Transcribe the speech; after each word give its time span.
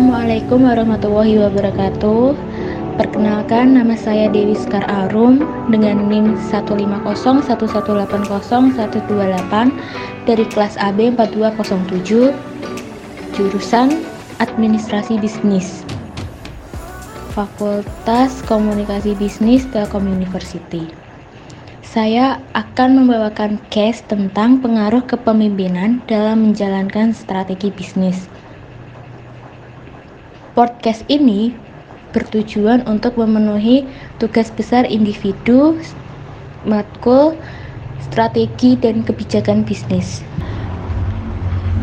Assalamualaikum 0.00 0.64
warahmatullahi 0.64 1.36
wabarakatuh. 1.44 2.32
Perkenalkan 2.96 3.76
nama 3.76 3.92
saya 3.92 4.32
Dewi 4.32 4.56
Skar 4.56 4.80
Arum 4.88 5.44
dengan 5.68 6.08
NIM 6.08 6.40
1501180128 6.48 8.80
dari 10.24 10.44
kelas 10.48 10.80
AB 10.80 11.20
4207 11.20 12.32
jurusan 13.36 14.00
Administrasi 14.40 15.20
Bisnis. 15.20 15.84
Fakultas 17.36 18.40
Komunikasi 18.48 19.12
Bisnis 19.20 19.68
Telkom 19.68 20.08
University. 20.08 20.88
Saya 21.84 22.40
akan 22.56 23.04
membawakan 23.04 23.60
case 23.68 24.00
tentang 24.08 24.64
pengaruh 24.64 25.04
kepemimpinan 25.04 26.00
dalam 26.08 26.48
menjalankan 26.48 27.12
strategi 27.12 27.68
bisnis. 27.68 28.39
Podcast 30.50 31.06
ini 31.06 31.54
bertujuan 32.10 32.82
untuk 32.90 33.14
memenuhi 33.14 33.86
tugas 34.18 34.50
besar 34.50 34.82
individu, 34.82 35.78
matkul, 36.66 37.38
strategi 38.02 38.74
dan 38.74 39.06
kebijakan 39.06 39.62
bisnis. 39.62 40.26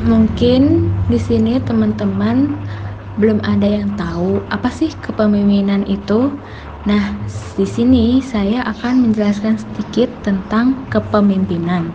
Mungkin 0.03 0.91
di 1.07 1.15
sini 1.15 1.63
teman-teman 1.63 2.59
belum 3.15 3.39
ada 3.47 3.71
yang 3.71 3.87
tahu 3.95 4.43
apa 4.51 4.67
sih 4.67 4.91
kepemimpinan 4.99 5.87
itu. 5.87 6.35
Nah, 6.83 7.15
di 7.55 7.63
sini 7.63 8.19
saya 8.19 8.67
akan 8.67 9.07
menjelaskan 9.07 9.63
sedikit 9.63 10.11
tentang 10.27 10.75
kepemimpinan. 10.91 11.87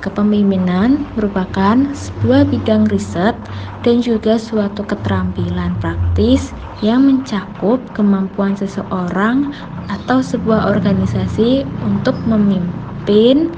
Kepemimpinan 0.00 1.12
merupakan 1.12 1.76
sebuah 1.92 2.48
bidang 2.48 2.88
riset 2.88 3.36
dan 3.84 4.00
juga 4.00 4.40
suatu 4.40 4.88
keterampilan 4.88 5.76
praktis 5.76 6.56
yang 6.80 7.04
mencakup 7.04 7.92
kemampuan 7.92 8.56
seseorang 8.56 9.52
atau 9.92 10.24
sebuah 10.24 10.72
organisasi 10.72 11.68
untuk 11.84 12.24
memimpin 12.24 13.52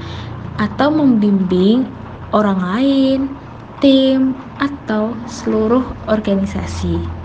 atau 0.59 0.91
membimbing 0.91 1.87
orang 2.35 2.59
lain, 2.59 3.19
tim, 3.79 4.35
atau 4.59 5.15
seluruh 5.23 5.95
organisasi. 6.11 7.22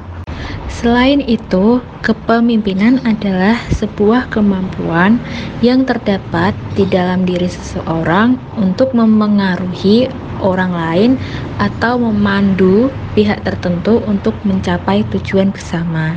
Selain 0.69 1.19
itu, 1.19 1.83
kepemimpinan 2.07 3.03
adalah 3.03 3.59
sebuah 3.75 4.31
kemampuan 4.31 5.19
yang 5.59 5.83
terdapat 5.83 6.55
di 6.79 6.87
dalam 6.87 7.27
diri 7.27 7.51
seseorang 7.51 8.39
untuk 8.55 8.95
memengaruhi 8.95 10.07
orang 10.39 10.71
lain 10.71 11.13
atau 11.59 11.99
memandu 11.99 12.95
pihak 13.19 13.43
tertentu 13.43 13.99
untuk 14.07 14.39
mencapai 14.47 15.03
tujuan 15.11 15.51
bersama. 15.51 16.15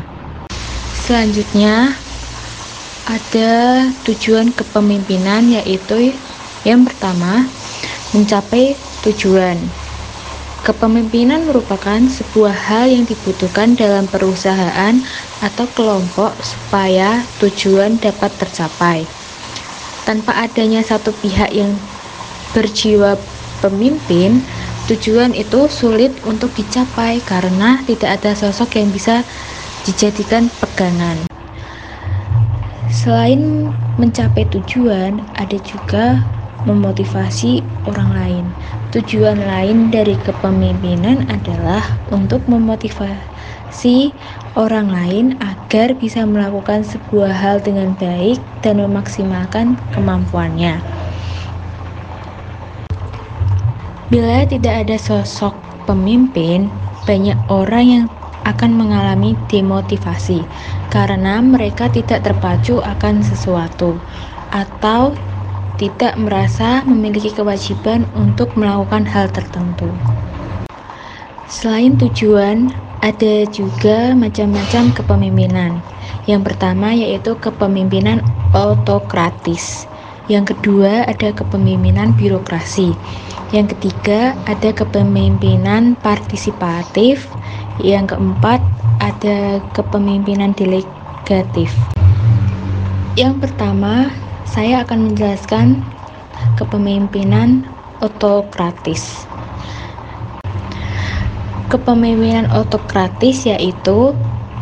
Selanjutnya, 0.93 1.97
ada 3.09 3.51
tujuan 4.05 4.53
kepemimpinan 4.53 5.49
yaitu 5.49 6.13
yang 6.61 6.85
pertama, 6.85 7.49
mencapai 8.13 8.77
tujuan. 9.01 9.80
Kepemimpinan 10.61 11.49
merupakan 11.49 11.97
sebuah 12.05 12.53
hal 12.53 12.93
yang 12.93 13.09
dibutuhkan 13.09 13.73
dalam 13.73 14.05
perusahaan 14.05 14.93
atau 15.41 15.65
kelompok 15.73 16.37
supaya 16.45 17.25
tujuan 17.41 17.97
dapat 17.97 18.29
tercapai. 18.37 19.09
Tanpa 20.05 20.37
adanya 20.37 20.85
satu 20.85 21.17
pihak 21.17 21.49
yang 21.49 21.73
berjiwa 22.53 23.17
pemimpin, 23.65 24.45
tujuan 24.85 25.33
itu 25.33 25.65
sulit 25.65 26.13
untuk 26.29 26.53
dicapai 26.53 27.25
karena 27.25 27.81
tidak 27.89 28.21
ada 28.21 28.37
sosok 28.37 28.77
yang 28.77 28.93
bisa 28.93 29.25
dijadikan 29.81 30.53
pegangan. 30.61 31.17
Selain 32.93 33.73
mencapai 33.97 34.45
tujuan, 34.45 35.25
ada 35.41 35.57
juga 35.57 36.21
memotivasi 36.69 37.65
orang 37.89 38.09
lain. 38.13 38.30
Tujuan 38.91 39.39
lain 39.39 39.87
dari 39.87 40.19
kepemimpinan 40.19 41.31
adalah 41.31 42.03
untuk 42.11 42.43
memotivasi 42.51 44.11
orang 44.59 44.91
lain 44.91 45.39
agar 45.39 45.95
bisa 45.95 46.27
melakukan 46.27 46.83
sebuah 46.83 47.31
hal 47.31 47.63
dengan 47.63 47.95
baik 47.95 48.43
dan 48.59 48.83
memaksimalkan 48.83 49.79
kemampuannya. 49.95 50.83
Bila 54.11 54.43
tidak 54.43 54.83
ada 54.83 54.99
sosok 54.99 55.55
pemimpin, 55.87 56.67
banyak 57.07 57.39
orang 57.47 57.85
yang 57.87 58.05
akan 58.43 58.75
mengalami 58.75 59.39
demotivasi 59.47 60.43
karena 60.91 61.39
mereka 61.39 61.87
tidak 61.87 62.27
terpacu 62.27 62.83
akan 62.83 63.23
sesuatu 63.23 64.03
atau 64.51 65.15
tidak 65.81 66.13
merasa 66.21 66.85
memiliki 66.85 67.33
kewajiban 67.33 68.05
untuk 68.13 68.53
melakukan 68.53 69.01
hal 69.09 69.33
tertentu. 69.33 69.89
Selain 71.49 71.97
tujuan, 71.97 72.69
ada 73.01 73.49
juga 73.49 74.13
macam-macam 74.13 74.93
kepemimpinan. 74.93 75.81
Yang 76.29 76.53
pertama 76.53 76.93
yaitu 76.93 77.33
kepemimpinan 77.41 78.21
autokratis. 78.53 79.89
Yang 80.29 80.53
kedua 80.53 81.09
ada 81.09 81.33
kepemimpinan 81.33 82.13
birokrasi. 82.13 82.93
Yang 83.49 83.75
ketiga 83.75 84.37
ada 84.45 84.69
kepemimpinan 84.69 85.97
partisipatif. 85.99 87.25
Yang 87.81 88.15
keempat 88.15 88.61
ada 89.01 89.57
kepemimpinan 89.73 90.53
delegatif. 90.53 91.73
Yang 93.17 93.49
pertama 93.49 94.13
saya 94.51 94.83
akan 94.83 95.11
menjelaskan 95.11 95.79
kepemimpinan 96.59 97.71
autokratis. 98.03 99.23
Kepemimpinan 101.71 102.51
autokratis 102.51 103.47
yaitu 103.47 104.11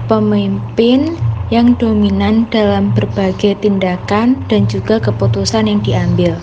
pemimpin 0.06 1.18
yang 1.50 1.74
dominan 1.74 2.46
dalam 2.54 2.94
berbagai 2.94 3.58
tindakan 3.66 4.38
dan 4.46 4.70
juga 4.70 5.02
keputusan 5.02 5.66
yang 5.66 5.82
diambil. 5.82 6.38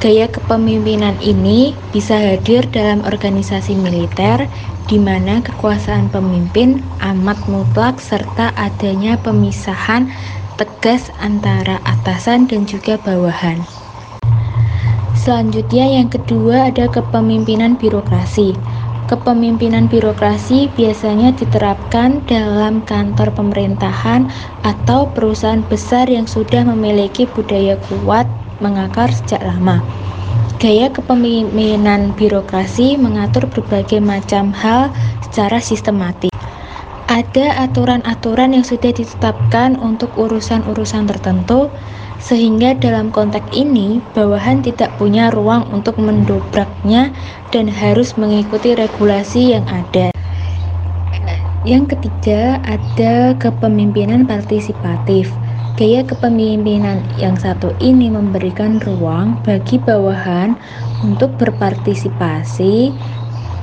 Gaya 0.00 0.32
kepemimpinan 0.32 1.20
ini 1.20 1.76
bisa 1.92 2.16
hadir 2.16 2.64
dalam 2.72 3.04
organisasi 3.04 3.76
militer 3.76 4.48
di 4.88 4.96
mana 4.96 5.44
kekuasaan 5.44 6.08
pemimpin 6.08 6.80
amat 7.04 7.36
mutlak 7.44 8.00
serta 8.00 8.56
adanya 8.56 9.20
pemisahan 9.20 10.08
tegas 10.60 11.08
antara 11.24 11.80
atasan 11.88 12.44
dan 12.44 12.68
juga 12.68 13.00
bawahan. 13.00 13.64
Selanjutnya 15.16 15.88
yang 15.88 16.12
kedua 16.12 16.68
ada 16.68 16.84
kepemimpinan 16.92 17.80
birokrasi. 17.80 18.52
Kepemimpinan 19.08 19.88
birokrasi 19.88 20.68
biasanya 20.76 21.32
diterapkan 21.32 22.20
dalam 22.28 22.84
kantor 22.84 23.32
pemerintahan 23.32 24.28
atau 24.60 25.08
perusahaan 25.16 25.64
besar 25.64 26.12
yang 26.12 26.28
sudah 26.28 26.62
memiliki 26.68 27.24
budaya 27.24 27.80
kuat 27.88 28.28
mengakar 28.60 29.08
sejak 29.08 29.40
lama. 29.40 29.80
Gaya 30.60 30.92
kepemimpinan 30.92 32.12
birokrasi 32.20 33.00
mengatur 33.00 33.48
berbagai 33.48 34.04
macam 34.04 34.52
hal 34.52 34.92
secara 35.24 35.56
sistematis 35.56 36.29
ada 37.10 37.66
aturan-aturan 37.66 38.54
yang 38.54 38.62
sudah 38.62 38.94
ditetapkan 38.94 39.74
untuk 39.82 40.14
urusan-urusan 40.14 41.10
tertentu 41.10 41.66
sehingga 42.22 42.78
dalam 42.78 43.10
konteks 43.10 43.50
ini 43.50 43.98
bawahan 44.14 44.62
tidak 44.62 44.94
punya 44.94 45.26
ruang 45.34 45.66
untuk 45.74 45.98
mendobraknya 45.98 47.10
dan 47.50 47.66
harus 47.66 48.14
mengikuti 48.14 48.78
regulasi 48.78 49.58
yang 49.58 49.66
ada. 49.66 50.14
Yang 51.66 51.98
ketiga, 51.98 52.62
ada 52.62 53.34
kepemimpinan 53.42 54.24
partisipatif. 54.24 55.34
Gaya 55.74 56.06
kepemimpinan 56.06 57.02
yang 57.18 57.34
satu 57.34 57.74
ini 57.82 58.06
memberikan 58.06 58.78
ruang 58.86 59.34
bagi 59.42 59.82
bawahan 59.82 60.54
untuk 61.02 61.34
berpartisipasi 61.40 62.94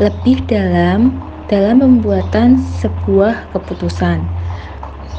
lebih 0.02 0.38
dalam 0.50 1.27
dalam 1.48 1.80
pembuatan 1.80 2.60
sebuah 2.60 3.56
keputusan. 3.56 4.28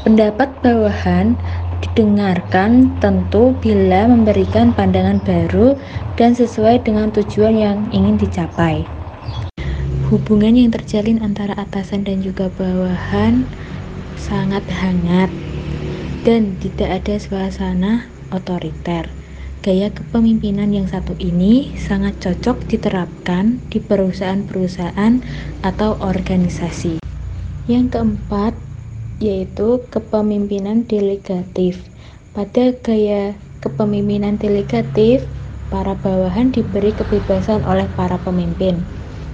Pendapat 0.05 0.61
bawahan 0.61 1.41
didengarkan 1.81 3.01
tentu 3.01 3.57
bila 3.57 4.07
memberikan 4.07 4.71
pandangan 4.71 5.19
baru 5.19 5.75
dan 6.15 6.37
sesuai 6.37 6.85
dengan 6.85 7.11
tujuan 7.11 7.55
yang 7.57 7.77
ingin 7.91 8.15
dicapai. 8.15 8.87
Hubungan 10.09 10.57
yang 10.57 10.73
terjalin 10.73 11.21
antara 11.21 11.53
atasan 11.53 12.01
dan 12.01 12.25
juga 12.25 12.49
bawahan 12.49 13.45
sangat 14.17 14.65
hangat 14.69 15.29
dan 16.25 16.57
tidak 16.57 17.03
ada 17.03 17.15
suasana 17.21 18.09
otoriter. 18.33 19.18
Gaya 19.59 19.91
kepemimpinan 19.91 20.71
yang 20.71 20.87
satu 20.87 21.19
ini 21.19 21.75
sangat 21.75 22.23
cocok 22.23 22.63
diterapkan 22.71 23.59
di 23.67 23.83
perusahaan-perusahaan 23.83 25.19
atau 25.59 25.99
organisasi. 25.99 27.03
Yang 27.67 27.85
keempat 27.91 28.55
yaitu 29.19 29.83
kepemimpinan 29.91 30.87
delegatif. 30.87 31.91
Pada 32.31 32.71
gaya 32.71 33.35
kepemimpinan 33.59 34.39
delegatif, 34.39 35.27
para 35.67 35.91
bawahan 35.91 36.55
diberi 36.55 36.95
kebebasan 36.95 37.67
oleh 37.67 37.91
para 37.91 38.15
pemimpin. 38.15 38.79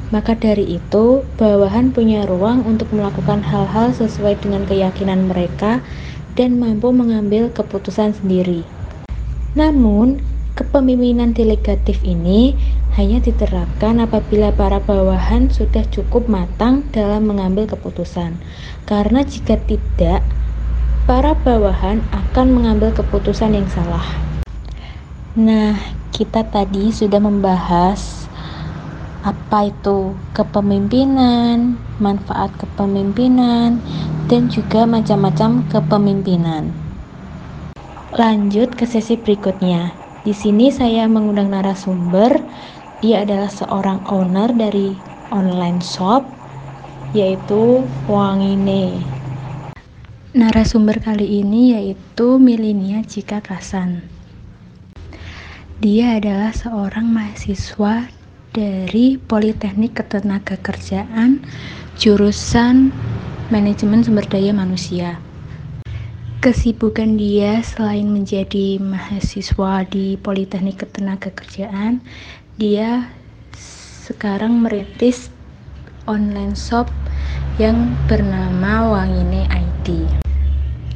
Maka 0.09 0.33
dari 0.33 0.81
itu, 0.81 1.21
bawahan 1.37 1.93
punya 1.93 2.25
ruang 2.25 2.65
untuk 2.65 2.89
melakukan 2.97 3.45
hal-hal 3.45 3.93
sesuai 3.93 4.41
dengan 4.41 4.65
keyakinan 4.65 5.29
mereka 5.29 5.85
dan 6.33 6.57
mampu 6.57 6.89
mengambil 6.89 7.53
keputusan 7.53 8.17
sendiri. 8.17 8.74
Namun, 9.55 10.19
kepemimpinan 10.59 11.31
delegatif 11.31 12.03
ini 12.03 12.59
hanya 12.99 13.23
diterapkan 13.23 14.03
apabila 14.03 14.51
para 14.51 14.83
bawahan 14.83 15.47
sudah 15.47 15.87
cukup 15.87 16.27
matang 16.27 16.83
dalam 16.91 17.27
mengambil 17.27 17.67
keputusan. 17.67 18.35
Karena 18.83 19.23
jika 19.23 19.55
tidak, 19.63 20.23
para 21.07 21.35
bawahan 21.39 22.03
akan 22.11 22.47
mengambil 22.51 22.91
keputusan 22.91 23.55
yang 23.55 23.67
salah. 23.71 24.03
Nah, 25.39 25.75
kita 26.11 26.47
tadi 26.47 26.91
sudah 26.95 27.19
membahas 27.19 28.27
apa 29.23 29.71
itu 29.71 30.15
kepemimpinan, 30.37 31.75
manfaat 31.99 32.51
kepemimpinan, 32.55 33.79
dan 34.31 34.47
juga 34.47 34.87
macam-macam 34.87 35.65
kepemimpinan. 35.67 36.84
Lanjut 38.15 38.79
ke 38.79 38.87
sesi 38.87 39.19
berikutnya. 39.19 39.91
Di 40.23 40.31
sini 40.31 40.71
saya 40.71 41.03
mengundang 41.03 41.51
narasumber. 41.51 42.47
Dia 43.03 43.27
adalah 43.27 43.51
seorang 43.51 44.07
owner 44.07 44.55
dari 44.55 44.95
online 45.35 45.83
shop 45.83 46.23
yaitu 47.11 47.83
Wangine. 48.07 49.03
Narasumber 50.31 51.03
kali 51.03 51.43
ini 51.43 51.75
yaitu 51.75 52.39
Milinia 52.39 53.03
Jika 53.03 53.43
Kasan. 53.43 54.07
Dia 55.83 56.15
adalah 56.15 56.55
seorang 56.55 57.11
mahasiswa 57.11 58.07
dari 58.55 59.19
Politeknik 59.19 59.91
Ketenagakerjaan 59.91 61.43
jurusan 61.99 62.95
Manajemen 63.51 64.07
Sumber 64.07 64.23
Daya 64.23 64.55
Manusia. 64.55 65.24
Kesibukan 66.45 67.17
dia 67.17 67.65
selain 67.65 68.05
menjadi 68.05 68.77
mahasiswa 68.77 69.81
di 69.89 70.13
Politeknik 70.13 70.77
Ketenagakerjaan, 70.77 72.05
dia 72.61 73.09
sekarang 74.05 74.61
merintis 74.61 75.33
online 76.05 76.53
shop 76.53 76.85
yang 77.57 77.97
bernama 78.05 78.93
Wangine 78.93 79.49
ID. 79.49 80.05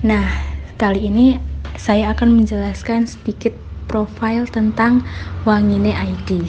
Nah, 0.06 0.30
kali 0.78 1.10
ini 1.10 1.42
saya 1.82 2.14
akan 2.14 2.46
menjelaskan 2.46 3.10
sedikit 3.10 3.58
profil 3.90 4.46
tentang 4.46 5.02
Wangine 5.50 5.98
ID. 5.98 6.46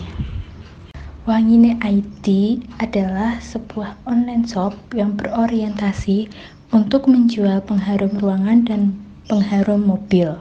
Wangine 1.25 1.81
ID 1.81 2.61
adalah 2.77 3.41
sebuah 3.41 3.97
online 4.05 4.45
shop 4.45 4.77
yang 4.93 5.17
berorientasi 5.17 6.29
untuk 6.71 7.11
menjual 7.11 7.63
pengharum 7.67 8.15
ruangan 8.19 8.63
dan 8.63 8.81
pengharum 9.27 9.83
mobil. 9.83 10.39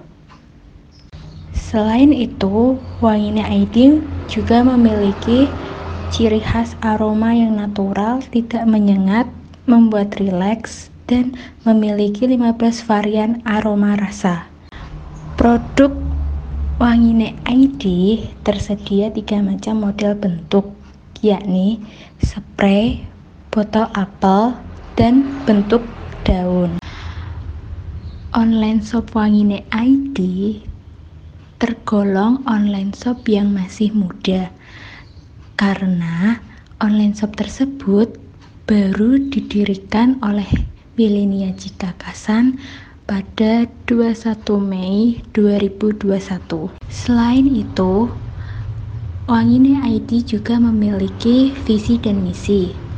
Selain 1.54 2.10
itu, 2.10 2.82
Wangine 3.02 3.46
ID 3.46 4.02
juga 4.26 4.66
memiliki 4.66 5.50
ciri 6.10 6.42
khas 6.42 6.74
aroma 6.82 7.34
yang 7.34 7.58
natural, 7.58 8.22
tidak 8.34 8.66
menyengat, 8.66 9.30
membuat 9.70 10.18
rileks, 10.18 10.90
dan 11.06 11.34
memiliki 11.66 12.26
15 12.30 12.86
varian 12.86 13.42
aroma 13.46 13.98
rasa. 13.98 14.50
Produk 15.38 15.94
Wangine 16.80 17.36
ID 17.44 17.84
tersedia 18.46 19.12
tiga 19.12 19.42
macam 19.44 19.84
model 19.84 20.16
bentuk, 20.16 20.74
yakni 21.20 21.84
spray, 22.24 23.04
botol 23.52 23.90
apel, 23.92 24.56
dan 24.96 25.44
bentuk 25.44 25.99
daun. 26.26 26.80
Online 28.36 28.80
shop 28.80 29.16
Wangine 29.16 29.68
ID 29.72 30.18
tergolong 31.60 32.40
online 32.48 32.96
shop 32.96 33.28
yang 33.28 33.52
masih 33.52 33.92
muda 33.92 34.48
karena 35.60 36.40
online 36.80 37.12
shop 37.12 37.36
tersebut 37.36 38.16
baru 38.64 39.20
didirikan 39.28 40.16
oleh 40.24 40.48
Milenia 40.96 41.52
Kasan 42.00 42.60
pada 43.04 43.68
21 43.90 44.40
Mei 44.62 45.20
2021. 45.36 46.72
Selain 46.88 47.44
itu, 47.50 48.08
Wangine 49.28 49.82
ID 49.84 50.24
juga 50.24 50.62
memiliki 50.62 51.52
visi 51.68 52.00
dan 52.00 52.24
misi. 52.24 52.89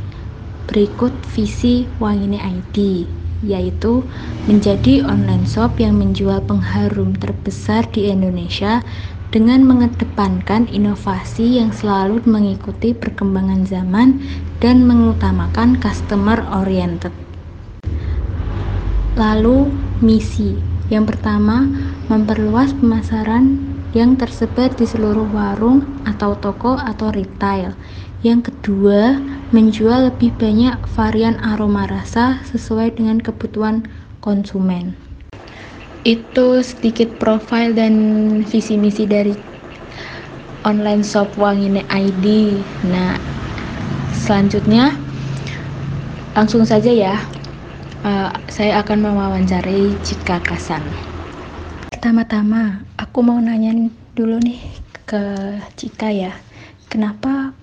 Berikut 0.70 1.14
visi 1.34 1.90
Wangine 1.98 2.38
ID, 2.38 3.06
yaitu 3.42 4.06
menjadi 4.46 5.02
online 5.06 5.46
shop 5.50 5.82
yang 5.82 5.98
menjual 5.98 6.42
pengharum 6.46 7.18
terbesar 7.18 7.90
di 7.90 8.10
Indonesia 8.10 8.86
dengan 9.32 9.64
mengedepankan 9.64 10.68
inovasi 10.68 11.58
yang 11.64 11.72
selalu 11.72 12.20
mengikuti 12.28 12.92
perkembangan 12.92 13.64
zaman 13.64 14.20
dan 14.60 14.84
mengutamakan 14.84 15.80
customer 15.80 16.44
oriented. 16.52 17.16
Lalu, 19.16 19.72
misi. 20.04 20.60
Yang 20.92 21.16
pertama, 21.16 21.64
memperluas 22.12 22.76
pemasaran 22.76 23.64
yang 23.96 24.20
tersebar 24.20 24.72
di 24.76 24.84
seluruh 24.84 25.28
warung 25.32 25.84
atau 26.04 26.36
toko 26.36 26.76
atau 26.76 27.12
retail. 27.12 27.76
Yang 28.24 28.52
kedua, 28.52 29.16
menjual 29.52 30.08
lebih 30.12 30.32
banyak 30.40 30.80
varian 30.96 31.36
aroma 31.44 31.84
rasa 31.84 32.40
sesuai 32.48 32.96
dengan 32.96 33.20
kebutuhan 33.20 33.84
konsumen. 34.24 34.96
Itu 36.08 36.64
sedikit 36.64 37.20
profil 37.20 37.76
dan 37.76 37.94
visi 38.48 38.80
misi 38.80 39.04
dari 39.04 39.36
online 40.64 41.04
shop 41.04 41.36
Wangine 41.36 41.84
ID. 41.92 42.58
Nah, 42.88 43.20
selanjutnya 44.16 44.96
langsung 46.32 46.64
saja 46.64 46.90
ya 46.90 47.20
uh, 48.08 48.32
saya 48.48 48.82
akan 48.82 48.98
mewawancarai 49.04 50.00
Cika 50.02 50.42
Kasan. 50.42 50.82
Pertama-tama, 51.92 52.82
aku 52.98 53.22
mau 53.22 53.38
nanya 53.38 53.76
dulu 54.18 54.42
nih 54.42 54.58
ke 55.06 55.22
Cika 55.78 56.10
ya, 56.10 56.34
kenapa 56.90 57.54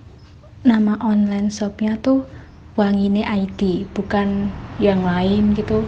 nama 0.63 0.99
online 0.99 1.47
shopnya 1.47 1.95
tuh 1.99 2.27
Wangine 2.79 3.27
ID, 3.27 3.91
bukan 3.91 4.47
yang 4.79 5.03
lain 5.03 5.51
gitu? 5.51 5.83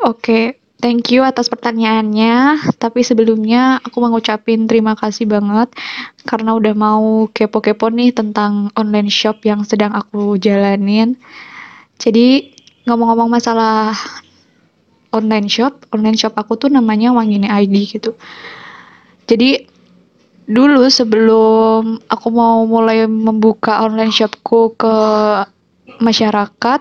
Oke, 0.00 0.56
thank 0.80 1.12
you 1.12 1.20
atas 1.20 1.52
pertanyaannya. 1.52 2.60
Tapi 2.80 3.04
sebelumnya 3.04 3.84
aku 3.84 4.00
mau 4.00 4.16
terima 4.20 4.96
kasih 4.96 5.28
banget 5.28 5.72
karena 6.24 6.56
udah 6.56 6.72
mau 6.72 7.28
kepo-kepo 7.28 7.92
nih 7.92 8.16
tentang 8.16 8.72
online 8.76 9.12
shop 9.12 9.44
yang 9.44 9.60
sedang 9.68 9.92
aku 9.92 10.40
jalanin. 10.40 11.20
Jadi 12.00 12.56
ngomong-ngomong 12.88 13.28
masalah 13.28 13.92
online 15.12 15.52
shop, 15.52 15.84
online 15.92 16.16
shop 16.16 16.32
aku 16.36 16.56
tuh 16.56 16.72
namanya 16.72 17.12
Wangine 17.12 17.48
ID 17.48 17.92
gitu. 17.92 18.16
Jadi 19.24 19.73
dulu 20.44 20.88
sebelum 20.92 22.00
aku 22.08 22.28
mau 22.28 22.64
mulai 22.68 23.08
membuka 23.08 23.84
online 23.84 24.12
shopku 24.12 24.76
ke 24.76 24.96
masyarakat, 26.00 26.80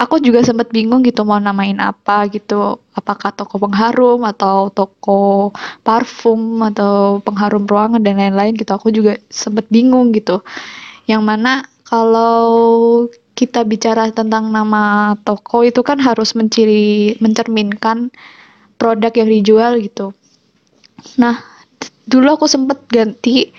aku 0.00 0.16
juga 0.24 0.40
sempat 0.40 0.72
bingung 0.72 1.04
gitu 1.04 1.28
mau 1.28 1.36
namain 1.36 1.76
apa 1.76 2.24
gitu. 2.32 2.80
Apakah 2.96 3.36
toko 3.36 3.60
pengharum 3.60 4.24
atau 4.24 4.72
toko 4.72 5.52
parfum 5.84 6.64
atau 6.72 7.20
pengharum 7.20 7.68
ruangan 7.68 8.00
dan 8.00 8.16
lain-lain 8.16 8.56
gitu. 8.56 8.72
Aku 8.72 8.88
juga 8.88 9.20
sempat 9.28 9.68
bingung 9.68 10.12
gitu. 10.16 10.40
Yang 11.04 11.22
mana 11.22 11.52
kalau 11.84 13.08
kita 13.36 13.64
bicara 13.64 14.08
tentang 14.12 14.52
nama 14.52 15.16
toko 15.24 15.64
itu 15.64 15.80
kan 15.80 15.96
harus 15.96 16.36
menciri 16.36 17.16
mencerminkan 17.24 18.12
produk 18.76 19.12
yang 19.16 19.28
dijual 19.28 19.72
gitu. 19.80 20.12
Nah, 21.16 21.40
dulu 22.08 22.40
aku 22.40 22.46
sempet 22.50 22.78
ganti 22.90 23.50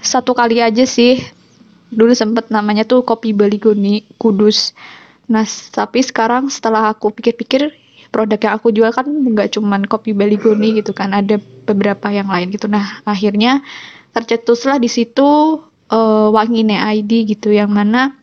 satu 0.00 0.36
kali 0.36 0.60
aja 0.60 0.84
sih. 0.84 1.20
Dulu 1.94 2.10
sempet 2.12 2.50
namanya 2.50 2.82
tuh 2.82 3.06
Kopi 3.06 3.30
Baligoni 3.30 4.02
Kudus. 4.18 4.74
Nah, 5.30 5.46
tapi 5.72 6.04
sekarang 6.04 6.52
setelah 6.52 6.92
aku 6.92 7.14
pikir-pikir 7.14 7.72
produk 8.12 8.38
yang 8.38 8.54
aku 8.60 8.68
jual 8.70 8.90
kan 8.94 9.08
nggak 9.08 9.56
cuman 9.56 9.88
kopi 9.88 10.14
Baligoni 10.14 10.78
gitu 10.78 10.94
kan, 10.94 11.16
ada 11.16 11.40
beberapa 11.64 12.12
yang 12.12 12.28
lain 12.28 12.52
gitu. 12.52 12.68
Nah, 12.68 13.02
akhirnya 13.08 13.64
tercetuslah 14.14 14.78
di 14.78 14.86
situ 14.86 15.58
uh, 15.90 16.28
Wangine 16.30 16.78
ID 16.78 17.26
gitu 17.26 17.50
yang 17.50 17.72
mana 17.72 18.14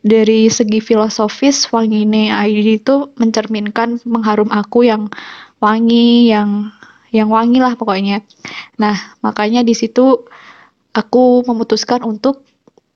dari 0.00 0.48
segi 0.48 0.80
filosofis 0.80 1.68
wangi 1.68 2.08
ID 2.08 2.80
itu 2.80 3.12
mencerminkan 3.20 4.00
mengharum 4.08 4.48
aku 4.48 4.88
yang 4.88 5.12
wangi 5.60 6.32
yang 6.32 6.72
yang 7.10 7.30
wangi 7.30 7.58
lah 7.58 7.74
pokoknya 7.74 8.22
nah 8.78 8.96
makanya 9.22 9.62
di 9.66 9.74
situ 9.74 10.26
aku 10.94 11.46
memutuskan 11.46 12.02
untuk 12.02 12.46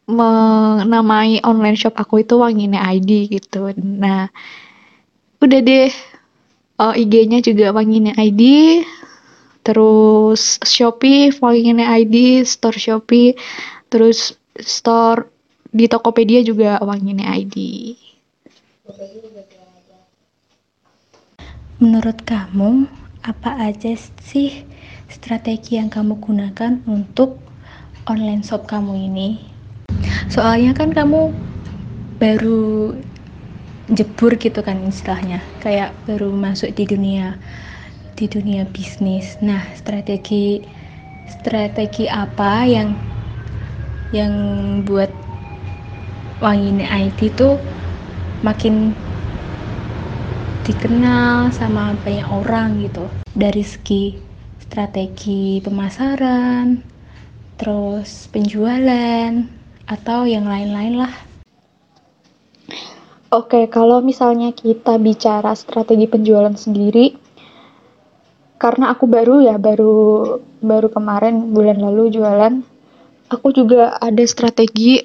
menamai 0.04 1.40
online 1.46 1.78
shop 1.80 1.96
aku 1.96 2.26
itu 2.26 2.36
Wangine 2.36 2.76
ID 2.76 3.30
gitu 3.32 3.72
nah 3.78 4.28
udah 5.40 5.60
deh 5.60 5.88
uh, 6.80 6.92
eh, 6.92 7.02
IG-nya 7.04 7.40
juga 7.40 7.72
Wangine 7.72 8.12
ID 8.16 8.42
terus 9.64 10.60
Shopee 10.60 11.32
Wangine 11.40 11.84
ID 11.84 12.44
store 12.44 12.76
Shopee 12.76 13.32
terus 13.88 14.36
store 14.60 15.34
di 15.74 15.90
Tokopedia 15.90 16.38
juga 16.46 16.78
Wangine 16.86 17.26
ID. 17.26 17.56
Menurut 21.82 22.22
kamu, 22.22 22.86
apa 23.24 23.56
aja 23.56 23.96
sih 24.20 24.68
strategi 25.08 25.80
yang 25.80 25.88
kamu 25.88 26.20
gunakan 26.20 26.84
untuk 26.84 27.40
online 28.04 28.44
shop 28.44 28.68
kamu 28.68 29.08
ini? 29.08 29.40
Soalnya 30.28 30.76
kan 30.76 30.92
kamu 30.92 31.32
baru 32.20 32.92
jebur 33.88 34.36
gitu 34.36 34.60
kan 34.60 34.76
istilahnya, 34.84 35.40
kayak 35.64 35.96
baru 36.04 36.36
masuk 36.36 36.76
di 36.76 36.84
dunia 36.84 37.40
di 38.12 38.28
dunia 38.28 38.68
bisnis. 38.68 39.40
Nah, 39.40 39.64
strategi 39.72 40.60
strategi 41.24 42.04
apa 42.04 42.68
yang 42.68 42.92
yang 44.12 44.34
buat 44.84 45.08
Wangine 46.44 46.84
IT 46.84 47.40
tuh 47.40 47.56
makin 48.44 48.92
dikenal 50.64 51.52
sama 51.52 51.92
banyak 52.00 52.24
orang 52.32 52.80
gitu. 52.80 53.04
Dari 53.36 53.60
segi 53.60 54.16
strategi 54.64 55.60
pemasaran 55.60 56.80
terus 57.60 58.26
penjualan 58.32 59.30
atau 59.84 60.24
yang 60.24 60.48
lain-lain 60.48 61.04
lah. 61.04 61.14
Oke, 63.28 63.68
kalau 63.68 64.00
misalnya 64.00 64.54
kita 64.56 64.96
bicara 64.96 65.52
strategi 65.52 66.06
penjualan 66.08 66.54
sendiri, 66.54 67.12
karena 68.56 68.94
aku 68.94 69.04
baru 69.04 69.42
ya, 69.44 69.58
baru 69.60 70.38
baru 70.64 70.88
kemarin 70.88 71.52
bulan 71.52 71.82
lalu 71.82 72.14
jualan, 72.14 72.62
aku 73.28 73.52
juga 73.52 73.98
ada 73.98 74.22
strategi 74.24 75.02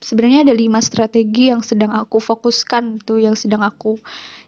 sebenarnya 0.00 0.48
ada 0.48 0.54
lima 0.54 0.80
strategi 0.84 1.48
yang 1.48 1.64
sedang 1.64 1.92
aku 1.92 2.20
fokuskan 2.20 3.00
tuh 3.04 3.22
yang 3.22 3.36
sedang 3.36 3.64
aku 3.64 3.96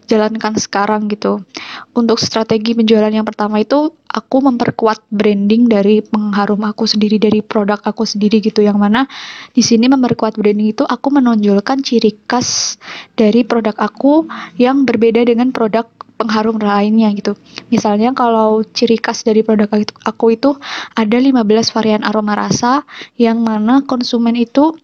jalankan 0.09 0.57
sekarang 0.57 1.05
gitu. 1.09 1.45
Untuk 1.93 2.17
strategi 2.17 2.73
penjualan 2.73 3.13
yang 3.13 3.25
pertama 3.25 3.61
itu 3.61 3.93
aku 4.09 4.37
memperkuat 4.41 5.05
branding 5.13 5.69
dari 5.69 6.01
pengharum 6.01 6.65
aku 6.65 6.89
sendiri 6.89 7.21
dari 7.21 7.45
produk 7.45 7.77
aku 7.85 8.09
sendiri 8.09 8.41
gitu 8.41 8.65
yang 8.65 8.81
mana 8.81 9.05
di 9.53 9.61
sini 9.61 9.85
memperkuat 9.85 10.33
branding 10.33 10.73
itu 10.73 10.83
aku 10.85 11.13
menonjolkan 11.13 11.85
ciri 11.85 12.17
khas 12.25 12.81
dari 13.13 13.45
produk 13.45 13.77
aku 13.77 14.25
yang 14.57 14.89
berbeda 14.89 15.21
dengan 15.21 15.53
produk 15.53 15.85
pengharum 16.19 16.59
lainnya 16.59 17.07
gitu. 17.15 17.39
Misalnya 17.71 18.11
kalau 18.11 18.65
ciri 18.75 18.99
khas 18.99 19.23
dari 19.23 19.39
produk 19.39 19.71
aku 20.03 20.35
itu 20.35 20.57
ada 20.97 21.15
15 21.15 21.47
varian 21.71 22.03
aroma 22.03 22.35
rasa 22.35 22.83
yang 23.15 23.39
mana 23.39 23.87
konsumen 23.87 24.35
itu 24.35 24.75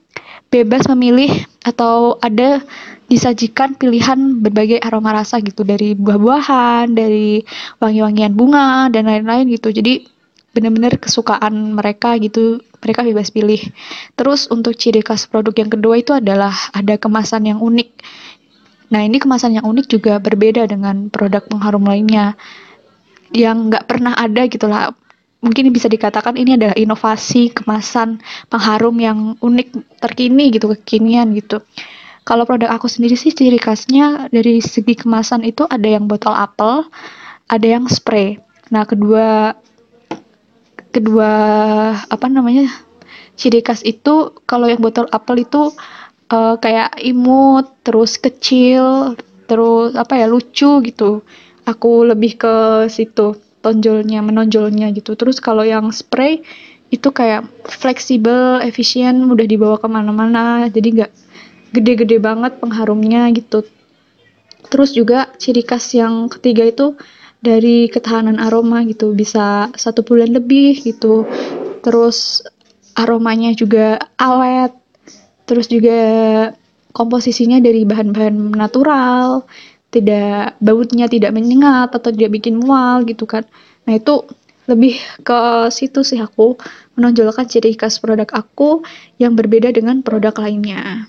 bebas 0.50 0.88
memilih 0.92 1.32
atau 1.66 2.22
ada 2.22 2.64
disajikan 3.06 3.78
pilihan 3.78 4.42
berbagai 4.42 4.82
aroma 4.82 5.14
rasa 5.14 5.38
gitu 5.42 5.62
dari 5.62 5.94
buah-buahan, 5.94 6.94
dari 6.94 7.46
wangi-wangian 7.78 8.34
bunga 8.34 8.90
dan 8.90 9.06
lain-lain 9.06 9.46
gitu. 9.54 9.70
Jadi 9.70 10.06
benar-benar 10.56 10.98
kesukaan 10.98 11.76
mereka 11.76 12.16
gitu, 12.18 12.64
mereka 12.80 13.04
bebas 13.04 13.30
pilih. 13.30 13.60
Terus 14.16 14.48
untuk 14.48 14.74
ciri 14.80 15.04
khas 15.04 15.28
produk 15.28 15.54
yang 15.54 15.70
kedua 15.70 16.00
itu 16.00 16.16
adalah 16.16 16.56
ada 16.72 16.96
kemasan 16.96 17.46
yang 17.46 17.60
unik. 17.60 17.90
Nah 18.90 19.02
ini 19.04 19.18
kemasan 19.20 19.60
yang 19.60 19.66
unik 19.68 19.86
juga 19.92 20.18
berbeda 20.18 20.66
dengan 20.70 21.12
produk 21.12 21.44
pengharum 21.46 21.84
lainnya 21.84 22.40
yang 23.36 23.68
nggak 23.68 23.86
pernah 23.90 24.16
ada 24.16 24.48
gitulah 24.48 24.96
mungkin 25.46 25.70
bisa 25.70 25.86
dikatakan 25.86 26.34
ini 26.42 26.58
adalah 26.58 26.74
inovasi 26.74 27.54
kemasan 27.54 28.18
pengharum 28.50 28.98
yang 28.98 29.38
unik 29.38 30.02
terkini 30.02 30.50
gitu 30.50 30.74
kekinian 30.74 31.38
gitu. 31.38 31.62
Kalau 32.26 32.50
produk 32.50 32.74
aku 32.74 32.90
sendiri 32.90 33.14
sih 33.14 33.30
ciri 33.30 33.62
khasnya 33.62 34.34
dari 34.34 34.58
segi 34.58 34.98
kemasan 34.98 35.46
itu 35.46 35.70
ada 35.70 35.86
yang 35.86 36.10
botol 36.10 36.34
apel 36.34 36.90
ada 37.46 37.68
yang 37.70 37.86
spray. 37.86 38.42
Nah 38.74 38.90
kedua 38.90 39.54
kedua 40.90 41.32
apa 42.02 42.26
namanya 42.26 42.66
ciri 43.38 43.62
khas 43.62 43.86
itu 43.86 44.34
kalau 44.50 44.66
yang 44.66 44.82
botol 44.82 45.06
apel 45.14 45.46
itu 45.46 45.70
uh, 46.34 46.58
kayak 46.58 46.98
imut 47.06 47.70
terus 47.86 48.18
kecil 48.18 49.14
terus 49.46 49.94
apa 49.94 50.18
ya 50.18 50.26
lucu 50.26 50.82
gitu. 50.82 51.22
Aku 51.70 52.10
lebih 52.10 52.42
ke 52.42 52.56
situ 52.90 53.38
tonjolnya 53.66 54.22
menonjolnya 54.22 54.94
gitu. 54.94 55.18
Terus 55.18 55.42
kalau 55.42 55.66
yang 55.66 55.90
spray 55.90 56.46
itu 56.94 57.10
kayak 57.10 57.50
fleksibel 57.66 58.62
efisien 58.62 59.26
mudah 59.26 59.50
dibawa 59.50 59.82
ke 59.82 59.90
mana-mana. 59.90 60.70
Jadi 60.70 61.02
nggak 61.02 61.12
gede-gede 61.74 62.22
banget 62.22 62.62
pengharumnya 62.62 63.34
gitu. 63.34 63.66
Terus 64.70 64.94
juga 64.94 65.34
ciri 65.42 65.66
khas 65.66 65.98
yang 65.98 66.30
ketiga 66.30 66.70
itu 66.70 66.94
dari 67.42 67.90
ketahanan 67.90 68.38
aroma 68.38 68.86
gitu. 68.86 69.18
Bisa 69.18 69.74
satu 69.74 70.06
bulan 70.06 70.30
lebih 70.30 70.78
gitu. 70.86 71.26
Terus 71.82 72.46
aromanya 72.96 73.52
juga 73.52 74.00
awet 74.16 74.72
terus 75.46 75.70
juga 75.70 76.00
komposisinya 76.96 77.60
dari 77.62 77.84
bahan-bahan 77.86 78.56
natural 78.56 79.46
tidak 79.96 80.60
bautnya 80.60 81.08
tidak 81.08 81.32
menyengat 81.32 81.96
atau 81.96 82.12
tidak 82.12 82.36
bikin 82.36 82.60
mual 82.60 83.08
gitu 83.08 83.24
kan. 83.24 83.48
Nah 83.88 83.96
itu 83.96 84.28
lebih 84.68 85.00
ke 85.24 85.70
situ 85.72 86.04
sih 86.04 86.20
aku 86.20 86.60
menonjolkan 87.00 87.48
ciri 87.48 87.80
khas 87.80 88.04
produk 88.04 88.28
aku 88.36 88.84
yang 89.16 89.40
berbeda 89.40 89.72
dengan 89.72 90.04
produk 90.04 90.36
lainnya. 90.36 91.08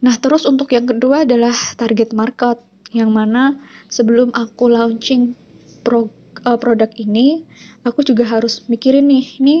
Nah 0.00 0.14
terus 0.18 0.48
untuk 0.48 0.72
yang 0.74 0.88
kedua 0.88 1.28
adalah 1.28 1.54
target 1.78 2.10
market 2.16 2.58
yang 2.90 3.14
mana 3.14 3.60
sebelum 3.86 4.34
aku 4.34 4.66
launching 4.72 5.38
pro, 5.86 6.10
uh, 6.42 6.58
produk 6.58 6.90
ini 6.96 7.46
aku 7.86 8.02
juga 8.02 8.26
harus 8.26 8.66
mikirin 8.66 9.06
nih 9.06 9.26
ini 9.38 9.56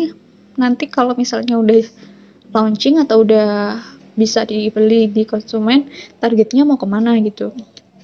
nanti 0.58 0.90
kalau 0.90 1.14
misalnya 1.14 1.60
udah 1.60 1.84
launching 2.50 2.98
atau 2.98 3.22
udah 3.22 3.78
bisa 4.18 4.46
dibeli 4.46 5.10
di 5.10 5.26
konsumen 5.26 5.90
targetnya 6.18 6.66
mau 6.66 6.78
ke 6.80 6.86
mana 6.86 7.18
gitu. 7.22 7.54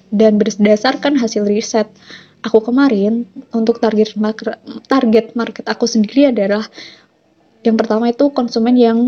Dan 0.06 0.38
berdasarkan 0.38 1.18
hasil 1.18 1.42
riset 1.46 1.90
aku 2.46 2.62
kemarin 2.62 3.26
untuk 3.50 3.82
target 3.82 4.14
market, 4.14 4.58
target 4.86 5.34
market 5.34 5.66
aku 5.66 5.90
sendiri 5.90 6.30
adalah 6.30 6.62
yang 7.66 7.75
pertama 7.75 8.06
itu 8.14 8.30
konsumen 8.30 8.78
yang 8.78 8.98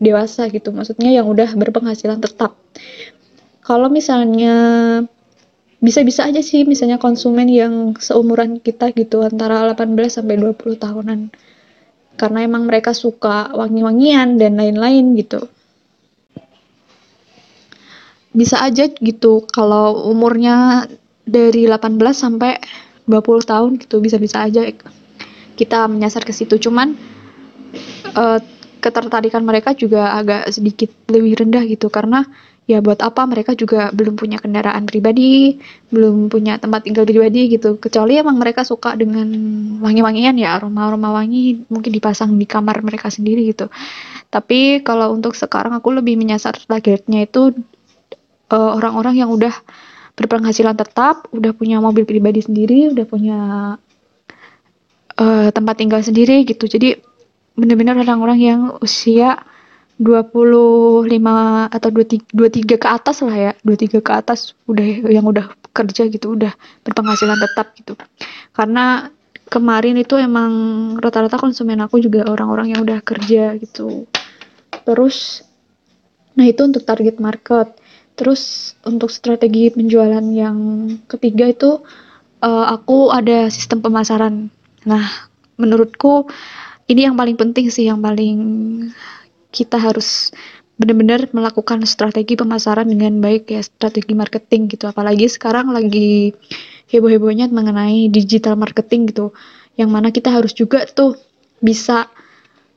dewasa 0.00 0.48
gitu 0.48 0.72
maksudnya 0.72 1.12
yang 1.12 1.28
udah 1.28 1.52
berpenghasilan 1.52 2.22
tetap. 2.22 2.56
Kalau 3.60 3.92
misalnya 3.92 4.56
bisa-bisa 5.78 6.24
aja 6.24 6.40
sih 6.40 6.64
misalnya 6.64 6.96
konsumen 6.96 7.46
yang 7.52 7.92
seumuran 8.00 8.64
kita 8.64 8.96
gitu 8.96 9.20
antara 9.20 9.68
18 9.76 9.94
sampai 10.08 10.40
20 10.40 10.56
tahunan. 10.80 11.20
Karena 12.18 12.38
emang 12.42 12.66
mereka 12.66 12.96
suka 12.96 13.52
wangi-wangian 13.54 14.40
dan 14.40 14.58
lain-lain 14.58 15.14
gitu 15.14 15.46
bisa 18.32 18.60
aja 18.60 18.88
gitu 18.88 19.44
kalau 19.48 20.08
umurnya 20.12 20.88
dari 21.24 21.68
18 21.68 21.96
sampai 22.12 22.60
20 23.08 23.50
tahun 23.50 23.70
gitu 23.80 24.00
bisa-bisa 24.04 24.44
aja 24.44 24.68
kita 25.56 25.88
menyasar 25.88 26.22
ke 26.24 26.32
situ 26.32 26.60
cuman 26.60 26.92
uh, 28.14 28.38
ketertarikan 28.78 29.42
mereka 29.42 29.74
juga 29.74 30.14
agak 30.14 30.54
sedikit 30.54 30.92
lebih 31.10 31.44
rendah 31.44 31.64
gitu 31.66 31.90
karena 31.90 32.24
ya 32.68 32.84
buat 32.84 33.00
apa 33.00 33.24
mereka 33.24 33.56
juga 33.56 33.88
belum 33.96 34.20
punya 34.20 34.36
kendaraan 34.36 34.84
pribadi, 34.84 35.56
belum 35.88 36.28
punya 36.28 36.60
tempat 36.60 36.84
tinggal 36.84 37.08
pribadi 37.08 37.48
gitu. 37.48 37.80
Kecuali 37.80 38.20
emang 38.20 38.36
mereka 38.36 38.60
suka 38.60 38.92
dengan 38.92 39.24
wangi-wangian 39.80 40.36
ya, 40.36 40.60
aroma-aroma 40.60 41.16
wangi 41.16 41.64
mungkin 41.72 41.90
dipasang 41.96 42.36
di 42.36 42.44
kamar 42.44 42.84
mereka 42.84 43.08
sendiri 43.08 43.48
gitu. 43.48 43.72
Tapi 44.28 44.84
kalau 44.84 45.16
untuk 45.16 45.32
sekarang 45.32 45.72
aku 45.72 45.96
lebih 45.96 46.20
menyasar 46.20 46.60
targetnya 46.68 47.24
itu 47.24 47.56
uh, 48.52 48.70
orang-orang 48.76 49.20
yang 49.20 49.30
udah 49.30 49.52
berpenghasilan 50.18 50.74
tetap, 50.74 51.30
udah 51.30 51.54
punya 51.54 51.78
mobil 51.78 52.02
pribadi 52.02 52.42
sendiri, 52.42 52.90
udah 52.90 53.06
punya 53.06 53.38
uh, 55.18 55.48
tempat 55.54 55.74
tinggal 55.78 56.02
sendiri 56.02 56.42
gitu. 56.42 56.66
Jadi 56.66 56.98
benar-benar 57.54 57.98
orang-orang 58.02 58.38
yang 58.38 58.60
usia 58.82 59.38
25 59.98 61.10
atau 61.74 61.88
23, 61.90 62.30
23 62.34 62.82
ke 62.82 62.88
atas 62.88 63.16
lah 63.22 63.36
ya. 63.36 63.52
23 63.62 63.98
ke 64.02 64.12
atas 64.14 64.58
udah 64.66 64.86
yang 65.10 65.26
udah 65.26 65.54
kerja 65.74 66.10
gitu 66.10 66.34
udah 66.34 66.50
berpenghasilan 66.82 67.38
tetap 67.38 67.74
gitu. 67.78 67.94
Karena 68.54 69.10
kemarin 69.46 69.98
itu 69.98 70.18
emang 70.18 70.50
rata-rata 70.98 71.38
konsumen 71.38 71.78
aku 71.82 72.02
juga 72.02 72.26
orang-orang 72.26 72.74
yang 72.74 72.80
udah 72.82 72.98
kerja 73.02 73.54
gitu. 73.58 74.06
Terus 74.86 75.46
nah 76.38 76.46
itu 76.46 76.62
untuk 76.62 76.86
target 76.86 77.18
market 77.18 77.74
terus 78.18 78.74
untuk 78.82 79.14
strategi 79.14 79.70
penjualan 79.70 80.26
yang 80.34 80.90
ketiga 81.06 81.54
itu 81.54 81.78
uh, 82.42 82.66
aku 82.66 83.14
ada 83.14 83.46
sistem 83.46 83.78
pemasaran. 83.78 84.50
Nah 84.82 85.06
menurutku 85.54 86.26
ini 86.90 87.06
yang 87.06 87.14
paling 87.14 87.38
penting 87.38 87.70
sih 87.70 87.86
yang 87.86 88.02
paling 88.02 88.36
kita 89.54 89.78
harus 89.78 90.34
benar-benar 90.78 91.30
melakukan 91.34 91.82
strategi 91.86 92.38
pemasaran 92.38 92.86
dengan 92.86 93.22
baik 93.22 93.54
ya 93.54 93.62
strategi 93.62 94.18
marketing 94.18 94.66
gitu. 94.74 94.90
Apalagi 94.90 95.30
sekarang 95.30 95.70
lagi 95.70 96.34
heboh-hebohnya 96.90 97.50
mengenai 97.54 98.10
digital 98.10 98.58
marketing 98.58 99.14
gitu 99.14 99.30
yang 99.78 99.94
mana 99.94 100.10
kita 100.10 100.34
harus 100.34 100.54
juga 100.58 100.82
tuh 100.90 101.14
bisa 101.62 102.10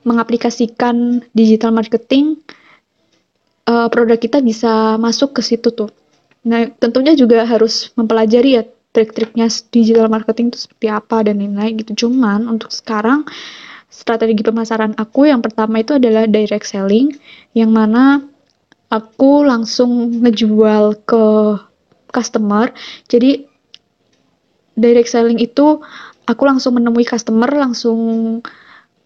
mengaplikasikan 0.06 1.26
digital 1.34 1.74
marketing 1.74 2.42
uh, 3.68 3.88
produk 3.92 4.18
kita 4.18 4.40
bisa 4.42 4.96
masuk 4.98 5.38
ke 5.38 5.42
situ 5.46 5.70
tuh. 5.74 5.92
Nah 6.48 6.70
tentunya 6.80 7.14
juga 7.14 7.46
harus 7.46 7.94
mempelajari 7.94 8.58
ya 8.58 8.64
trik-triknya 8.92 9.48
digital 9.72 10.12
marketing 10.12 10.52
itu 10.52 10.68
seperti 10.68 10.88
apa 10.92 11.24
dan 11.26 11.40
lain-lain 11.40 11.80
gitu. 11.80 12.08
Cuman 12.08 12.50
untuk 12.50 12.74
sekarang 12.74 13.24
strategi 13.92 14.42
pemasaran 14.42 14.96
aku 14.96 15.28
yang 15.28 15.44
pertama 15.44 15.84
itu 15.84 16.00
adalah 16.00 16.26
direct 16.28 16.68
selling 16.68 17.12
yang 17.52 17.72
mana 17.72 18.24
aku 18.92 19.48
langsung 19.48 20.22
ngejual 20.24 21.04
ke 21.08 21.24
customer. 22.12 22.72
Jadi 23.08 23.48
direct 24.76 25.12
selling 25.12 25.40
itu 25.40 25.80
aku 26.28 26.44
langsung 26.48 26.80
menemui 26.80 27.08
customer 27.08 27.48
langsung 27.52 28.00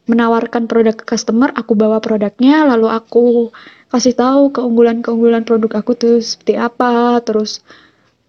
menawarkan 0.06 0.70
produk 0.70 0.94
ke 0.94 1.06
customer 1.06 1.50
aku 1.58 1.74
bawa 1.74 1.98
produknya 1.98 2.62
lalu 2.70 2.94
aku 2.94 3.50
kasih 3.96 4.12
tahu 4.12 4.52
keunggulan-keunggulan 4.52 5.48
produk 5.48 5.80
aku 5.80 5.96
tuh 5.96 6.20
seperti 6.20 6.60
apa 6.60 7.24
terus 7.24 7.64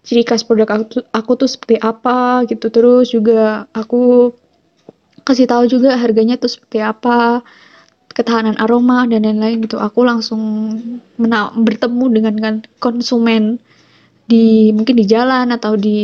ciri 0.07 0.23
khas 0.23 0.47
produk 0.47 0.79
aku, 0.79 1.03
aku 1.11 1.31
tuh 1.35 1.49
seperti 1.51 1.83
apa 1.83 2.47
gitu. 2.47 2.71
Terus 2.71 3.11
juga 3.11 3.67
aku 3.75 4.31
kasih 5.27 5.51
tahu 5.51 5.67
juga 5.67 5.99
harganya 5.99 6.39
tuh 6.39 6.47
seperti 6.47 6.79
apa 6.79 7.43
ketahanan 8.15 8.55
aroma 8.55 9.03
dan 9.11 9.27
lain-lain 9.27 9.67
gitu. 9.67 9.75
Aku 9.75 10.07
langsung 10.07 10.39
bertemu 11.59 12.05
dengan 12.07 12.35
kan 12.39 12.55
konsumen 12.79 13.59
di 14.23 14.71
mungkin 14.71 14.95
di 14.95 15.03
jalan 15.03 15.51
atau 15.51 15.75
di 15.75 15.99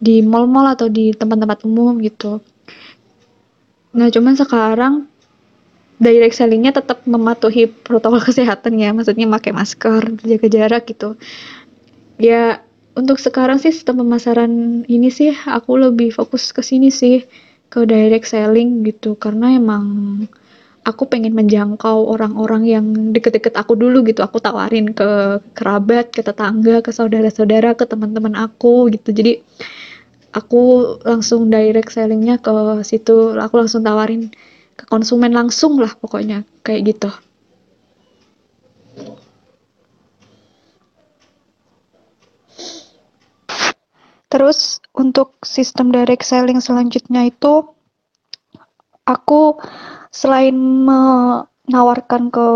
di 0.00 0.24
mall-mall 0.26 0.74
atau 0.74 0.90
di 0.90 1.14
tempat-tempat 1.14 1.62
umum 1.62 2.02
gitu. 2.02 2.42
Nah 3.94 4.10
cuman 4.10 4.34
sekarang 4.34 5.09
direct 6.00 6.34
sellingnya 6.34 6.72
tetap 6.72 7.04
mematuhi 7.04 7.68
protokol 7.68 8.24
kesehatan 8.24 8.80
ya. 8.80 8.90
Maksudnya 8.96 9.28
pakai 9.28 9.52
masker 9.52 10.02
jaga 10.24 10.48
jarak 10.48 10.88
gitu. 10.88 11.20
Ya 12.16 12.64
untuk 12.96 13.20
sekarang 13.20 13.60
sih 13.60 13.70
sistem 13.70 14.02
pemasaran 14.02 14.82
ini 14.88 15.12
sih 15.12 15.30
aku 15.46 15.76
lebih 15.76 16.10
fokus 16.10 16.50
ke 16.56 16.64
sini 16.64 16.88
sih 16.88 17.28
ke 17.68 17.84
direct 17.84 18.26
selling 18.26 18.80
gitu. 18.88 19.14
Karena 19.20 19.52
emang 19.54 19.84
aku 20.80 21.04
pengen 21.06 21.36
menjangkau 21.36 22.08
orang-orang 22.08 22.64
yang 22.64 22.84
deket-deket 23.12 23.52
aku 23.60 23.76
dulu 23.76 24.00
gitu. 24.08 24.24
Aku 24.24 24.40
tawarin 24.40 24.96
ke 24.96 25.38
kerabat 25.52 26.16
ke 26.16 26.24
tetangga 26.24 26.80
ke 26.80 26.90
saudara-saudara 26.90 27.76
ke 27.76 27.84
teman-teman 27.84 28.40
aku 28.40 28.88
gitu. 28.88 29.12
Jadi 29.12 29.44
aku 30.32 30.96
langsung 31.04 31.52
direct 31.52 31.92
sellingnya 31.92 32.40
ke 32.40 32.80
situ. 32.88 33.36
Aku 33.36 33.60
langsung 33.60 33.84
tawarin 33.84 34.32
ke 34.80 34.88
konsumen 34.88 35.36
langsung 35.36 35.76
lah 35.76 35.92
pokoknya 35.92 36.48
kayak 36.64 36.96
gitu. 36.96 37.12
Terus 44.30 44.78
untuk 44.94 45.36
sistem 45.42 45.90
direct 45.90 46.22
selling 46.22 46.62
selanjutnya 46.62 47.28
itu 47.28 47.66
aku 49.02 49.58
selain 50.14 50.54
menawarkan 50.86 52.30
ke 52.30 52.46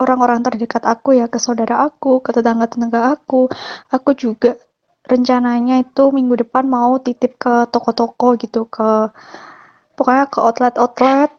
orang-orang 0.00 0.40
terdekat 0.40 0.88
aku 0.88 1.20
ya, 1.20 1.28
ke 1.28 1.36
saudara 1.36 1.84
aku, 1.84 2.24
ke 2.24 2.32
tetangga-tetangga 2.32 3.12
aku, 3.12 3.52
aku 3.92 4.10
juga 4.16 4.56
rencananya 5.04 5.84
itu 5.84 6.08
minggu 6.08 6.48
depan 6.48 6.64
mau 6.64 6.96
titip 6.96 7.36
ke 7.36 7.68
toko-toko 7.68 8.32
gitu, 8.40 8.64
ke 8.64 9.12
pokoknya 10.00 10.32
ke 10.32 10.38
outlet-outlet, 10.40 11.30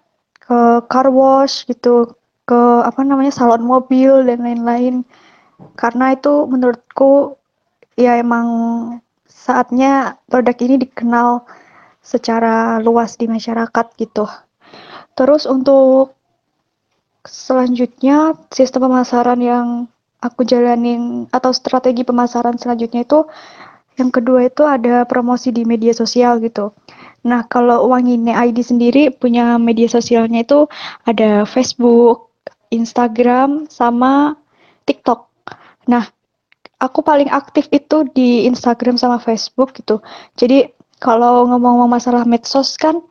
ke 0.49 0.81
car 0.89 1.13
wash 1.13 1.69
gitu, 1.69 2.17
ke 2.49 2.61
apa 2.81 3.05
namanya 3.05 3.29
salon 3.29 3.61
mobil 3.61 4.25
dan 4.25 4.41
lain-lain. 4.41 5.05
Karena 5.77 6.17
itu 6.17 6.49
menurutku 6.49 7.37
ya 7.93 8.17
emang 8.17 8.47
saatnya 9.29 10.17
produk 10.25 10.57
ini 10.65 10.89
dikenal 10.89 11.45
secara 12.01 12.81
luas 12.81 13.13
di 13.21 13.29
masyarakat 13.29 13.85
gitu. 14.01 14.25
Terus 15.13 15.45
untuk 15.45 16.17
selanjutnya 17.27 18.33
sistem 18.49 18.89
pemasaran 18.89 19.37
yang 19.37 19.67
aku 20.17 20.47
jalanin 20.47 21.29
atau 21.29 21.53
strategi 21.53 22.01
pemasaran 22.01 22.57
selanjutnya 22.57 23.05
itu 23.05 23.27
yang 23.99 24.09
kedua 24.15 24.47
itu 24.47 24.63
ada 24.63 25.03
promosi 25.03 25.51
di 25.51 25.67
media 25.67 25.91
sosial 25.91 26.39
gitu. 26.39 26.71
Nah, 27.25 27.43
kalau 27.51 27.87
uang 27.91 28.07
ini 28.07 28.31
ID 28.31 28.63
sendiri 28.63 29.11
punya 29.11 29.59
media 29.59 29.91
sosialnya 29.91 30.43
itu 30.47 30.71
ada 31.03 31.43
Facebook, 31.43 32.31
Instagram, 32.71 33.67
sama 33.67 34.39
TikTok. 34.87 35.27
Nah, 35.91 36.07
aku 36.79 37.03
paling 37.03 37.27
aktif 37.27 37.67
itu 37.75 38.07
di 38.15 38.47
Instagram 38.47 38.95
sama 38.95 39.19
Facebook 39.19 39.75
gitu. 39.75 39.99
Jadi 40.39 40.71
kalau 40.99 41.47
ngomong-ngomong 41.47 41.91
masalah 41.91 42.23
medsos 42.23 42.79
kan 42.79 43.03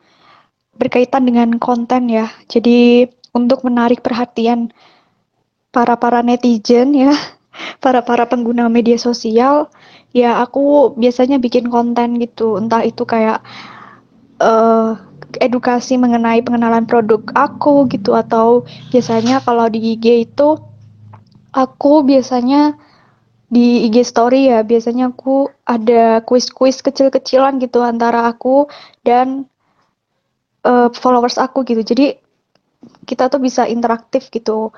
berkaitan 0.73 1.29
dengan 1.29 1.59
konten 1.61 2.09
ya. 2.09 2.31
Jadi 2.49 3.05
untuk 3.35 3.61
menarik 3.67 4.01
perhatian 4.01 4.73
para 5.69 5.99
para 6.01 6.25
netizen 6.25 6.97
ya, 6.97 7.13
para 7.83 8.01
para 8.01 8.25
pengguna 8.25 8.71
media 8.71 8.97
sosial, 8.97 9.69
ya 10.15 10.41
aku 10.41 10.95
biasanya 10.97 11.37
bikin 11.37 11.69
konten 11.69 12.17
gitu. 12.17 12.57
Entah 12.57 12.81
itu 12.81 13.05
kayak 13.05 13.45
uh, 14.39 14.97
edukasi 15.37 15.95
mengenai 15.99 16.41
pengenalan 16.41 16.89
produk 16.89 17.21
aku 17.37 17.85
gitu 17.91 18.17
atau 18.17 18.65
biasanya 18.89 19.43
kalau 19.45 19.69
di 19.69 19.93
IG 19.93 20.25
itu 20.25 20.57
aku 21.53 22.01
biasanya 22.01 22.73
di 23.49 23.85
IG 23.89 24.05
story 24.05 24.49
ya 24.49 24.61
biasanya 24.61 25.09
aku 25.09 25.49
ada 25.65 26.21
kuis-kuis 26.25 26.81
kecil-kecilan 26.85 27.57
gitu 27.61 27.81
antara 27.81 28.29
aku 28.29 28.69
dan 29.01 29.49
uh, 30.65 30.89
followers 30.93 31.37
aku 31.41 31.65
gitu. 31.65 31.81
Jadi 31.81 32.17
kita 33.09 33.27
tuh 33.27 33.41
bisa 33.41 33.65
interaktif 33.65 34.29
gitu 34.29 34.71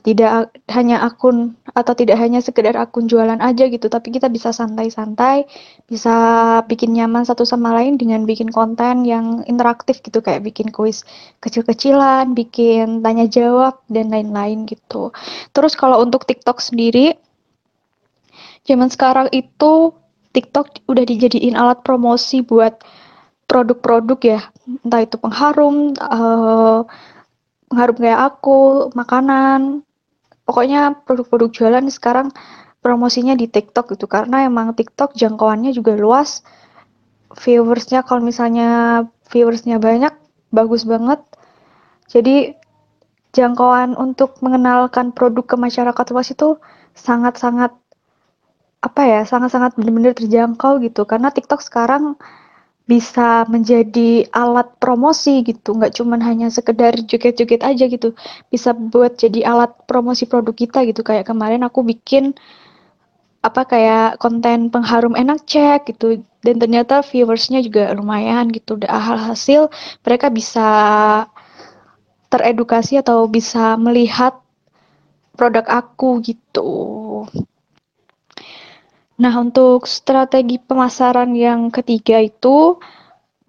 tidak 0.00 0.56
hanya 0.72 1.04
akun 1.04 1.52
atau 1.76 1.92
tidak 1.92 2.16
hanya 2.16 2.40
sekedar 2.40 2.72
akun 2.80 3.04
jualan 3.04 3.36
aja 3.44 3.68
gitu 3.68 3.92
tapi 3.92 4.08
kita 4.08 4.32
bisa 4.32 4.48
santai-santai 4.48 5.44
bisa 5.84 6.14
bikin 6.64 6.96
nyaman 6.96 7.28
satu 7.28 7.44
sama 7.44 7.76
lain 7.76 8.00
dengan 8.00 8.24
bikin 8.24 8.48
konten 8.48 9.04
yang 9.04 9.44
interaktif 9.44 10.00
gitu 10.00 10.24
kayak 10.24 10.40
bikin 10.40 10.72
kuis 10.72 11.04
kecil-kecilan 11.44 12.32
bikin 12.32 13.04
tanya 13.04 13.28
jawab 13.28 13.82
dan 13.92 14.08
lain-lain 14.08 14.64
gitu. 14.64 15.12
Terus 15.52 15.76
kalau 15.76 16.00
untuk 16.00 16.24
TikTok 16.24 16.64
sendiri 16.64 17.18
zaman 18.64 18.88
sekarang 18.88 19.28
itu 19.34 19.92
TikTok 20.32 20.88
udah 20.88 21.04
dijadiin 21.04 21.58
alat 21.58 21.84
promosi 21.84 22.40
buat 22.40 22.80
produk-produk 23.44 24.20
ya. 24.24 24.40
Entah 24.80 25.04
itu 25.04 25.20
pengharum 25.20 25.92
uh, 26.00 26.88
pengharum 27.72 27.96
kayak 27.96 28.20
aku 28.36 28.92
makanan. 28.92 29.80
Pokoknya 30.44 30.92
produk-produk 31.08 31.48
jualan 31.48 31.88
sekarang 31.88 32.28
promosinya 32.84 33.32
di 33.32 33.48
TikTok 33.48 33.96
gitu. 33.96 34.04
Karena 34.04 34.44
emang 34.44 34.76
TikTok 34.76 35.16
jangkauannya 35.16 35.72
juga 35.72 35.96
luas. 35.96 36.44
Viewersnya 37.32 38.04
kalau 38.04 38.20
misalnya 38.20 39.02
viewersnya 39.32 39.80
banyak 39.80 40.12
bagus 40.52 40.84
banget. 40.84 41.24
Jadi 42.12 42.52
jangkauan 43.32 43.96
untuk 43.96 44.36
mengenalkan 44.44 45.16
produk 45.16 45.48
ke 45.48 45.56
masyarakat 45.56 46.06
luas 46.12 46.28
itu 46.28 46.60
sangat-sangat 46.92 47.72
apa 48.82 49.02
ya 49.08 49.24
sangat-sangat 49.24 49.80
benar-benar 49.80 50.12
terjangkau 50.12 50.76
gitu. 50.84 51.08
Karena 51.08 51.32
TikTok 51.32 51.64
sekarang 51.64 52.20
bisa 52.82 53.46
menjadi 53.46 54.26
alat 54.34 54.74
promosi 54.82 55.40
gitu, 55.46 55.78
nggak 55.78 55.94
cuman 55.96 56.20
hanya 56.20 56.50
sekedar 56.50 56.92
joget-joget 56.98 57.62
aja 57.62 57.84
gitu, 57.86 58.12
bisa 58.50 58.74
buat 58.74 59.14
jadi 59.16 59.46
alat 59.46 59.86
promosi 59.86 60.26
produk 60.26 60.52
kita 60.52 60.82
gitu. 60.90 61.00
Kayak 61.06 61.30
kemarin 61.30 61.62
aku 61.62 61.86
bikin 61.86 62.34
apa 63.42 63.66
kayak 63.66 64.22
konten 64.22 64.70
pengharum 64.70 65.18
enak 65.18 65.42
cek 65.46 65.90
gitu 65.90 66.22
dan 66.46 66.62
ternyata 66.62 67.02
viewersnya 67.02 67.58
juga 67.62 67.90
lumayan 67.94 68.50
gitu. 68.50 68.78
Hal 68.86 69.18
hasil 69.34 69.70
mereka 70.06 70.30
bisa 70.30 70.68
teredukasi 72.30 72.98
atau 73.02 73.26
bisa 73.28 73.74
melihat 73.78 74.38
produk 75.34 75.66
aku 75.68 76.22
gitu. 76.22 76.70
Nah, 79.20 79.34
untuk 79.36 79.84
strategi 79.84 80.56
pemasaran 80.56 81.36
yang 81.36 81.68
ketiga 81.68 82.22
itu 82.22 82.80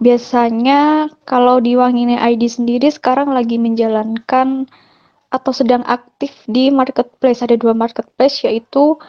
biasanya 0.03 1.07
kalau 1.23 1.63
di 1.63 1.79
Wangine 1.79 2.19
ID 2.19 2.51
sendiri 2.51 2.91
sekarang 2.91 3.31
lagi 3.31 3.55
menjalankan 3.55 4.67
atau 5.31 5.51
sedang 5.55 5.81
aktif 5.87 6.35
di 6.45 6.69
marketplace. 6.69 7.41
Ada 7.41 7.55
dua 7.55 7.71
marketplace 7.71 8.43
yaitu 8.43 8.99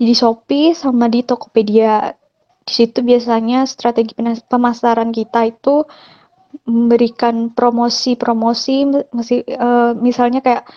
di 0.00 0.16
Shopee 0.16 0.72
sama 0.72 1.12
di 1.12 1.22
Tokopedia. 1.22 2.16
Di 2.62 2.72
situ 2.72 3.02
biasanya 3.02 3.66
strategi 3.68 4.14
pemasaran 4.48 5.10
kita 5.10 5.50
itu 5.50 5.84
memberikan 6.66 7.50
promosi-promosi 7.50 8.76
uh, 9.56 9.92
misalnya 9.96 10.44
kayak 10.44 10.68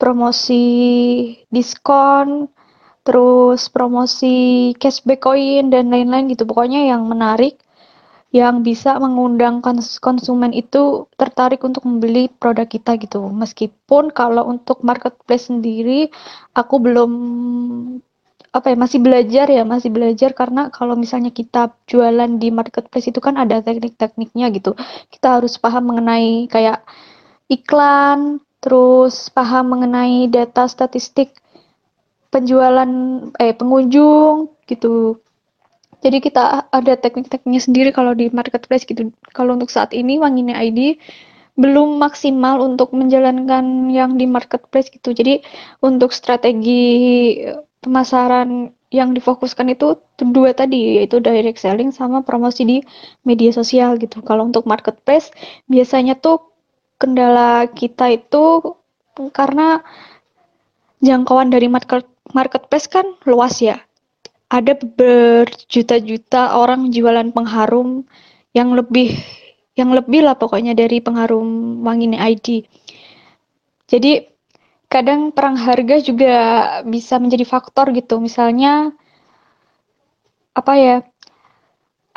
promosi 0.00 0.64
diskon 1.52 2.48
terus 3.08 3.72
promosi 3.72 4.76
cashback 4.76 5.24
koin 5.24 5.72
dan 5.72 5.88
lain-lain 5.88 6.28
gitu. 6.28 6.44
Pokoknya 6.44 6.92
yang 6.92 7.08
menarik 7.08 7.56
yang 8.28 8.60
bisa 8.60 9.00
mengundang 9.00 9.64
konsumen 10.04 10.52
itu 10.52 11.08
tertarik 11.16 11.64
untuk 11.64 11.88
membeli 11.88 12.28
produk 12.28 12.68
kita 12.68 13.00
gitu. 13.00 13.32
Meskipun 13.32 14.12
kalau 14.12 14.44
untuk 14.44 14.84
marketplace 14.84 15.48
sendiri 15.48 16.12
aku 16.52 16.76
belum 16.76 17.12
apa 18.48 18.72
ya 18.72 18.76
masih 18.76 19.00
belajar 19.00 19.48
ya 19.48 19.64
masih 19.64 19.88
belajar. 19.88 20.36
Karena 20.36 20.68
kalau 20.68 20.92
misalnya 20.92 21.32
kita 21.32 21.72
jualan 21.88 22.36
di 22.36 22.52
marketplace 22.52 23.08
itu 23.08 23.24
kan 23.24 23.40
ada 23.40 23.64
teknik-tekniknya 23.64 24.52
gitu. 24.52 24.76
Kita 25.08 25.40
harus 25.40 25.56
paham 25.56 25.96
mengenai 25.96 26.44
kayak 26.52 26.84
iklan 27.48 28.44
terus 28.60 29.32
paham 29.32 29.72
mengenai 29.72 30.28
data 30.28 30.68
statistik 30.68 31.32
penjualan 32.38 32.90
eh 33.42 33.52
pengunjung 33.58 34.54
gitu. 34.70 35.18
Jadi 35.98 36.22
kita 36.22 36.70
ada 36.70 36.94
teknik-tekniknya 36.94 37.58
sendiri 37.58 37.90
kalau 37.90 38.14
di 38.14 38.30
marketplace 38.30 38.86
gitu. 38.86 39.10
Kalau 39.34 39.58
untuk 39.58 39.66
saat 39.74 39.90
ini 39.90 40.22
Wangine 40.22 40.54
ID 40.54 41.02
belum 41.58 41.98
maksimal 41.98 42.62
untuk 42.62 42.94
menjalankan 42.94 43.90
yang 43.90 44.14
di 44.14 44.30
marketplace 44.30 44.94
gitu. 44.94 45.10
Jadi 45.10 45.42
untuk 45.82 46.14
strategi 46.14 47.34
pemasaran 47.82 48.70
yang 48.94 49.12
difokuskan 49.12 49.74
itu 49.74 49.98
dua 50.22 50.54
tadi 50.54 51.02
yaitu 51.02 51.18
direct 51.18 51.58
selling 51.58 51.90
sama 51.90 52.22
promosi 52.22 52.62
di 52.62 52.78
media 53.26 53.50
sosial 53.50 53.98
gitu. 53.98 54.22
Kalau 54.22 54.46
untuk 54.46 54.70
marketplace 54.70 55.34
biasanya 55.66 56.14
tuh 56.14 56.54
kendala 57.02 57.66
kita 57.74 58.14
itu 58.14 58.62
karena 59.34 59.82
jangkauan 61.02 61.50
dari 61.50 61.66
market 61.66 62.06
marketplace 62.32 62.88
kan 62.90 63.16
luas 63.28 63.60
ya. 63.60 63.80
Ada 64.48 64.80
berjuta-juta 64.80 66.56
orang 66.56 66.88
jualan 66.88 67.28
pengharum 67.36 68.08
yang 68.56 68.72
lebih 68.72 69.12
yang 69.76 69.92
lebih 69.92 70.24
lah 70.24 70.34
pokoknya 70.34 70.72
dari 70.72 70.98
pengharum 71.04 71.80
Wangine 71.84 72.16
ID. 72.18 72.64
Jadi 73.88 74.24
kadang 74.88 75.30
perang 75.36 75.54
harga 75.54 76.00
juga 76.00 76.34
bisa 76.88 77.20
menjadi 77.20 77.44
faktor 77.44 77.92
gitu. 77.92 78.18
Misalnya 78.18 78.90
apa 80.56 80.74
ya? 80.74 80.96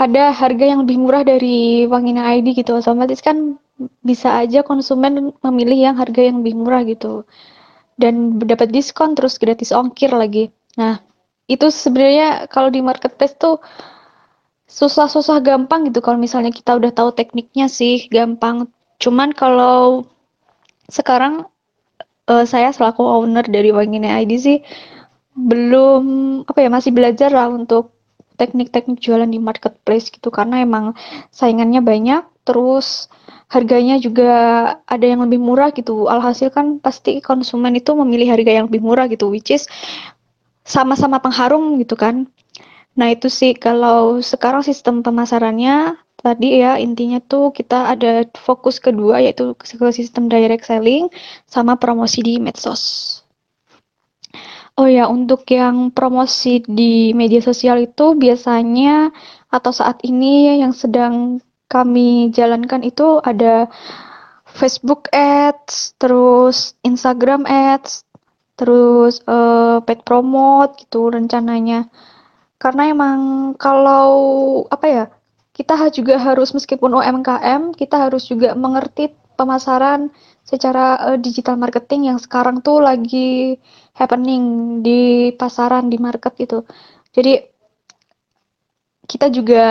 Ada 0.02 0.34
harga 0.34 0.66
yang 0.66 0.82
lebih 0.82 0.98
murah 0.98 1.22
dari 1.22 1.86
Wangine 1.86 2.26
ID 2.42 2.58
gitu. 2.58 2.74
Otomatis 2.80 3.22
kan 3.22 3.60
bisa 4.02 4.40
aja 4.42 4.66
konsumen 4.66 5.36
memilih 5.46 5.92
yang 5.92 5.96
harga 5.98 6.22
yang 6.26 6.42
lebih 6.42 6.58
murah 6.58 6.82
gitu 6.86 7.26
dan 8.00 8.40
dapat 8.40 8.72
diskon 8.72 9.18
terus 9.18 9.36
gratis 9.42 9.76
ongkir 9.76 10.12
lagi. 10.12 10.52
Nah, 10.80 11.00
itu 11.52 11.68
sebenarnya 11.68 12.48
kalau 12.48 12.72
di 12.72 12.80
marketplace 12.80 13.36
tuh 13.36 13.60
susah-susah 14.72 15.44
gampang 15.44 15.92
gitu 15.92 16.00
kalau 16.00 16.16
misalnya 16.16 16.56
kita 16.56 16.80
udah 16.80 16.96
tahu 16.96 17.12
tekniknya 17.12 17.68
sih 17.68 18.08
gampang. 18.08 18.72
Cuman 19.04 19.36
kalau 19.36 20.08
sekarang 20.88 21.48
uh, 22.32 22.46
saya 22.48 22.72
selaku 22.72 23.04
owner 23.04 23.44
dari 23.44 23.76
Wangine 23.76 24.08
ID 24.08 24.32
sih 24.40 24.60
belum 25.36 26.04
apa 26.44 26.60
ya 26.60 26.70
masih 26.72 26.92
belajar 26.92 27.32
lah 27.32 27.48
untuk 27.48 27.96
teknik-teknik 28.42 28.98
jualan 28.98 29.30
di 29.30 29.38
marketplace 29.38 30.10
gitu 30.10 30.34
karena 30.34 30.66
emang 30.66 30.98
saingannya 31.30 31.86
banyak 31.86 32.26
terus 32.42 33.06
harganya 33.54 34.02
juga 34.02 34.32
ada 34.90 35.06
yang 35.06 35.22
lebih 35.28 35.38
murah 35.38 35.70
gitu. 35.70 36.10
Alhasil 36.10 36.50
kan 36.50 36.82
pasti 36.82 37.22
konsumen 37.22 37.78
itu 37.78 37.94
memilih 37.94 38.34
harga 38.34 38.50
yang 38.50 38.66
lebih 38.72 38.82
murah 38.82 39.06
gitu, 39.06 39.30
which 39.30 39.54
is 39.54 39.70
sama-sama 40.66 41.22
pengharum 41.22 41.78
gitu 41.78 41.94
kan. 41.94 42.26
Nah 42.98 43.14
itu 43.14 43.28
sih 43.30 43.54
kalau 43.54 44.24
sekarang 44.24 44.66
sistem 44.66 45.06
pemasarannya 45.06 46.00
tadi 46.22 46.62
ya 46.62 46.78
intinya 46.78 47.20
tuh 47.22 47.52
kita 47.52 47.92
ada 47.92 48.26
fokus 48.40 48.78
kedua 48.78 49.20
yaitu 49.20 49.58
ke 49.58 49.90
sistem 49.94 50.30
direct 50.32 50.66
selling 50.66 51.12
sama 51.46 51.76
promosi 51.78 52.24
di 52.24 52.36
medsos. 52.40 53.21
Oh 54.82 54.90
ya, 54.90 55.06
untuk 55.06 55.46
yang 55.54 55.94
promosi 55.94 56.66
di 56.66 57.14
media 57.14 57.38
sosial 57.38 57.86
itu 57.86 58.18
biasanya 58.18 59.14
atau 59.54 59.70
saat 59.70 60.02
ini 60.02 60.58
yang 60.58 60.74
sedang 60.74 61.38
kami 61.70 62.34
jalankan 62.34 62.82
itu 62.82 63.22
ada 63.22 63.70
Facebook 64.50 65.06
Ads, 65.14 66.02
terus 66.02 66.74
Instagram 66.82 67.46
Ads, 67.46 68.10
terus 68.58 69.22
uh, 69.30 69.86
paid 69.86 70.02
promote 70.02 70.82
gitu 70.82 71.14
rencananya. 71.14 71.86
Karena 72.58 72.90
emang 72.90 73.54
kalau 73.62 74.10
apa 74.74 74.86
ya, 74.90 75.06
kita 75.54 75.78
juga 75.94 76.18
harus 76.18 76.58
meskipun 76.58 76.90
UMKM, 76.98 77.78
kita 77.78 78.10
harus 78.10 78.26
juga 78.26 78.58
mengerti 78.58 79.14
pemasaran 79.38 80.10
secara 80.42 81.14
uh, 81.14 81.18
digital 81.22 81.54
marketing 81.54 82.10
yang 82.10 82.18
sekarang 82.18 82.66
tuh 82.66 82.82
lagi 82.82 83.62
happening 83.96 84.80
di 84.86 85.32
pasaran 85.36 85.92
di 85.92 85.98
market 86.00 86.34
gitu. 86.40 86.64
Jadi 87.12 87.44
kita 89.08 89.28
juga 89.28 89.66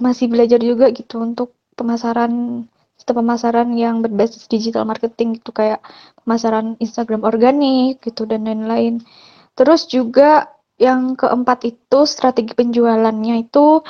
masih 0.00 0.32
belajar 0.32 0.56
juga 0.62 0.88
gitu 0.88 1.20
untuk 1.20 1.52
pemasaran 1.76 2.64
sistem 2.96 3.26
pemasaran 3.26 3.68
yang 3.74 4.00
berbasis 4.00 4.46
digital 4.46 4.86
marketing 4.86 5.42
gitu 5.42 5.50
kayak 5.50 5.82
pemasaran 6.22 6.78
Instagram 6.78 7.26
organik 7.26 8.00
gitu 8.00 8.24
dan 8.24 8.46
lain-lain. 8.46 9.02
Terus 9.58 9.90
juga 9.90 10.48
yang 10.80 11.18
keempat 11.18 11.68
itu 11.68 11.98
strategi 12.08 12.56
penjualannya 12.56 13.44
itu 13.44 13.84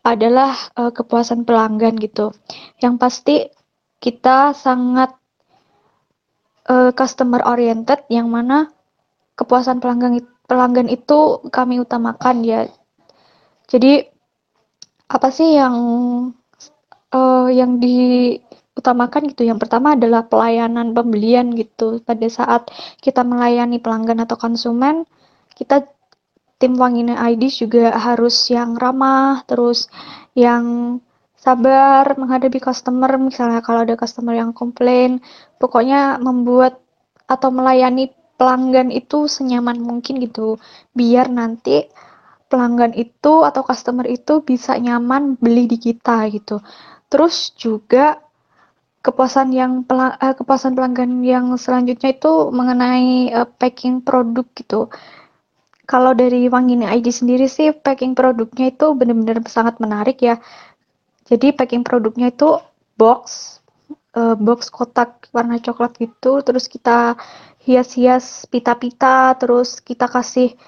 adalah 0.00 0.54
uh, 0.76 0.92
kepuasan 0.94 1.44
pelanggan 1.44 1.98
gitu. 2.00 2.32
Yang 2.80 2.94
pasti 2.96 3.36
kita 4.00 4.56
sangat 4.56 5.12
uh, 6.68 6.92
customer 6.96 7.44
oriented 7.44 8.04
yang 8.08 8.32
mana 8.32 8.70
kepuasan 9.40 9.80
pelanggan 9.80 10.20
pelanggan 10.44 10.92
itu 10.92 11.40
kami 11.48 11.80
utamakan 11.80 12.44
ya. 12.44 12.68
Jadi 13.64 14.04
apa 15.08 15.28
sih 15.32 15.56
yang 15.56 15.76
uh, 17.16 17.48
yang 17.48 17.80
diutamakan 17.80 19.32
gitu? 19.32 19.48
Yang 19.48 19.64
pertama 19.64 19.96
adalah 19.96 20.28
pelayanan 20.28 20.92
pembelian 20.92 21.56
gitu. 21.56 22.04
Pada 22.04 22.28
saat 22.28 22.68
kita 23.00 23.24
melayani 23.24 23.80
pelanggan 23.80 24.20
atau 24.20 24.36
konsumen, 24.36 25.08
kita 25.56 25.88
tim 26.60 26.76
Wangine 26.76 27.16
ID 27.16 27.48
juga 27.48 27.96
harus 27.96 28.36
yang 28.52 28.76
ramah, 28.76 29.40
terus 29.48 29.88
yang 30.36 30.98
sabar 31.40 32.04
menghadapi 32.20 32.60
customer. 32.60 33.08
Misalnya 33.16 33.64
kalau 33.64 33.88
ada 33.88 33.96
customer 33.96 34.36
yang 34.36 34.52
komplain, 34.52 35.24
pokoknya 35.56 36.20
membuat 36.20 36.76
atau 37.30 37.48
melayani 37.54 38.12
pelanggan 38.40 38.88
itu 38.88 39.28
senyaman 39.28 39.76
mungkin 39.84 40.16
gitu, 40.24 40.56
biar 40.96 41.28
nanti 41.28 41.84
pelanggan 42.48 42.96
itu 42.96 43.44
atau 43.44 43.60
customer 43.60 44.08
itu 44.08 44.40
bisa 44.40 44.80
nyaman 44.80 45.36
beli 45.36 45.68
di 45.68 45.76
kita 45.76 46.24
gitu. 46.32 46.64
Terus 47.12 47.52
juga 47.60 48.16
kepuasan 49.04 49.52
yang 49.52 49.84
pelang, 49.84 50.16
uh, 50.16 50.32
kepuasan 50.32 50.72
pelanggan 50.72 51.20
yang 51.20 51.52
selanjutnya 51.60 52.16
itu 52.16 52.32
mengenai 52.48 53.28
uh, 53.32 53.48
packing 53.48 54.00
produk 54.00 54.48
gitu. 54.56 54.88
Kalau 55.84 56.14
dari 56.14 56.46
Wangini 56.46 56.86
ID 56.86 57.10
sendiri 57.10 57.50
sih 57.50 57.74
packing 57.74 58.16
produknya 58.16 58.70
itu 58.72 58.94
benar-benar 58.94 59.42
sangat 59.50 59.76
menarik 59.82 60.22
ya. 60.22 60.38
Jadi 61.26 61.54
packing 61.54 61.82
produknya 61.82 62.30
itu 62.30 62.58
box, 62.94 63.58
uh, 64.14 64.34
box 64.38 64.70
kotak 64.70 65.30
warna 65.34 65.58
coklat 65.58 65.94
gitu, 65.98 66.42
terus 66.42 66.66
kita 66.66 67.18
hias-hias 67.70 68.50
pita-pita, 68.50 69.38
terus 69.38 69.78
kita 69.78 70.10
kasih 70.10 70.58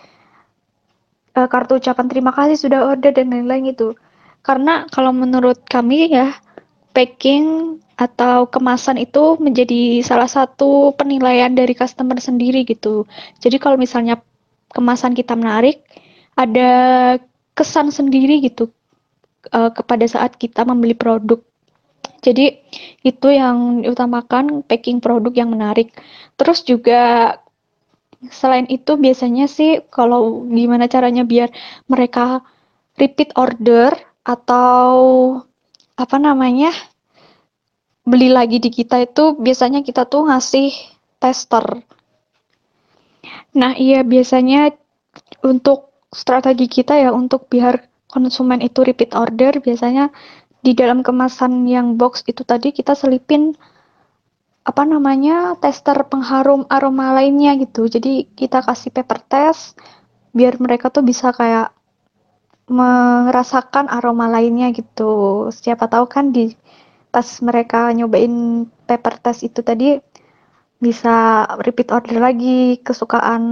uh, 1.34 1.48
kartu 1.50 1.82
ucapan 1.82 2.06
terima 2.06 2.30
kasih 2.30 2.56
sudah 2.56 2.86
order 2.86 3.10
dan 3.10 3.34
lain-lain 3.34 3.74
gitu. 3.74 3.98
Karena 4.42 4.86
kalau 4.90 5.10
menurut 5.10 5.62
kami 5.66 6.14
ya, 6.14 6.34
packing 6.94 7.78
atau 7.94 8.50
kemasan 8.50 8.98
itu 8.98 9.38
menjadi 9.38 10.02
salah 10.02 10.26
satu 10.26 10.94
penilaian 10.98 11.52
dari 11.54 11.74
customer 11.74 12.18
sendiri 12.18 12.66
gitu. 12.66 13.06
Jadi 13.38 13.56
kalau 13.62 13.78
misalnya 13.78 14.18
kemasan 14.74 15.14
kita 15.14 15.38
menarik, 15.38 15.84
ada 16.34 16.70
kesan 17.52 17.92
sendiri 17.92 18.40
gitu 18.40 18.72
uh, 19.52 19.70
kepada 19.70 20.08
saat 20.08 20.34
kita 20.40 20.64
membeli 20.64 20.96
produk. 20.96 21.38
Jadi 22.22 22.54
itu 23.02 23.28
yang 23.34 23.82
diutamakan 23.82 24.62
packing 24.62 25.02
produk 25.02 25.34
yang 25.34 25.50
menarik. 25.50 25.90
Terus 26.38 26.62
juga 26.62 27.34
selain 28.30 28.70
itu 28.70 28.94
biasanya 28.94 29.50
sih 29.50 29.82
kalau 29.90 30.46
gimana 30.46 30.86
caranya 30.86 31.26
biar 31.26 31.50
mereka 31.90 32.46
repeat 32.94 33.34
order 33.34 33.90
atau 34.22 34.94
apa 35.98 36.16
namanya 36.22 36.70
beli 38.06 38.30
lagi 38.30 38.62
di 38.62 38.70
kita 38.70 39.02
itu 39.02 39.34
biasanya 39.34 39.82
kita 39.82 40.06
tuh 40.06 40.30
ngasih 40.30 40.70
tester. 41.18 41.82
Nah 43.58 43.74
iya 43.74 44.06
biasanya 44.06 44.70
untuk 45.42 45.90
strategi 46.14 46.70
kita 46.70 46.98
ya 47.02 47.10
untuk 47.10 47.50
biar 47.50 47.82
konsumen 48.06 48.60
itu 48.60 48.84
repeat 48.84 49.16
order 49.16 49.58
biasanya 49.58 50.12
di 50.62 50.72
dalam 50.78 51.02
kemasan 51.02 51.66
yang 51.66 51.98
box 51.98 52.22
itu 52.30 52.46
tadi 52.46 52.70
kita 52.70 52.94
selipin 52.94 53.52
apa 54.62 54.86
namanya 54.86 55.58
tester 55.58 56.06
pengharum 56.06 56.70
aroma 56.70 57.10
lainnya 57.18 57.58
gitu. 57.58 57.90
Jadi 57.90 58.30
kita 58.38 58.62
kasih 58.62 58.94
paper 58.94 59.18
test 59.26 59.74
biar 60.30 60.56
mereka 60.62 60.88
tuh 60.88 61.02
bisa 61.02 61.34
kayak 61.34 61.74
merasakan 62.70 63.90
aroma 63.90 64.30
lainnya 64.30 64.70
gitu. 64.70 65.50
Siapa 65.50 65.90
tahu 65.90 66.06
kan 66.06 66.30
di 66.30 66.54
pas 67.10 67.26
mereka 67.42 67.90
nyobain 67.90 68.64
paper 68.86 69.18
test 69.18 69.42
itu 69.42 69.60
tadi 69.66 69.98
bisa 70.78 71.46
repeat 71.62 71.90
order 71.90 72.18
lagi 72.22 72.78
kesukaan 72.86 73.42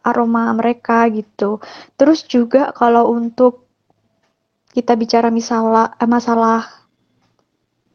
aroma 0.00 0.48
mereka 0.56 1.06
gitu. 1.12 1.60
Terus 2.00 2.24
juga 2.24 2.72
kalau 2.72 3.12
untuk 3.12 3.61
kita 4.72 4.96
bicara 4.96 5.28
misalnya 5.28 5.92
eh, 6.00 6.08
masalah 6.08 6.66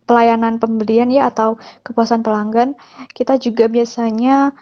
pelayanan 0.07 0.61
pembelian 0.61 1.11
ya 1.11 1.27
atau 1.27 1.59
kepuasan 1.83 2.23
pelanggan, 2.23 2.79
kita 3.11 3.35
juga 3.35 3.67
biasanya 3.67 4.55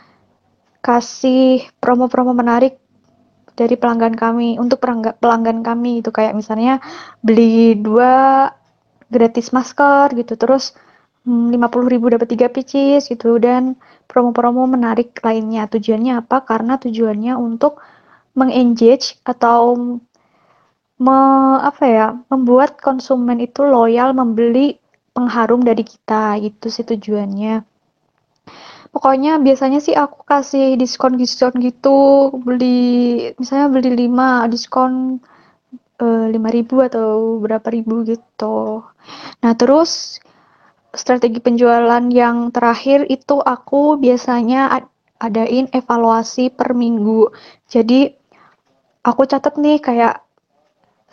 kasih 0.82 1.70
promo-promo 1.78 2.34
menarik 2.34 2.82
dari 3.54 3.78
pelanggan 3.78 4.18
kami 4.18 4.58
untuk 4.58 4.82
pelanggan 5.22 5.62
kami 5.62 6.02
itu 6.04 6.10
kayak 6.12 6.36
misalnya 6.36 6.84
beli 7.24 7.78
dua 7.78 8.50
gratis 9.08 9.54
masker 9.54 10.12
gitu 10.18 10.36
terus 10.36 10.76
hmm, 11.24 11.56
puluh 11.72 11.88
ribu 11.88 12.12
dapat 12.12 12.28
tiga 12.30 12.48
pieces 12.50 13.08
gitu 13.08 13.38
dan 13.42 13.78
promo-promo 14.06 14.70
menarik 14.70 15.18
lainnya. 15.26 15.66
Tujuannya 15.66 16.22
apa? 16.22 16.46
Karena 16.46 16.78
tujuannya 16.78 17.34
untuk 17.36 17.82
mengengage 18.38 19.18
atau 19.26 19.98
me, 21.02 21.20
apa 21.60 21.84
ya 21.84 22.08
membuat 22.32 22.80
konsumen 22.80 23.44
itu 23.44 23.64
loyal 23.64 24.16
membeli 24.16 24.80
pengharum 25.16 25.64
dari 25.64 25.84
kita 25.84 26.40
gitu 26.44 26.68
sih 26.72 26.84
tujuannya. 26.88 27.64
Pokoknya 28.96 29.44
biasanya 29.44 29.84
sih 29.84 29.92
aku 29.92 30.24
kasih 30.24 30.80
diskon-diskon 30.80 31.60
gitu 31.60 32.32
beli 32.40 33.28
misalnya 33.36 33.68
beli 33.68 34.08
5 34.08 34.52
diskon 34.52 35.20
uh, 36.00 36.32
ribu 36.32 36.80
atau 36.80 37.40
berapa 37.44 37.68
ribu 37.76 38.08
gitu. 38.08 38.88
Nah 39.44 39.54
terus 39.60 40.24
strategi 40.96 41.44
penjualan 41.44 42.08
yang 42.08 42.56
terakhir 42.56 43.04
itu 43.12 43.44
aku 43.44 44.00
biasanya 44.00 44.88
adain 45.20 45.68
evaluasi 45.76 46.52
per 46.52 46.72
minggu. 46.72 47.32
Jadi 47.68 48.12
aku 49.04 49.28
catat 49.28 49.60
nih 49.60 49.84
kayak 49.84 50.25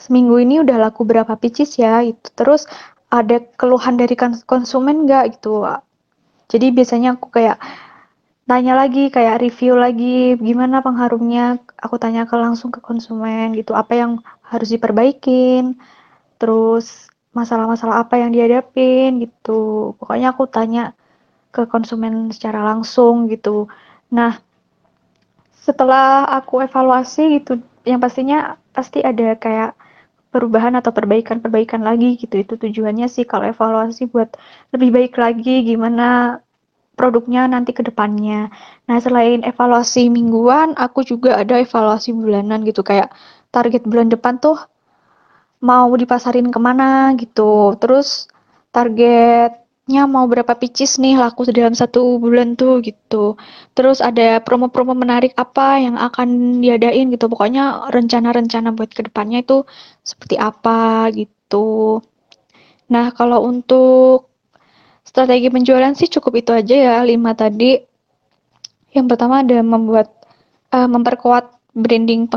seminggu 0.02 0.42
ini 0.42 0.58
udah 0.66 0.76
laku 0.90 1.06
berapa 1.06 1.38
pieces 1.38 1.78
ya 1.78 2.02
itu 2.02 2.26
terus 2.34 2.66
ada 3.12 3.38
keluhan 3.60 3.94
dari 4.00 4.18
konsumen 4.48 5.06
nggak 5.06 5.38
gitu? 5.38 5.62
Jadi 6.50 6.66
biasanya 6.74 7.14
aku 7.14 7.28
kayak 7.30 7.60
tanya 8.48 8.74
lagi 8.76 9.08
kayak 9.08 9.40
review 9.40 9.78
lagi 9.78 10.34
gimana 10.40 10.82
pengharumnya? 10.82 11.60
Aku 11.78 11.96
tanya 12.02 12.26
ke 12.26 12.34
langsung 12.34 12.74
ke 12.74 12.80
konsumen 12.82 13.54
gitu. 13.54 13.72
Apa 13.76 13.94
yang 13.96 14.12
harus 14.42 14.72
diperbaikin? 14.74 15.78
Terus 16.40 17.12
masalah-masalah 17.32 18.02
apa 18.04 18.20
yang 18.20 18.34
dihadapin 18.34 19.22
gitu. 19.22 19.94
Pokoknya 20.00 20.34
aku 20.34 20.44
tanya 20.50 20.92
ke 21.52 21.68
konsumen 21.68 22.32
secara 22.32 22.64
langsung 22.64 23.28
gitu. 23.28 23.68
Nah 24.08 24.40
setelah 25.62 26.26
aku 26.26 26.64
evaluasi 26.64 27.38
gitu 27.38 27.62
yang 27.86 28.02
pastinya 28.02 28.58
pasti 28.74 28.98
ada 29.04 29.38
kayak 29.38 29.78
perubahan 30.32 30.74
atau 30.80 30.90
perbaikan-perbaikan 30.96 31.84
lagi 31.84 32.16
gitu 32.16 32.40
itu 32.40 32.54
tujuannya 32.56 33.06
sih 33.06 33.28
kalau 33.28 33.44
evaluasi 33.52 34.08
buat 34.08 34.32
lebih 34.72 34.90
baik 34.96 35.14
lagi 35.20 35.62
gimana 35.68 36.40
produknya 36.96 37.48
nanti 37.48 37.72
ke 37.76 37.82
depannya. 37.84 38.52
Nah, 38.88 38.98
selain 39.00 39.44
evaluasi 39.44 40.08
mingguan, 40.12 40.76
aku 40.76 41.04
juga 41.04 41.40
ada 41.40 41.58
evaluasi 41.60 42.12
bulanan 42.16 42.64
gitu 42.68 42.84
kayak 42.84 43.12
target 43.52 43.84
bulan 43.84 44.08
depan 44.12 44.40
tuh 44.40 44.56
mau 45.62 45.88
dipasarin 45.94 46.48
ke 46.50 46.58
mana 46.60 47.14
gitu. 47.16 47.76
Terus 47.78 48.28
target 48.74 49.61
nya 49.90 50.06
mau 50.06 50.30
berapa 50.30 50.54
pieces 50.54 50.94
nih 51.02 51.18
laku 51.18 51.42
dalam 51.50 51.74
satu 51.74 52.22
bulan 52.22 52.54
tuh 52.54 52.78
gitu. 52.86 53.34
Terus 53.74 53.98
ada 53.98 54.38
promo-promo 54.38 54.94
menarik 54.94 55.34
apa 55.34 55.82
yang 55.82 55.98
akan 55.98 56.62
diadain 56.62 57.10
gitu. 57.10 57.26
Pokoknya 57.26 57.90
rencana-rencana 57.90 58.70
buat 58.78 58.94
ke 58.94 59.10
depannya 59.10 59.42
itu 59.42 59.66
seperti 60.06 60.38
apa 60.38 61.10
gitu. 61.18 61.98
Nah 62.94 63.10
kalau 63.10 63.42
untuk 63.42 64.30
strategi 65.02 65.50
penjualan 65.50 65.92
sih 65.98 66.06
cukup 66.06 66.32
itu 66.46 66.50
aja 66.54 66.74
ya 66.74 66.94
lima 67.02 67.34
tadi. 67.34 67.82
Yang 68.94 69.06
pertama 69.10 69.42
ada 69.42 69.58
membuat 69.66 70.08
uh, 70.70 70.86
memperkuat 70.86 71.61
branding 71.72 72.28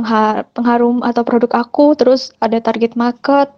pengharum 0.56 1.04
atau 1.04 1.24
produk 1.28 1.64
aku, 1.64 1.96
terus 2.00 2.32
ada 2.40 2.60
target 2.64 2.96
market, 2.96 3.52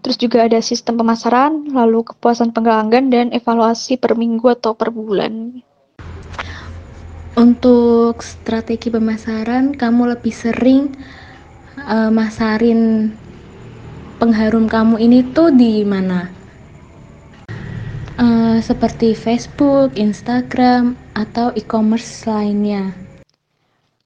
Terus 0.00 0.16
juga 0.16 0.48
ada 0.48 0.56
sistem 0.64 0.96
pemasaran, 0.96 1.76
lalu 1.76 2.08
kepuasan 2.08 2.56
pelanggan 2.56 3.12
dan 3.12 3.26
evaluasi 3.36 4.00
per 4.00 4.16
minggu 4.16 4.48
atau 4.56 4.72
per 4.72 4.88
bulan. 4.88 5.60
Untuk 7.36 8.24
strategi 8.24 8.88
pemasaran, 8.88 9.76
kamu 9.76 10.16
lebih 10.16 10.32
sering 10.32 10.96
uh, 11.84 12.08
masarin 12.08 13.12
pengharum 14.16 14.72
kamu 14.72 14.96
ini 15.04 15.20
tuh 15.36 15.52
di 15.52 15.84
mana? 15.84 16.32
Uh, 18.16 18.56
seperti 18.60 19.12
Facebook, 19.12 19.96
Instagram, 20.00 20.96
atau 21.12 21.52
e-commerce 21.56 22.24
lainnya. 22.24 23.09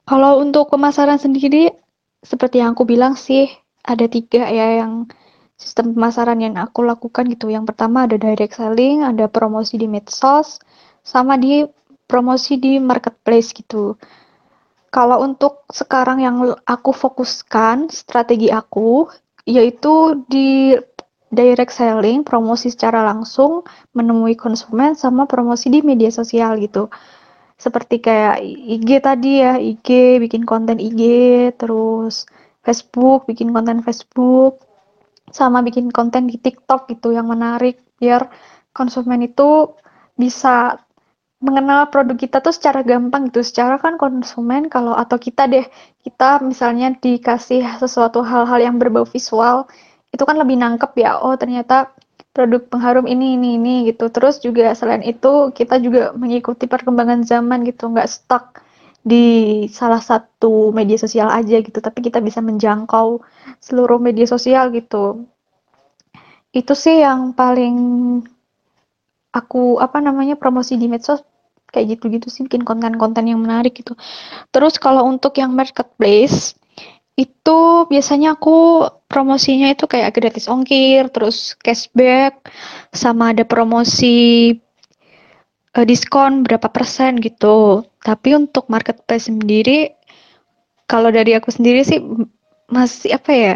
Kalau 0.04 0.40
untuk 0.44 0.68
pemasaran 0.68 1.16
sendiri, 1.16 1.72
seperti 2.20 2.60
yang 2.60 2.76
aku 2.76 2.84
bilang 2.84 3.16
sih, 3.16 3.48
ada 3.84 4.04
tiga 4.08 4.48
ya 4.48 4.84
yang 4.84 5.08
sistem 5.56 5.96
pemasaran 5.96 6.40
yang 6.40 6.56
aku 6.60 6.84
lakukan 6.84 7.24
gitu. 7.32 7.48
Yang 7.48 7.72
pertama 7.72 8.04
ada 8.04 8.20
direct 8.20 8.60
selling, 8.60 9.00
ada 9.04 9.28
promosi 9.32 9.80
di 9.80 9.88
medsos, 9.88 10.60
sama 11.00 11.40
di 11.40 11.64
promosi 12.04 12.60
di 12.60 12.76
marketplace 12.76 13.56
gitu. 13.56 13.96
Kalau 14.92 15.24
untuk 15.24 15.66
sekarang 15.72 16.22
yang 16.22 16.36
aku 16.68 16.94
fokuskan 16.94 17.90
strategi 17.90 18.52
aku 18.52 19.10
yaitu 19.44 20.24
di 20.30 20.78
direct 21.34 21.74
selling, 21.74 22.22
promosi 22.22 22.70
secara 22.70 23.02
langsung, 23.02 23.66
menemui 23.92 24.38
konsumen 24.38 24.94
sama 24.94 25.26
promosi 25.26 25.68
di 25.68 25.82
media 25.82 26.08
sosial 26.14 26.56
gitu. 26.62 26.88
Seperti 27.54 28.02
kayak 28.02 28.42
IG 28.44 28.88
tadi 29.00 29.40
ya, 29.40 29.56
IG 29.56 30.18
bikin 30.20 30.42
konten 30.42 30.82
IG, 30.82 31.00
terus 31.54 32.26
Facebook 32.64 33.30
bikin 33.30 33.54
konten 33.54 33.80
Facebook, 33.86 34.64
sama 35.30 35.62
bikin 35.62 35.90
konten 35.90 36.26
di 36.30 36.36
TikTok 36.38 36.90
gitu 36.90 37.14
yang 37.14 37.30
menarik 37.30 37.80
biar 37.98 38.28
konsumen 38.74 39.22
itu 39.22 39.74
bisa 40.18 40.78
mengenal 41.44 41.92
produk 41.92 42.16
kita 42.16 42.40
tuh 42.40 42.54
secara 42.56 42.80
gampang 42.80 43.28
gitu. 43.28 43.44
Secara 43.44 43.76
kan 43.76 44.00
konsumen 44.00 44.72
kalau 44.72 44.96
atau 44.96 45.20
kita 45.20 45.44
deh, 45.50 45.66
kita 46.00 46.40
misalnya 46.40 46.96
dikasih 46.96 47.60
sesuatu 47.78 48.24
hal-hal 48.24 48.58
yang 48.64 48.76
berbau 48.80 49.04
visual, 49.04 49.68
itu 50.08 50.22
kan 50.24 50.40
lebih 50.40 50.56
nangkep 50.56 50.90
ya. 50.96 51.20
Oh, 51.20 51.36
ternyata 51.36 51.92
produk 52.34 52.66
pengharum 52.66 53.06
ini 53.06 53.38
ini 53.38 53.56
ini 53.56 53.74
gitu. 53.88 54.10
Terus 54.10 54.42
juga 54.42 54.74
selain 54.74 55.06
itu 55.06 55.54
kita 55.54 55.78
juga 55.78 56.10
mengikuti 56.18 56.66
perkembangan 56.66 57.22
zaman 57.22 57.62
gitu. 57.62 57.88
Nggak 57.88 58.10
stuck 58.10 58.60
di 59.06 59.64
salah 59.70 60.02
satu 60.02 60.74
media 60.74 60.98
sosial 60.98 61.30
aja 61.30 61.62
gitu. 61.62 61.78
Tapi 61.78 62.02
kita 62.02 62.18
bisa 62.18 62.42
menjangkau 62.42 63.22
seluruh 63.62 64.02
media 64.02 64.26
sosial 64.26 64.74
gitu. 64.74 65.30
Itu 66.50 66.74
sih 66.74 67.06
yang 67.06 67.38
paling 67.38 67.76
aku 69.30 69.78
apa 69.78 70.02
namanya 70.02 70.34
promosi 70.34 70.74
di 70.74 70.90
medsos. 70.90 71.22
Kayak 71.70 71.98
gitu-gitu 71.98 72.30
sih 72.30 72.46
bikin 72.46 72.62
konten-konten 72.62 73.26
yang 73.26 73.42
menarik 73.42 73.78
gitu. 73.78 73.98
Terus 74.54 74.78
kalau 74.78 75.06
untuk 75.10 75.34
yang 75.38 75.50
marketplace 75.54 76.54
itu 77.14 77.86
biasanya 77.86 78.34
aku 78.38 78.86
promosinya 79.14 79.70
itu 79.70 79.86
kayak 79.86 80.18
gratis 80.18 80.50
ongkir, 80.50 81.06
terus 81.14 81.54
cashback, 81.62 82.50
sama 82.90 83.30
ada 83.30 83.46
promosi 83.46 84.58
uh, 85.78 85.86
diskon 85.86 86.42
berapa 86.42 86.66
persen 86.66 87.22
gitu. 87.22 87.86
Tapi 88.02 88.34
untuk 88.34 88.66
marketplace 88.66 89.30
sendiri, 89.30 89.94
kalau 90.90 91.14
dari 91.14 91.38
aku 91.38 91.54
sendiri 91.54 91.86
sih 91.86 92.02
masih 92.66 93.14
apa 93.14 93.30
ya, 93.30 93.54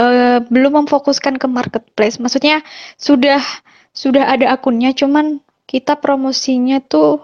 uh, 0.00 0.40
belum 0.48 0.84
memfokuskan 0.84 1.36
ke 1.36 1.44
marketplace. 1.44 2.16
Maksudnya 2.16 2.64
sudah 2.96 3.44
sudah 3.92 4.24
ada 4.24 4.56
akunnya, 4.56 4.96
cuman 4.96 5.44
kita 5.68 6.00
promosinya 6.00 6.80
tuh 6.80 7.20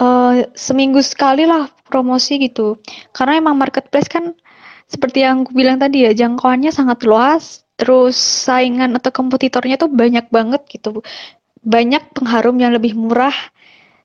uh, 0.00 0.48
seminggu 0.56 1.04
sekali 1.04 1.44
lah 1.44 1.68
promosi 1.86 2.40
gitu. 2.40 2.80
Karena 3.12 3.36
emang 3.38 3.60
marketplace 3.60 4.08
kan 4.08 4.32
seperti 4.92 5.24
yang 5.24 5.48
aku 5.48 5.56
bilang 5.56 5.80
tadi 5.80 6.04
ya, 6.04 6.12
jangkauannya 6.12 6.68
sangat 6.68 7.00
luas, 7.08 7.64
terus 7.80 8.14
saingan 8.20 8.92
atau 9.00 9.08
kompetitornya 9.08 9.80
tuh 9.80 9.88
banyak 9.88 10.28
banget 10.28 10.62
gitu. 10.68 11.00
Banyak 11.64 12.12
pengharum 12.12 12.60
yang 12.60 12.76
lebih 12.76 12.92
murah, 12.92 13.32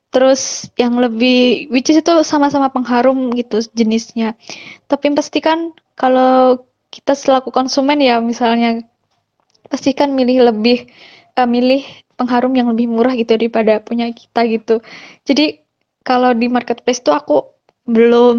terus 0.08 0.72
yang 0.80 0.96
lebih 0.96 1.68
which 1.68 1.92
is 1.92 2.00
itu 2.00 2.12
sama-sama 2.24 2.72
pengharum 2.72 3.28
gitu 3.36 3.60
jenisnya. 3.76 4.34
Tapi 4.88 5.12
pastikan 5.12 5.76
kalau 5.92 6.64
kita 6.88 7.12
selaku 7.12 7.52
konsumen 7.52 8.00
ya 8.00 8.16
misalnya 8.24 8.80
pastikan 9.68 10.16
milih 10.16 10.48
lebih 10.48 10.88
uh, 11.36 11.44
milih 11.44 11.84
pengharum 12.16 12.56
yang 12.56 12.72
lebih 12.72 12.88
murah 12.88 13.12
gitu 13.12 13.36
daripada 13.36 13.84
punya 13.84 14.08
kita 14.08 14.48
gitu. 14.48 14.80
Jadi 15.28 15.60
kalau 16.00 16.32
di 16.32 16.48
marketplace 16.48 17.04
tuh 17.04 17.12
aku 17.12 17.57
belum 17.88 18.36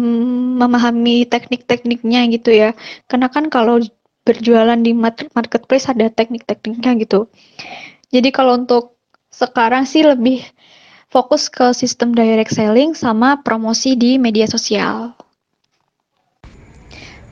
memahami 0.62 1.26
teknik-tekniknya 1.26 2.30
gitu 2.30 2.54
ya. 2.54 2.70
Karena 3.10 3.26
kan 3.26 3.50
kalau 3.50 3.82
berjualan 4.22 4.78
di 4.78 4.94
marketplace 5.34 5.90
ada 5.90 6.06
teknik-tekniknya 6.06 7.02
gitu. 7.02 7.26
Jadi 8.14 8.30
kalau 8.30 8.62
untuk 8.62 8.94
sekarang 9.34 9.86
sih 9.86 10.06
lebih 10.06 10.46
fokus 11.10 11.50
ke 11.50 11.74
sistem 11.74 12.14
direct 12.14 12.54
selling 12.54 12.94
sama 12.94 13.42
promosi 13.42 13.98
di 13.98 14.22
media 14.22 14.46
sosial. 14.46 15.18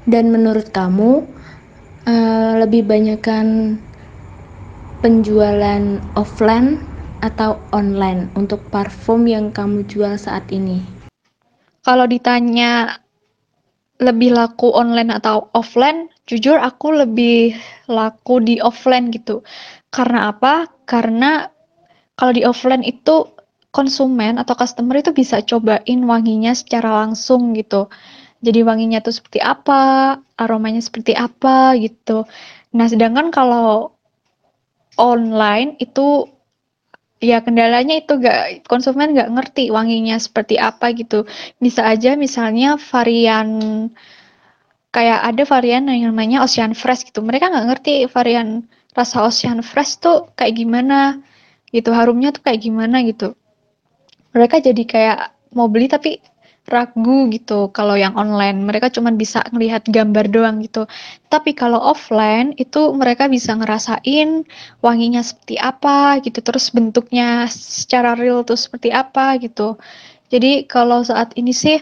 Dan 0.09 0.35
menurut 0.35 0.75
kamu 0.75 1.23
uh, 2.09 2.53
lebih 2.59 2.83
banyakkan 2.89 3.79
penjualan 4.99 6.03
offline 6.19 6.83
atau 7.23 7.63
online 7.71 8.31
untuk 8.35 8.63
parfum 8.73 9.29
yang 9.29 9.55
kamu 9.55 9.87
jual 9.87 10.19
saat 10.19 10.49
ini? 10.51 10.98
Kalau 11.89 12.05
ditanya 12.05 13.01
lebih 13.97 14.37
laku 14.37 14.69
online 14.77 15.09
atau 15.09 15.49
offline, 15.57 16.13
jujur 16.29 16.61
aku 16.61 16.93
lebih 16.93 17.57
laku 17.89 18.45
di 18.45 18.61
offline 18.61 19.09
gitu. 19.09 19.41
Karena 19.89 20.29
apa? 20.29 20.69
Karena 20.85 21.49
kalau 22.13 22.37
di 22.37 22.45
offline 22.45 22.85
itu 22.85 23.25
konsumen 23.73 24.37
atau 24.37 24.53
customer 24.53 25.01
itu 25.01 25.17
bisa 25.17 25.41
cobain 25.41 26.01
wanginya 26.05 26.53
secara 26.53 26.93
langsung 27.09 27.57
gitu. 27.57 27.89
Jadi 28.45 28.61
wanginya 28.63 29.01
tuh 29.01 29.17
seperti 29.17 29.41
apa, 29.41 30.15
aromanya 30.37 30.85
seperti 30.85 31.17
apa 31.17 31.73
gitu. 31.81 32.29
Nah, 32.77 32.87
sedangkan 32.87 33.33
kalau 33.33 33.97
online 35.01 35.75
itu 35.81 36.29
Ya 37.19 37.43
kendalanya 37.43 37.99
itu 37.99 38.15
gak 38.23 38.71
konsumen 38.71 39.11
nggak 39.11 39.31
ngerti 39.35 39.75
wanginya 39.75 40.15
seperti 40.23 40.55
apa 40.55 40.95
gitu. 40.95 41.27
Bisa 41.59 41.83
aja 41.83 42.15
misalnya 42.15 42.79
varian 42.79 43.49
kayak 44.95 45.21
ada 45.27 45.43
varian 45.43 45.91
yang 45.91 46.15
namanya 46.15 46.47
Ocean 46.47 46.79
Fresh 46.79 47.11
gitu. 47.11 47.21
Mereka 47.27 47.51
nggak 47.51 47.67
ngerti 47.75 47.95
varian 48.07 48.65
rasa 48.95 49.27
Ocean 49.27 49.61
Fresh 49.67 49.99
tuh 50.03 50.31
kayak 50.39 50.59
gimana 50.63 51.19
gitu, 51.75 51.93
harumnya 51.93 52.31
tuh 52.33 52.43
kayak 52.47 52.61
gimana 52.65 53.05
gitu. 53.05 53.35
Mereka 54.33 54.63
jadi 54.63 54.83
kayak 54.87 55.19
mau 55.53 55.67
beli 55.67 55.91
tapi 55.91 56.23
ragu 56.69 57.27
gitu 57.33 57.73
kalau 57.73 57.97
yang 57.97 58.15
online. 58.15 58.61
Mereka 58.63 58.93
cuma 58.93 59.09
bisa 59.11 59.43
ngelihat 59.51 59.89
gambar 59.89 60.29
doang 60.29 60.61
gitu. 60.61 60.85
Tapi 61.33 61.57
kalau 61.57 61.81
offline 61.81 62.53
itu 62.61 62.93
mereka 62.93 63.27
bisa 63.27 63.57
ngerasain 63.57 64.45
wanginya 64.85 65.25
seperti 65.25 65.57
apa 65.57 66.21
gitu 66.21 66.45
terus 66.45 66.71
bentuknya 66.71 67.49
secara 67.51 68.15
real 68.15 68.45
tuh 68.45 68.61
seperti 68.61 68.93
apa 68.93 69.41
gitu. 69.41 69.81
Jadi 70.29 70.69
kalau 70.69 71.01
saat 71.01 71.33
ini 71.41 71.57
sih 71.57 71.81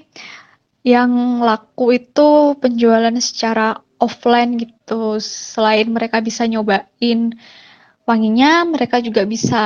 yang 0.86 1.42
laku 1.42 1.98
itu 1.98 2.54
penjualan 2.62 3.14
secara 3.18 3.74
offline 3.98 4.54
gitu. 4.56 5.18
Selain 5.18 5.90
mereka 5.90 6.22
bisa 6.22 6.46
nyobain 6.46 7.34
wanginya 8.06 8.62
mereka 8.62 9.02
juga 9.02 9.26
bisa 9.26 9.64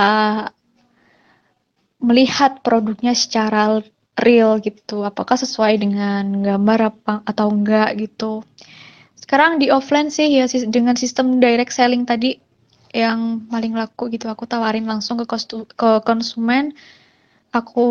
melihat 2.01 2.65
produknya 2.65 3.13
secara 3.13 3.85
real 4.23 4.61
gitu. 4.61 5.03
Apakah 5.03 5.37
sesuai 5.41 5.81
dengan 5.81 6.25
gambar 6.45 6.95
apa 6.95 7.15
atau 7.25 7.51
enggak 7.51 7.97
gitu. 7.99 8.45
Sekarang 9.17 9.63
di 9.63 9.71
offline 9.71 10.11
sih 10.11 10.27
ya 10.27 10.47
dengan 10.69 10.99
sistem 10.99 11.39
direct 11.39 11.73
selling 11.73 12.05
tadi 12.05 12.37
yang 12.91 13.47
paling 13.47 13.75
laku 13.75 14.11
gitu. 14.11 14.27
Aku 14.29 14.45
tawarin 14.47 14.87
langsung 14.87 15.17
ke 15.21 15.27
kostu, 15.27 15.65
ke 15.75 16.03
konsumen. 16.03 16.75
Aku 17.51 17.87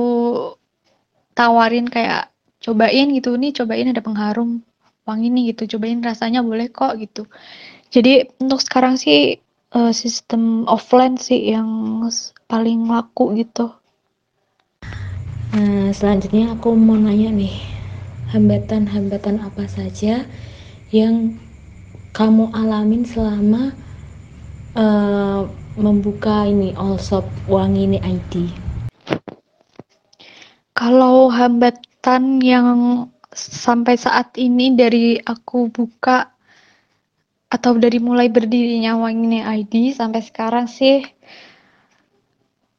tawarin 1.35 1.87
kayak 1.87 2.31
cobain 2.59 3.07
gitu 3.15 3.39
nih 3.39 3.55
cobain 3.55 3.87
ada 3.87 4.03
pengharum 4.03 4.59
wangi 5.07 5.31
nih 5.31 5.55
gitu 5.55 5.79
cobain 5.79 6.03
rasanya 6.03 6.43
boleh 6.43 6.67
kok 6.67 6.99
gitu. 6.99 7.25
Jadi 7.89 8.27
untuk 8.43 8.59
sekarang 8.61 8.99
sih 8.99 9.39
uh, 9.73 9.95
sistem 9.95 10.67
offline 10.67 11.15
sih 11.15 11.55
yang 11.55 12.03
paling 12.51 12.85
laku 12.85 13.39
gitu 13.39 13.78
Nah, 15.49 15.89
selanjutnya 15.89 16.53
aku 16.53 16.77
mau 16.77 16.93
nanya 16.93 17.33
nih, 17.33 17.57
hambatan-hambatan 18.29 19.41
apa 19.41 19.65
saja 19.65 20.29
yang 20.93 21.41
kamu 22.13 22.53
alamin 22.53 23.01
selama 23.01 23.73
uh, 24.77 25.49
membuka 25.73 26.45
ini 26.45 26.77
All 26.77 27.01
Shop 27.01 27.25
Wangi 27.49 27.89
ini 27.89 27.97
ID? 27.97 28.33
Kalau 30.77 31.33
hambatan 31.33 32.45
yang 32.45 33.09
sampai 33.33 33.97
saat 33.97 34.37
ini 34.37 34.77
dari 34.77 35.17
aku 35.17 35.73
buka 35.73 36.29
atau 37.49 37.73
dari 37.73 37.97
mulai 37.97 38.29
berdirinya 38.29 39.01
Wangi 39.01 39.25
ini 39.25 39.39
ID 39.41 39.97
sampai 39.97 40.21
sekarang 40.21 40.69
sih 40.69 41.01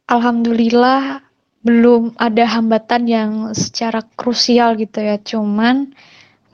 Alhamdulillah 0.06 1.29
belum 1.60 2.16
ada 2.16 2.44
hambatan 2.48 3.02
yang 3.04 3.30
secara 3.52 4.00
krusial 4.16 4.80
gitu 4.80 5.04
ya, 5.04 5.20
cuman 5.20 5.92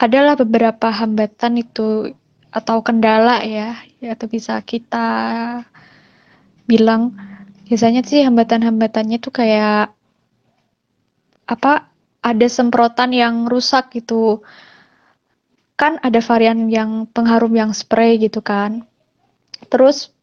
adalah 0.03 0.35
beberapa 0.35 0.90
hambatan 0.90 1.62
itu 1.62 2.12
atau 2.51 2.83
kendala 2.83 3.45
ya, 3.47 3.79
ya 4.03 4.19
atau 4.19 4.27
bisa 4.27 4.59
kita 4.64 5.07
bilang. 6.67 7.15
Biasanya 7.67 8.07
sih 8.07 8.23
hambatan-hambatannya 8.23 9.19
tuh 9.19 9.35
kayak 9.35 9.90
apa 11.50 11.90
ada 12.23 12.46
semprotan 12.46 13.11
yang 13.11 13.50
rusak 13.50 13.90
gitu. 13.94 14.42
Kan 15.75 15.98
ada 16.02 16.23
varian 16.23 16.71
yang 16.71 17.11
pengharum 17.11 17.54
yang 17.54 17.71
spray 17.75 18.19
gitu 18.23 18.38
kan. 18.42 18.87
Terus 19.67 20.15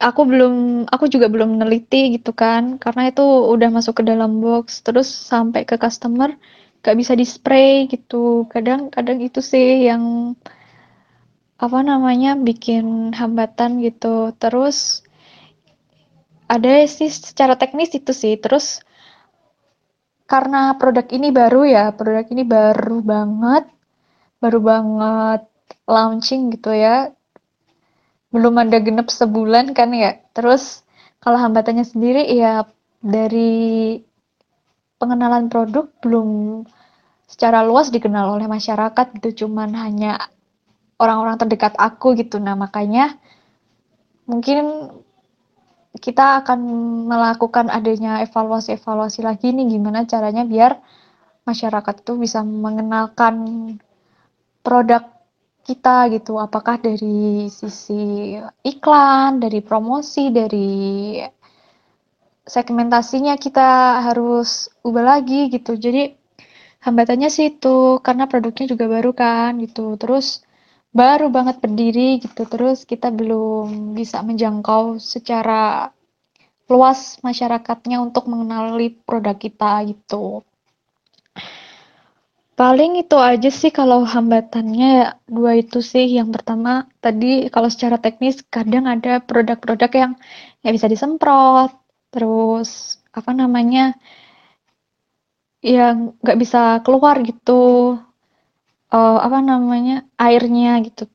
aku 0.00 0.22
belum 0.30 0.54
aku 0.90 1.04
juga 1.10 1.26
belum 1.32 1.58
meneliti 1.58 2.16
gitu 2.16 2.32
kan. 2.36 2.78
Karena 2.82 3.10
itu 3.10 3.24
udah 3.24 3.68
masuk 3.72 4.00
ke 4.00 4.04
dalam 4.06 4.40
box. 4.44 4.84
Terus 4.86 5.08
sampai 5.08 5.64
ke 5.68 5.76
customer 5.80 6.34
gak 6.84 6.96
bisa 7.00 7.12
di 7.18 7.26
spray 7.26 7.88
gitu. 7.90 8.46
Kadang 8.52 8.92
kadang 8.94 9.18
itu 9.20 9.40
sih 9.40 9.88
yang 9.88 10.34
apa 11.56 11.78
namanya 11.80 12.36
bikin 12.36 13.16
hambatan 13.16 13.80
gitu. 13.80 14.32
Terus 14.36 15.02
ada 16.46 16.84
sih 16.86 17.10
secara 17.10 17.54
teknis 17.58 17.90
itu 17.96 18.12
sih. 18.12 18.36
Terus 18.38 18.86
karena 20.26 20.74
produk 20.74 21.06
ini 21.14 21.30
baru 21.30 21.62
ya 21.64 21.84
produk 21.94 22.26
ini 22.34 22.42
baru 22.42 22.98
banget 22.98 23.64
baru 24.42 24.58
banget 24.58 25.40
launching 25.86 26.50
gitu 26.50 26.74
ya 26.74 27.14
belum 28.34 28.54
ada 28.58 28.78
genep 28.82 29.08
sebulan 29.10 29.72
kan 29.72 29.94
ya. 29.94 30.18
Terus 30.34 30.82
kalau 31.22 31.38
hambatannya 31.40 31.86
sendiri 31.86 32.26
ya 32.34 32.66
dari 33.00 33.98
pengenalan 34.96 35.52
produk 35.52 35.86
belum 36.00 36.28
secara 37.26 37.66
luas 37.66 37.90
dikenal 37.90 38.38
oleh 38.38 38.46
masyarakat 38.46 39.06
gitu. 39.20 39.46
Cuman 39.46 39.74
hanya 39.78 40.18
orang-orang 40.96 41.36
terdekat 41.40 41.74
aku 41.76 42.16
gitu. 42.18 42.40
Nah 42.42 42.56
makanya 42.56 43.16
mungkin 44.26 44.90
kita 45.96 46.44
akan 46.44 46.60
melakukan 47.08 47.72
adanya 47.72 48.20
evaluasi-evaluasi 48.24 49.24
lagi 49.24 49.52
nih. 49.56 49.76
Gimana 49.76 50.04
caranya 50.04 50.44
biar 50.44 50.76
masyarakat 51.46 52.04
itu 52.04 52.12
bisa 52.18 52.42
mengenalkan 52.42 53.34
produk 54.66 55.15
kita 55.66 56.06
gitu. 56.14 56.38
Apakah 56.38 56.78
dari 56.78 57.50
sisi 57.50 58.38
iklan 58.62 59.42
dari 59.42 59.58
promosi 59.58 60.30
dari 60.30 61.18
segmentasinya 62.46 63.34
kita 63.34 64.00
harus 64.06 64.70
ubah 64.86 65.18
lagi 65.18 65.50
gitu. 65.50 65.74
Jadi 65.74 66.14
hambatannya 66.86 67.26
sih 67.26 67.58
itu 67.58 67.98
karena 68.06 68.30
produknya 68.30 68.70
juga 68.70 68.86
baru 68.86 69.10
kan 69.10 69.58
gitu. 69.58 69.98
Terus 69.98 70.46
baru 70.94 71.26
banget 71.34 71.58
berdiri 71.58 72.22
gitu. 72.22 72.46
Terus 72.46 72.86
kita 72.86 73.10
belum 73.10 73.98
bisa 73.98 74.22
menjangkau 74.22 75.02
secara 75.02 75.90
luas 76.70 77.18
masyarakatnya 77.22 77.98
untuk 78.02 78.30
mengenali 78.30 78.94
produk 79.06 79.34
kita 79.38 79.86
gitu 79.90 80.46
paling 82.56 82.92
itu 83.02 83.16
aja 83.20 83.50
sih 83.52 83.70
kalau 83.78 84.00
hambatannya 84.08 85.20
dua 85.28 85.60
itu 85.62 85.78
sih 85.84 86.06
yang 86.18 86.32
pertama 86.34 86.88
tadi 87.04 87.52
kalau 87.54 87.68
secara 87.68 87.96
teknis 88.00 88.40
kadang 88.48 88.84
ada 88.88 89.20
produk-produk 89.20 89.90
yang 89.92 90.12
nggak 90.64 90.74
bisa 90.76 90.88
disemprot 90.88 91.70
terus 92.12 93.00
apa 93.12 93.32
namanya 93.36 93.96
yang 95.60 96.16
nggak 96.22 96.38
bisa 96.40 96.80
keluar 96.84 97.20
gitu 97.24 97.96
uh, 98.92 99.18
apa 99.20 99.38
namanya 99.42 100.06
airnya 100.16 100.78
gitu. 100.86 101.10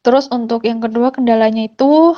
Terus 0.00 0.32
untuk 0.32 0.64
yang 0.64 0.80
kedua 0.80 1.12
kendalanya 1.12 1.68
itu 1.68 2.16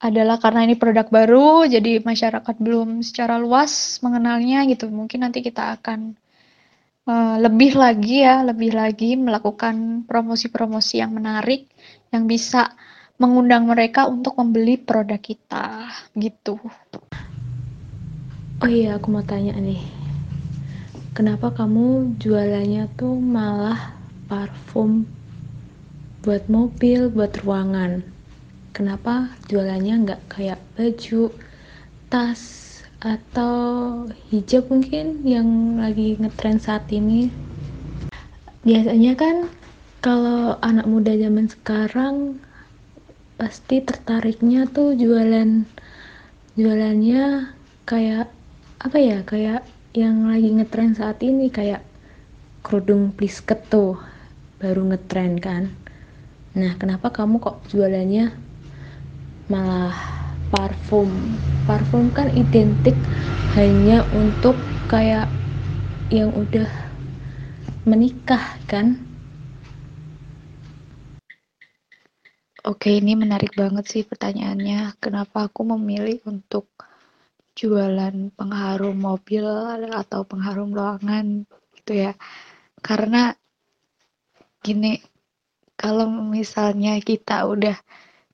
adalah 0.00 0.40
karena 0.40 0.64
ini 0.64 0.80
produk 0.80 1.12
baru, 1.12 1.68
jadi 1.68 2.00
masyarakat 2.00 2.56
belum 2.56 3.04
secara 3.04 3.36
luas 3.36 4.00
mengenalnya 4.00 4.64
gitu. 4.64 4.88
Mungkin 4.88 5.28
nanti 5.28 5.44
kita 5.44 5.76
akan 5.76 6.16
uh, 7.10 7.36
lebih 7.42 7.74
lagi 7.74 8.22
ya, 8.22 8.46
lebih 8.46 8.70
lagi 8.70 9.18
melakukan 9.18 10.06
promosi-promosi 10.06 11.02
yang 11.02 11.10
menarik 11.10 11.66
yang 12.14 12.30
bisa 12.30 12.70
mengundang 13.18 13.66
mereka 13.66 14.06
untuk 14.06 14.38
membeli 14.38 14.78
produk 14.78 15.18
kita 15.18 15.90
gitu. 16.14 16.62
Oh 18.62 18.70
iya, 18.70 18.94
aku 18.94 19.10
mau 19.10 19.26
tanya 19.26 19.58
nih 19.58 20.00
kenapa 21.20 21.50
kamu 21.52 22.16
jualannya 22.22 22.86
tuh 22.94 23.18
malah 23.18 23.92
parfum 24.30 25.04
buat 26.22 26.46
mobil, 26.46 27.10
buat 27.10 27.34
ruangan? 27.42 28.00
Kenapa 28.70 29.34
jualannya 29.50 30.06
nggak 30.06 30.22
kayak 30.30 30.60
baju, 30.78 31.34
tas, 32.08 32.69
atau 33.00 34.04
hijab 34.28 34.68
mungkin 34.68 35.24
yang 35.24 35.80
lagi 35.80 36.20
ngetren 36.20 36.60
saat 36.60 36.84
ini? 36.92 37.32
Biasanya 38.60 39.16
kan 39.16 39.48
kalau 40.04 40.60
anak 40.60 40.84
muda 40.84 41.16
zaman 41.16 41.48
sekarang 41.48 42.40
pasti 43.40 43.80
tertariknya 43.80 44.68
tuh 44.68 44.92
jualan 44.92 45.64
jualannya 46.60 47.56
kayak 47.88 48.28
apa 48.84 48.96
ya 49.00 49.24
kayak 49.24 49.64
yang 49.96 50.28
lagi 50.28 50.52
ngetren 50.52 50.92
saat 50.92 51.24
ini 51.24 51.48
kayak 51.48 51.80
kerudung 52.60 53.16
plisket 53.16 53.64
tuh 53.72 53.96
baru 54.60 54.92
ngetren 54.92 55.40
kan 55.40 55.72
nah 56.52 56.76
kenapa 56.76 57.08
kamu 57.08 57.40
kok 57.40 57.64
jualannya 57.72 58.28
malah 59.48 60.19
parfum. 60.50 61.08
Parfum 61.64 62.10
kan 62.10 62.28
identik 62.34 62.94
hanya 63.54 64.02
untuk 64.14 64.58
kayak 64.90 65.30
yang 66.10 66.34
udah 66.34 66.66
menikah 67.86 68.42
kan? 68.66 68.98
Oke, 72.60 72.92
ini 73.00 73.16
menarik 73.16 73.56
banget 73.56 73.88
sih 73.88 74.02
pertanyaannya. 74.04 75.00
Kenapa 75.00 75.48
aku 75.48 75.64
memilih 75.64 76.20
untuk 76.28 76.68
jualan 77.56 78.30
pengharum 78.36 79.00
mobil 79.00 79.46
atau 79.88 80.28
pengharum 80.28 80.68
ruangan 80.76 81.48
gitu 81.80 82.04
ya? 82.04 82.12
Karena 82.84 83.32
gini 84.60 85.00
kalau 85.72 86.04
misalnya 86.12 87.00
kita 87.00 87.48
udah 87.48 87.80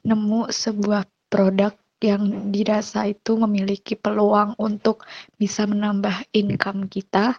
nemu 0.02 0.50
sebuah 0.50 1.06
produk 1.30 1.70
yang 2.07 2.54
dirasa 2.54 3.11
itu 3.11 3.34
memiliki 3.34 3.98
peluang 3.98 4.54
untuk 4.62 5.02
bisa 5.34 5.66
menambah 5.66 6.30
income 6.30 6.86
kita 6.86 7.34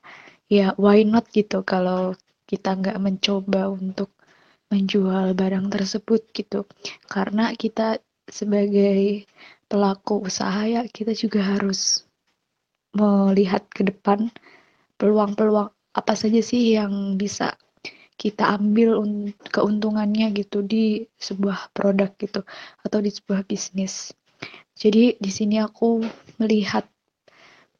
ya 0.51 0.75
why 0.75 1.03
not 1.07 1.27
gitu 1.31 1.63
kalau 1.63 2.15
kita 2.47 2.75
nggak 2.75 2.99
mencoba 2.99 3.71
untuk 3.71 4.11
menjual 4.67 5.31
barang 5.31 5.67
tersebut 5.71 6.27
gitu 6.35 6.67
karena 7.07 7.55
kita 7.55 8.03
sebagai 8.27 9.23
pelaku 9.71 10.27
usaha 10.27 10.67
ya 10.67 10.83
kita 10.87 11.15
juga 11.15 11.43
harus 11.43 12.03
melihat 12.91 13.63
ke 13.71 13.87
depan 13.87 14.27
peluang-peluang 14.99 15.71
apa 15.95 16.13
saja 16.13 16.39
sih 16.43 16.75
yang 16.75 17.15
bisa 17.15 17.55
kita 18.17 18.57
ambil 18.57 18.97
keuntungannya 19.53 20.33
gitu 20.33 20.65
di 20.65 21.05
sebuah 21.21 21.69
produk 21.71 22.09
gitu 22.17 22.41
atau 22.81 22.99
di 22.99 23.13
sebuah 23.13 23.45
bisnis. 23.45 24.11
Jadi 24.77 25.17
di 25.17 25.31
sini 25.33 25.57
aku 25.57 26.05
melihat 26.37 26.85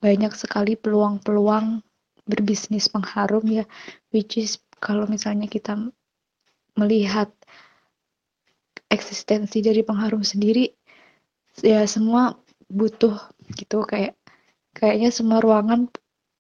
banyak 0.02 0.34
sekali 0.34 0.74
peluang-peluang 0.74 1.82
berbisnis 2.26 2.90
pengharum 2.90 3.46
ya 3.48 3.64
which 4.12 4.38
is 4.38 4.62
kalau 4.78 5.06
misalnya 5.10 5.48
kita 5.50 5.74
melihat 6.78 7.32
eksistensi 8.90 9.64
dari 9.64 9.82
pengharum 9.82 10.22
sendiri 10.22 10.70
ya 11.66 11.86
semua 11.90 12.38
butuh 12.70 13.16
gitu 13.58 13.82
kayak 13.88 14.14
kayaknya 14.76 15.10
semua 15.10 15.42
ruangan 15.42 15.90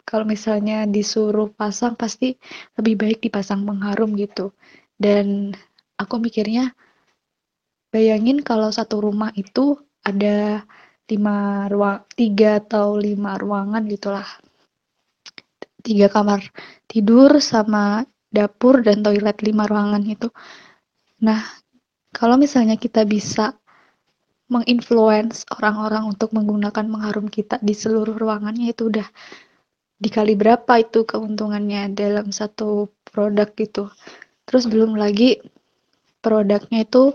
kalau 0.07 0.23
misalnya 0.23 0.87
disuruh 0.87 1.51
pasang 1.51 1.99
pasti 1.99 2.39
lebih 2.79 2.95
baik 2.95 3.19
dipasang 3.19 3.67
pengharum 3.67 4.15
gitu. 4.15 4.55
Dan 4.95 5.51
aku 5.99 6.23
mikirnya 6.23 6.71
bayangin 7.91 8.39
kalau 8.39 8.71
satu 8.71 9.03
rumah 9.03 9.35
itu 9.35 9.75
ada 10.07 10.63
lima 11.11 11.67
ruang 11.67 11.99
tiga 12.15 12.63
atau 12.63 12.95
lima 12.95 13.35
ruangan 13.35 13.83
gitulah 13.91 14.27
tiga 15.83 16.07
kamar 16.07 16.43
tidur 16.87 17.43
sama 17.43 18.03
dapur 18.31 18.83
dan 18.83 19.03
toilet 19.03 19.39
lima 19.43 19.67
ruangan 19.67 20.03
itu 20.07 20.31
nah 21.23 21.43
kalau 22.15 22.39
misalnya 22.39 22.79
kita 22.79 23.03
bisa 23.03 23.55
menginfluence 24.47 25.43
orang-orang 25.51 26.07
untuk 26.07 26.31
menggunakan 26.31 26.87
pengharum 26.87 27.27
kita 27.27 27.59
di 27.59 27.75
seluruh 27.75 28.15
ruangannya 28.15 28.71
itu 28.71 28.87
udah 28.87 29.07
dikali 29.99 30.39
berapa 30.39 30.71
itu 30.79 31.03
keuntungannya 31.03 31.91
dalam 31.91 32.31
satu 32.31 32.87
produk 33.11 33.49
gitu. 33.57 33.91
Terus 34.47 34.69
belum 34.71 34.95
lagi 34.95 35.41
produknya 36.23 36.87
itu 36.87 37.11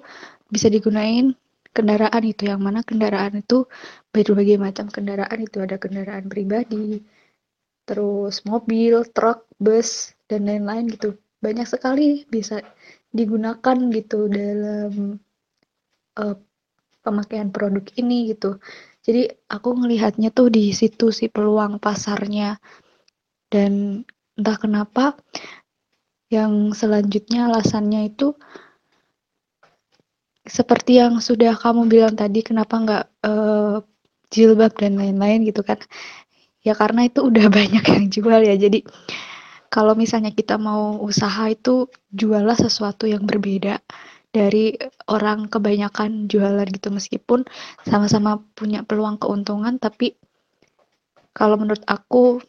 bisa 0.53 0.69
digunain 0.69 1.33
kendaraan 1.73 2.25
itu 2.25 2.49
yang 2.49 2.61
mana 2.61 2.85
kendaraan 2.85 3.41
itu 3.41 3.67
berbagai 4.13 4.61
macam 4.61 4.87
kendaraan 4.93 5.41
itu 5.41 5.59
ada 5.65 5.77
kendaraan 5.81 6.29
pribadi, 6.29 7.01
terus 7.89 8.45
mobil, 8.45 9.03
truk, 9.11 9.49
bus 9.57 10.13
dan 10.29 10.47
lain-lain 10.49 10.93
gitu. 10.93 11.17
Banyak 11.43 11.67
sekali 11.67 12.29
bisa 12.29 12.63
digunakan 13.11 13.77
gitu 13.91 14.31
dalam 14.31 15.19
uh, 16.17 16.37
pemakaian 17.03 17.51
produk 17.51 17.83
ini 17.99 18.33
gitu. 18.33 18.63
Jadi 19.03 19.27
aku 19.51 19.75
ngelihatnya 19.75 20.31
tuh 20.31 20.49
di 20.49 20.71
situ 20.71 21.11
sih 21.11 21.27
peluang 21.27 21.83
pasarnya. 21.83 22.63
Dan 23.51 24.05
entah 24.39 24.57
kenapa 24.57 25.19
yang 26.33 26.73
selanjutnya 26.73 27.51
alasannya 27.53 28.09
itu 28.09 28.33
seperti 30.43 30.99
yang 30.99 31.23
sudah 31.23 31.55
kamu 31.55 31.87
bilang 31.87 32.15
tadi 32.19 32.43
kenapa 32.43 32.75
nggak 32.83 33.05
uh, 33.23 33.77
jilbab 34.33 34.75
dan 34.75 34.99
lain-lain 34.99 35.47
gitu 35.47 35.63
kan? 35.63 35.79
Ya 36.67 36.75
karena 36.75 37.07
itu 37.07 37.23
udah 37.23 37.47
banyak 37.59 37.85
yang 37.85 38.07
jual 38.11 38.41
ya. 38.43 38.55
Jadi 38.59 38.83
kalau 39.73 39.95
misalnya 39.97 40.35
kita 40.35 40.59
mau 40.59 41.01
usaha 41.01 41.49
itu 41.49 41.89
jualah 42.13 42.59
sesuatu 42.59 43.07
yang 43.09 43.25
berbeda 43.25 43.81
dari 44.33 44.75
orang 45.07 45.47
kebanyakan 45.47 46.27
jualan 46.27 46.67
gitu. 46.75 46.91
Meskipun 46.91 47.47
sama-sama 47.87 48.43
punya 48.59 48.83
peluang 48.83 49.23
keuntungan 49.23 49.79
tapi 49.79 50.19
kalau 51.33 51.57
menurut 51.57 51.81
aku 51.89 52.43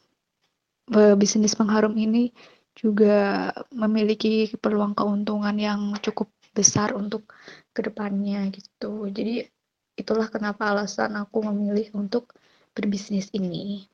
bisnis 1.15 1.55
pengharum 1.55 1.95
ini 1.95 2.35
juga 2.75 3.53
memiliki 3.71 4.51
peluang 4.59 4.97
keuntungan 4.97 5.55
yang 5.55 5.95
cukup 6.03 6.27
besar 6.53 6.93
untuk 6.93 7.27
ke 7.73 7.81
depannya 7.83 8.47
gitu 8.53 9.09
jadi 9.09 9.49
itulah 9.97 10.29
kenapa 10.29 10.73
alasan 10.73 11.17
aku 11.17 11.45
memilih 11.49 11.89
untuk 11.97 12.33
berbisnis 12.77 13.29
ini 13.33 13.85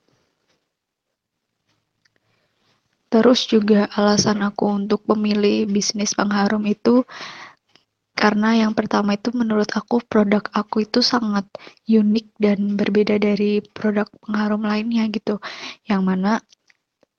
terus 3.10 3.47
juga 3.49 3.89
alasan 3.95 4.45
aku 4.45 4.70
untuk 4.70 5.01
memilih 5.10 5.66
bisnis 5.66 6.14
pengharum 6.14 6.62
itu 6.70 7.03
karena 8.20 8.68
yang 8.68 8.76
pertama 8.76 9.16
itu 9.16 9.32
menurut 9.32 9.72
aku 9.72 10.03
produk 10.03 10.43
aku 10.51 10.84
itu 10.84 10.99
sangat 10.99 11.47
unik 11.88 12.28
dan 12.36 12.76
berbeda 12.76 13.16
dari 13.16 13.64
produk 13.64 14.12
pengharum 14.20 14.60
lainnya 14.68 15.07
gitu. 15.07 15.39
Yang 15.88 16.01
mana 16.03 16.32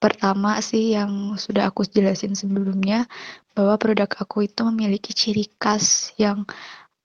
pertama 0.01 0.57
sih 0.64 0.96
yang 0.96 1.36
sudah 1.36 1.68
aku 1.68 1.84
jelasin 1.84 2.32
sebelumnya 2.32 3.05
bahwa 3.53 3.76
produk 3.76 4.09
aku 4.16 4.48
itu 4.48 4.64
memiliki 4.64 5.12
ciri 5.12 5.44
khas 5.61 6.16
yang 6.16 6.48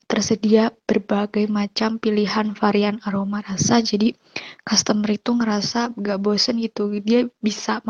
tersedia 0.06 0.70
berbagai 0.86 1.50
macam 1.50 1.98
pilihan 1.98 2.54
varian 2.54 3.02
aroma 3.04 3.42
rasa. 3.42 3.82
Jadi 3.82 4.14
customer 4.62 5.10
itu 5.12 5.34
ngerasa 5.34 5.98
gak 5.98 6.20
bosen 6.22 6.62
gitu. 6.62 6.94
Dia 7.02 7.26
bisa 7.42 7.82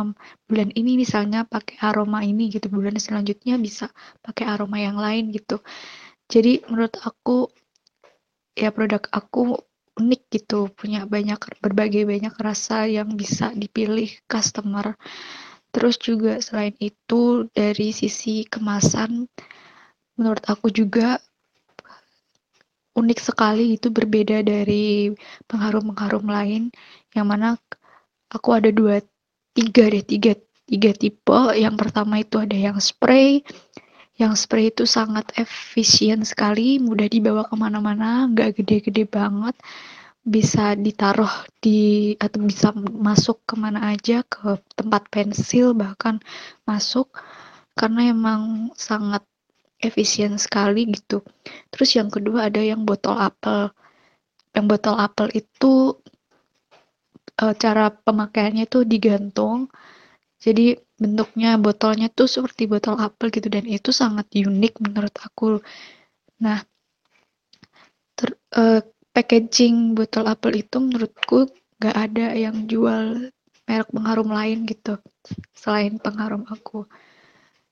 bulan 0.48 0.72
ini 0.74 0.96
misalnya 0.96 1.44
pakai 1.44 1.76
aroma 1.84 2.24
ini 2.24 2.48
gitu 2.50 2.72
bulan 2.72 2.96
selanjutnya 2.96 3.60
bisa 3.60 3.92
pakai 4.24 4.48
aroma 4.48 4.80
yang 4.80 4.96
lain 4.96 5.30
gitu. 5.36 5.60
Jadi 6.32 6.66
menurut 6.72 6.96
aku 7.04 7.52
ya 8.56 8.72
produk 8.72 9.04
aku 9.12 9.60
unik 9.96 10.22
gitu 10.32 10.68
punya 10.76 11.08
banyak 11.08 11.40
berbagai 11.64 12.04
banyak 12.04 12.36
rasa 12.36 12.88
yang 12.88 13.16
bisa 13.16 13.56
dipilih 13.56 14.12
customer. 14.28 15.00
Terus 15.72 16.00
juga 16.00 16.40
selain 16.40 16.76
itu 16.80 17.48
dari 17.52 17.92
sisi 17.92 18.48
kemasan 18.48 19.28
menurut 20.16 20.44
aku 20.48 20.72
juga 20.72 21.20
unik 22.96 23.20
sekali 23.20 23.76
itu 23.76 23.92
berbeda 23.92 24.40
dari 24.40 25.12
pengharum-pengharum 25.52 26.24
lain 26.32 26.72
yang 27.12 27.28
mana 27.28 27.60
aku 28.32 28.56
ada 28.56 28.72
dua 28.72 29.04
tiga 29.52 29.92
deh 29.92 30.04
tiga 30.04 30.34
tiga 30.68 30.92
tipe. 30.96 31.40
Yang 31.56 31.76
pertama 31.76 32.24
itu 32.24 32.40
ada 32.40 32.56
yang 32.56 32.80
spray 32.80 33.44
yang 34.16 34.34
spray 34.36 34.72
itu 34.72 34.88
sangat 34.88 35.28
efisien 35.36 36.24
sekali 36.24 36.80
mudah 36.80 37.08
dibawa 37.12 37.44
ke 37.44 37.56
mana-mana 37.60 38.32
nggak 38.32 38.62
gede-gede 38.62 39.04
banget 39.08 39.56
bisa 40.26 40.74
ditaruh 40.74 41.46
di 41.62 42.16
atau 42.18 42.42
bisa 42.42 42.74
masuk 42.76 43.46
ke 43.46 43.54
mana 43.60 43.94
aja 43.94 44.26
ke 44.26 44.58
tempat 44.74 45.06
pensil 45.14 45.78
bahkan 45.78 46.18
masuk 46.66 47.14
karena 47.78 48.10
emang 48.10 48.74
sangat 48.74 49.22
efisien 49.84 50.40
sekali 50.42 50.88
gitu. 50.90 51.22
Terus 51.70 51.90
yang 51.94 52.10
kedua 52.10 52.50
ada 52.50 52.64
yang 52.64 52.88
botol 52.88 53.20
apel. 53.20 53.70
Yang 54.56 54.66
botol 54.66 54.96
apel 54.98 55.28
itu 55.36 55.74
e, 57.38 57.46
cara 57.60 57.92
pemakaiannya 57.92 58.66
itu 58.66 58.88
digantung. 58.88 59.70
Jadi 60.40 60.78
bentuknya 61.00 61.58
botolnya 61.58 62.08
tuh 62.12 62.28
seperti 62.30 62.68
botol 62.70 62.96
apel 63.00 63.32
gitu 63.34 63.48
dan 63.50 63.66
itu 63.66 63.90
sangat 63.90 64.30
unik 64.32 64.74
menurut 64.84 65.16
aku. 65.20 65.60
Nah, 66.44 66.60
ter, 68.16 68.30
e, 68.52 68.64
packaging 69.16 69.96
botol 69.96 70.28
apel 70.28 70.60
itu 70.60 70.78
menurutku 70.80 71.48
gak 71.80 71.96
ada 71.96 72.36
yang 72.36 72.68
jual 72.68 73.32
merek 73.66 73.90
pengharum 73.90 74.30
lain 74.30 74.70
gitu 74.70 75.02
selain 75.58 75.98
pengharum 75.98 76.46
aku 76.46 76.86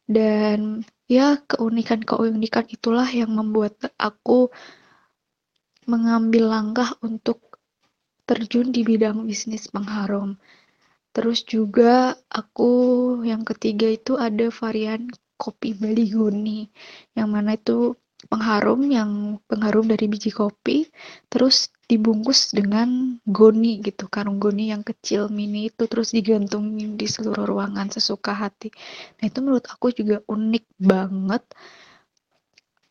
dan 0.10 0.84
ya 1.08 1.40
keunikan-keunikan 1.48 2.68
itulah 2.68 3.08
yang 3.08 3.32
membuat 3.32 3.80
aku 3.96 4.52
mengambil 5.88 6.52
langkah 6.52 6.96
untuk 7.04 7.60
terjun 8.24 8.72
di 8.72 8.88
bidang 8.88 9.28
bisnis 9.28 9.68
pengharum. 9.68 10.40
Terus 11.14 11.46
juga 11.46 12.18
aku 12.28 12.72
yang 13.22 13.46
ketiga 13.46 13.88
itu 13.88 14.18
ada 14.18 14.50
varian 14.50 15.08
kopi 15.38 15.78
Baligoni 15.78 16.70
yang 17.18 17.30
mana 17.34 17.54
itu 17.60 17.94
pengharum 18.32 18.88
yang 18.88 19.42
pengharum 19.52 19.84
dari 19.84 20.08
biji 20.08 20.32
kopi 20.32 20.88
terus 21.28 21.74
dibungkus 21.92 22.56
dengan 22.56 23.20
goni 23.28 23.84
gitu 23.84 24.08
karung 24.08 24.40
goni 24.40 24.72
yang 24.72 24.82
kecil 24.82 25.28
mini 25.28 25.68
itu 25.68 25.84
terus 25.92 26.16
digantungin 26.16 26.96
di 26.96 27.06
seluruh 27.06 27.44
ruangan 27.44 27.92
sesuka 27.92 28.32
hati. 28.32 28.72
Nah 29.20 29.28
itu 29.28 29.38
menurut 29.44 29.68
aku 29.68 29.92
juga 29.92 30.24
unik 30.26 30.66
banget 30.80 31.44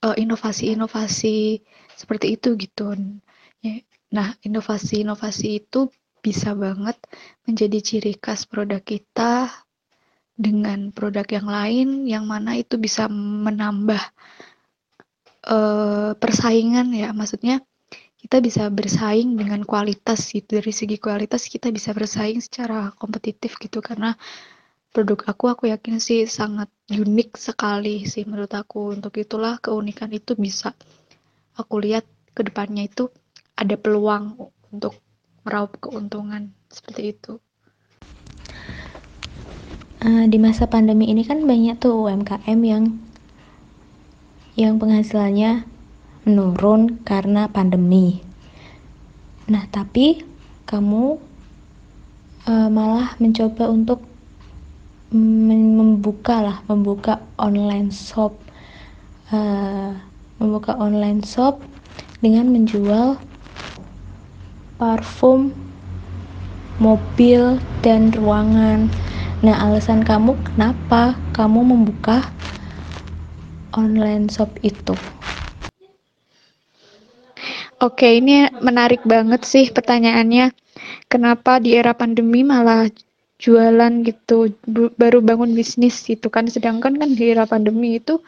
uh, 0.05 0.15
inovasi-inovasi 0.15 1.65
seperti 1.97 2.37
itu 2.37 2.55
gitu. 2.61 2.93
Nah 4.13 4.29
inovasi-inovasi 4.45 5.65
itu 5.65 5.89
bisa 6.23 6.55
banget 6.55 6.97
menjadi 7.45 7.79
ciri 7.83 8.15
khas 8.15 8.47
produk 8.47 8.79
kita 8.79 9.51
dengan 10.39 10.95
produk 10.95 11.27
yang 11.29 11.49
lain 11.51 11.89
yang 12.09 12.25
mana 12.25 12.57
itu 12.57 12.79
bisa 12.79 13.11
menambah 13.11 14.01
uh, 15.51 16.15
persaingan 16.17 16.95
ya. 16.95 17.11
Maksudnya 17.13 17.61
kita 18.23 18.39
bisa 18.39 18.71
bersaing 18.71 19.35
dengan 19.35 19.67
kualitas 19.67 20.31
gitu. 20.31 20.63
Dari 20.63 20.71
segi 20.71 20.97
kualitas 21.03 21.51
kita 21.51 21.75
bisa 21.75 21.91
bersaing 21.91 22.39
secara 22.39 22.95
kompetitif 22.95 23.59
gitu. 23.59 23.83
Karena 23.83 24.15
produk 24.95 25.27
aku 25.27 25.45
aku 25.51 25.65
yakin 25.75 25.99
sih 25.99 26.25
sangat 26.31 26.71
unik 26.87 27.35
sekali 27.35 28.07
sih 28.07 28.23
menurut 28.25 28.55
aku. 28.55 28.95
Untuk 28.95 29.19
itulah 29.19 29.59
keunikan 29.59 30.09
itu 30.15 30.39
bisa 30.39 30.71
aku 31.59 31.83
lihat 31.83 32.07
ke 32.33 32.47
depannya 32.47 32.89
itu 32.89 33.11
ada 33.59 33.77
peluang 33.77 34.39
untuk 34.73 34.97
meraup 35.43 35.77
keuntungan 35.79 36.55
seperti 36.71 37.15
itu 37.15 37.43
uh, 40.03 40.25
di 40.27 40.39
masa 40.43 40.67
pandemi 40.67 41.09
ini 41.09 41.23
kan 41.23 41.47
banyak 41.47 41.79
tuh 41.79 42.11
UMKM 42.11 42.61
yang 42.67 42.85
yang 44.59 44.77
penghasilannya 44.77 45.65
menurun 46.29 47.01
karena 47.03 47.49
pandemi. 47.49 48.21
Nah, 49.49 49.65
tapi 49.73 50.23
kamu 50.69 51.19
uh, 52.47 52.69
malah 52.69 53.17
mencoba 53.19 53.73
untuk 53.73 54.05
membuka 55.13 56.41
lah, 56.41 56.59
membuka 56.69 57.21
online 57.37 57.93
shop, 57.93 58.37
uh, 59.33 59.93
membuka 60.41 60.77
online 60.77 61.21
shop 61.25 61.61
dengan 62.21 62.49
menjual 62.49 63.19
parfum, 64.83 65.55
mobil, 66.83 67.63
dan 67.87 68.11
ruangan. 68.11 68.91
Nah, 69.39 69.55
alasan 69.63 70.03
kamu 70.03 70.35
kenapa 70.43 71.15
kamu 71.31 71.63
membuka 71.63 72.35
online 73.79 74.27
shop 74.27 74.59
itu? 74.67 74.99
Oke, 77.79 78.19
ini 78.19 78.51
menarik 78.59 79.07
banget 79.07 79.47
sih 79.47 79.71
pertanyaannya. 79.71 80.51
Kenapa 81.07 81.63
di 81.63 81.79
era 81.79 81.95
pandemi 81.95 82.43
malah 82.43 82.91
jualan 83.39 84.03
gitu, 84.03 84.51
baru 84.99 85.23
bangun 85.23 85.55
bisnis 85.55 86.03
gitu 86.03 86.27
kan? 86.27 86.51
Sedangkan 86.51 86.99
kan 86.99 87.11
di 87.15 87.31
era 87.31 87.47
pandemi 87.47 88.03
itu 88.03 88.19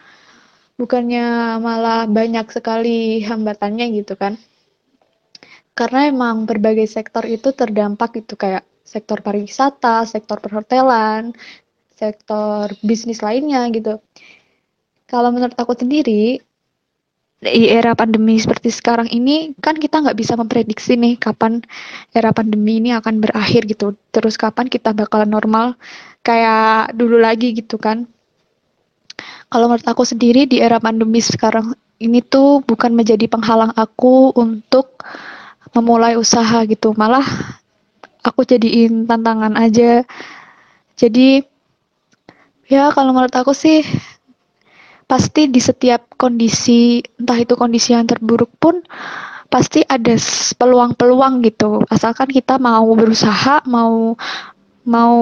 bukannya 0.79 1.59
malah 1.59 2.07
banyak 2.07 2.47
sekali 2.47 3.27
hambatannya 3.27 3.91
gitu 3.99 4.15
kan? 4.15 4.39
Karena 5.75 6.07
emang 6.07 6.47
berbagai 6.47 6.87
sektor 6.87 7.27
itu 7.27 7.51
terdampak 7.51 8.23
gitu 8.23 8.39
kayak 8.39 8.63
sektor 8.87 9.19
pariwisata, 9.19 10.07
sektor 10.07 10.39
perhotelan, 10.39 11.35
sektor 11.99 12.71
bisnis 12.87 13.23
lainnya 13.23 13.67
gitu. 13.75 13.99
Kalau 15.11 15.35
menurut 15.35 15.59
aku 15.59 15.75
sendiri, 15.75 16.39
di 17.45 17.69
era 17.69 17.93
pandemi 17.93 18.41
seperti 18.41 18.73
sekarang 18.73 19.05
ini 19.13 19.53
kan 19.61 19.77
kita 19.77 20.01
nggak 20.01 20.17
bisa 20.17 20.33
memprediksi 20.33 20.97
nih 20.97 21.21
kapan 21.21 21.61
era 22.17 22.33
pandemi 22.33 22.81
ini 22.81 22.97
akan 22.97 23.21
berakhir 23.21 23.69
gitu 23.69 23.93
terus 24.09 24.41
kapan 24.41 24.73
kita 24.73 24.97
bakalan 24.97 25.29
normal 25.29 25.77
kayak 26.25 26.97
dulu 26.97 27.21
lagi 27.21 27.53
gitu 27.53 27.77
kan 27.77 28.09
kalau 29.53 29.69
menurut 29.69 29.85
aku 29.85 30.09
sendiri 30.09 30.49
di 30.49 30.65
era 30.65 30.81
pandemi 30.81 31.21
sekarang 31.21 31.77
ini 32.01 32.25
tuh 32.25 32.65
bukan 32.65 32.97
menjadi 32.97 33.29
penghalang 33.29 33.77
aku 33.77 34.33
untuk 34.41 35.05
memulai 35.75 36.15
usaha 36.17 36.63
gitu. 36.65 36.95
Malah 36.95 37.27
aku 38.25 38.47
jadiin 38.47 39.05
tantangan 39.05 39.55
aja. 39.59 40.07
Jadi 40.95 41.43
ya 42.71 42.95
kalau 42.95 43.13
menurut 43.13 43.35
aku 43.35 43.53
sih 43.53 43.85
pasti 45.05 45.53
di 45.53 45.61
setiap 45.61 46.17
kondisi 46.17 47.05
entah 47.21 47.37
itu 47.37 47.55
kondisi 47.55 47.93
yang 47.93 48.09
terburuk 48.09 48.49
pun 48.57 48.81
pasti 49.53 49.85
ada 49.85 50.17
peluang-peluang 50.57 51.45
gitu. 51.45 51.85
Asalkan 51.93 52.33
kita 52.33 52.57
mau 52.57 52.89
berusaha 52.97 53.63
mau 53.69 54.17
mau 54.89 55.17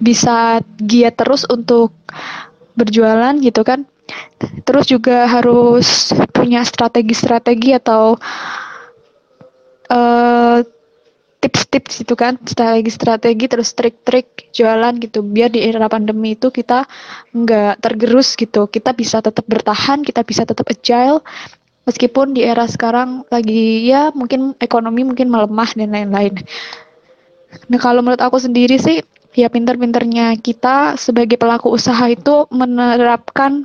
bisa 0.00 0.64
giat 0.80 1.20
terus 1.20 1.44
untuk 1.50 1.92
berjualan 2.78 3.36
gitu 3.42 3.60
kan. 3.66 3.84
Terus 4.64 4.90
juga 4.90 5.28
harus 5.28 6.10
punya 6.34 6.64
strategi-strategi 6.64 7.76
atau 7.76 8.16
uh, 9.90 10.62
tips-tips 11.40 12.04
itu 12.04 12.14
kan 12.14 12.36
strategi-strategi 12.44 13.48
terus 13.48 13.72
trik-trik 13.72 14.52
jualan 14.52 14.92
gitu. 15.00 15.24
Biar 15.24 15.48
di 15.48 15.64
era 15.64 15.88
pandemi 15.88 16.36
itu 16.36 16.52
kita 16.52 16.84
nggak 17.32 17.80
tergerus 17.80 18.36
gitu. 18.36 18.68
Kita 18.68 18.92
bisa 18.92 19.24
tetap 19.24 19.44
bertahan 19.48 20.04
kita 20.04 20.20
bisa 20.22 20.44
tetap 20.44 20.68
agile. 20.68 21.24
Meskipun 21.88 22.36
di 22.36 22.44
era 22.44 22.68
sekarang 22.68 23.24
lagi 23.32 23.88
ya 23.88 24.12
mungkin 24.12 24.54
ekonomi 24.60 25.02
mungkin 25.02 25.32
melemah 25.32 25.72
dan 25.74 25.90
lain-lain. 25.90 26.44
Nah 27.72 27.80
kalau 27.80 28.04
menurut 28.04 28.20
aku 28.20 28.36
sendiri 28.36 28.76
sih 28.76 29.00
ya 29.34 29.48
pinter-pinternya 29.48 30.36
kita 30.38 31.00
sebagai 31.00 31.40
pelaku 31.40 31.72
usaha 31.72 32.04
itu 32.06 32.46
menerapkan 32.52 33.64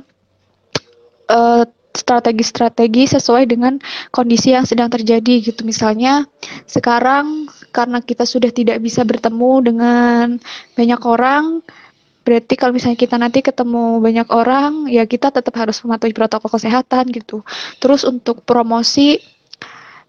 uh, 1.28 1.68
strategi-strategi 1.96 3.08
sesuai 3.08 3.48
dengan 3.48 3.80
kondisi 4.12 4.52
yang 4.52 4.68
sedang 4.68 4.92
terjadi 4.92 5.40
gitu. 5.40 5.64
Misalnya 5.64 6.28
sekarang 6.68 7.48
karena 7.72 8.04
kita 8.04 8.28
sudah 8.28 8.52
tidak 8.52 8.78
bisa 8.84 9.02
bertemu 9.02 9.52
dengan 9.64 10.26
banyak 10.76 11.00
orang, 11.02 11.64
berarti 12.22 12.54
kalau 12.58 12.76
misalnya 12.76 12.98
kita 13.00 13.16
nanti 13.16 13.40
ketemu 13.40 13.98
banyak 13.98 14.28
orang, 14.28 14.92
ya 14.92 15.08
kita 15.08 15.32
tetap 15.32 15.54
harus 15.56 15.80
mematuhi 15.80 16.12
protokol 16.12 16.52
kesehatan 16.52 17.08
gitu. 17.10 17.40
Terus 17.80 18.04
untuk 18.04 18.44
promosi 18.44 19.18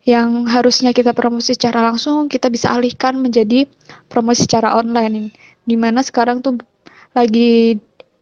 yang 0.08 0.48
harusnya 0.48 0.96
kita 0.96 1.12
promosi 1.12 1.52
secara 1.56 1.84
langsung, 1.84 2.32
kita 2.32 2.48
bisa 2.48 2.72
alihkan 2.72 3.20
menjadi 3.20 3.68
promosi 4.08 4.48
secara 4.48 4.80
online. 4.80 5.36
Di 5.68 5.76
mana 5.76 6.00
sekarang 6.00 6.40
tuh 6.40 6.64
lagi 7.12 7.76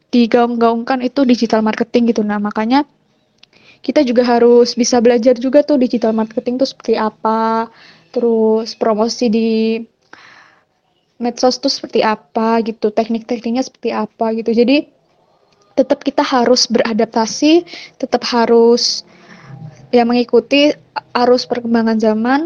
digaung-gaungkan 0.10 1.06
itu 1.06 1.22
digital 1.28 1.62
marketing 1.62 2.10
gitu. 2.10 2.26
Nah, 2.26 2.42
makanya 2.42 2.90
kita 3.86 4.02
juga 4.02 4.26
harus 4.26 4.74
bisa 4.74 4.98
belajar 4.98 5.38
juga 5.38 5.62
tuh 5.62 5.78
digital 5.78 6.10
marketing 6.10 6.58
tuh 6.58 6.66
seperti 6.66 6.98
apa, 6.98 7.70
terus 8.10 8.74
promosi 8.74 9.30
di 9.30 9.78
medsos 11.22 11.62
tuh 11.62 11.70
seperti 11.70 12.02
apa 12.02 12.66
gitu, 12.66 12.90
teknik-tekniknya 12.90 13.62
seperti 13.62 13.94
apa 13.94 14.34
gitu. 14.42 14.58
Jadi 14.58 14.90
tetap 15.78 16.02
kita 16.02 16.26
harus 16.26 16.66
beradaptasi, 16.66 17.62
tetap 18.02 18.26
harus 18.26 19.06
ya 19.94 20.02
mengikuti 20.02 20.74
arus 21.14 21.46
perkembangan 21.46 22.02
zaman. 22.02 22.42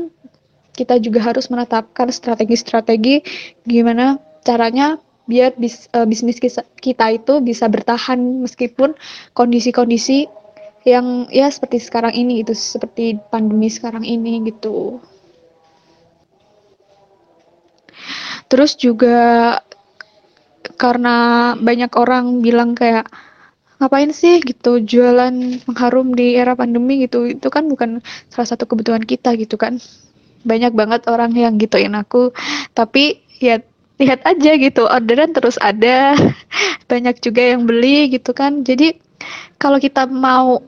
Kita 0.76 1.00
juga 1.00 1.24
harus 1.24 1.48
menetapkan 1.48 2.12
strategi-strategi 2.12 3.24
gimana 3.64 4.20
caranya 4.44 5.00
biar 5.30 5.56
bis, 5.56 5.88
uh, 5.94 6.08
bisnis 6.10 6.42
kita 6.82 7.06
itu 7.14 7.34
bisa 7.44 7.70
bertahan 7.70 8.18
meskipun 8.42 8.98
kondisi-kondisi 9.38 10.26
yang 10.88 11.28
ya 11.28 11.52
seperti 11.52 11.84
sekarang 11.84 12.16
ini 12.16 12.44
itu 12.44 12.56
seperti 12.56 13.20
pandemi 13.32 13.68
sekarang 13.68 14.08
ini 14.08 14.44
gitu. 14.48 15.04
Terus 18.50 18.74
juga 18.80 19.60
karena 20.80 21.54
banyak 21.60 21.92
orang 22.00 22.40
bilang 22.40 22.74
kayak 22.74 23.06
ngapain 23.80 24.12
sih 24.12 24.44
gitu 24.44 24.84
jualan 24.84 25.32
mengharum 25.68 26.16
di 26.16 26.40
era 26.40 26.56
pandemi 26.56 27.06
gitu? 27.06 27.28
Itu 27.30 27.52
kan 27.52 27.68
bukan 27.68 28.00
salah 28.32 28.48
satu 28.50 28.66
kebutuhan 28.66 29.04
kita 29.04 29.36
gitu 29.38 29.60
kan. 29.60 29.78
Banyak 30.48 30.72
banget 30.74 31.02
orang 31.12 31.36
yang 31.36 31.60
gituin 31.60 31.94
aku. 31.94 32.32
Tapi 32.74 33.22
ya 33.44 33.60
lihat 34.00 34.24
aja 34.24 34.52
gitu 34.56 34.88
orderan 34.88 35.36
terus 35.36 35.60
ada. 35.60 36.16
Banyak 36.92 37.22
juga 37.22 37.44
yang 37.44 37.68
beli 37.68 38.10
gitu 38.16 38.32
kan. 38.34 38.64
Jadi 38.66 38.98
kalau 39.60 39.78
kita 39.78 40.08
mau 40.08 40.64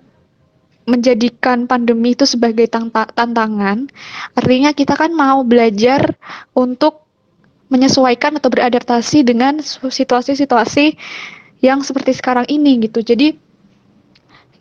menjadikan 0.92 1.72
pandemi 1.72 2.12
itu 2.12 2.28
sebagai 2.28 2.68
tantangan, 3.16 3.88
artinya 4.36 4.76
kita 4.76 5.00
kan 5.00 5.16
mau 5.16 5.48
belajar 5.48 6.20
untuk 6.52 7.08
menyesuaikan 7.72 8.36
atau 8.36 8.52
beradaptasi 8.52 9.24
dengan 9.24 9.64
situasi-situasi 9.64 11.00
yang 11.64 11.80
seperti 11.88 12.12
sekarang 12.12 12.44
ini 12.52 12.84
gitu. 12.84 13.00
Jadi 13.00 13.32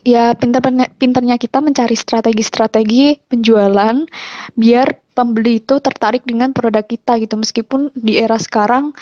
ya 0.07 0.33
pinter 0.39 0.63
pinternya 0.97 1.37
kita 1.37 1.59
mencari 1.59 1.99
strategi-strategi 1.99 3.19
penjualan 3.27 4.07
biar 4.55 4.87
pembeli 5.13 5.59
itu 5.59 5.83
tertarik 5.83 6.23
dengan 6.23 6.55
produk 6.55 6.87
kita 6.87 7.19
gitu. 7.19 7.35
Meskipun 7.35 7.91
di 7.99 8.23
era 8.23 8.39
sekarang 8.39 8.95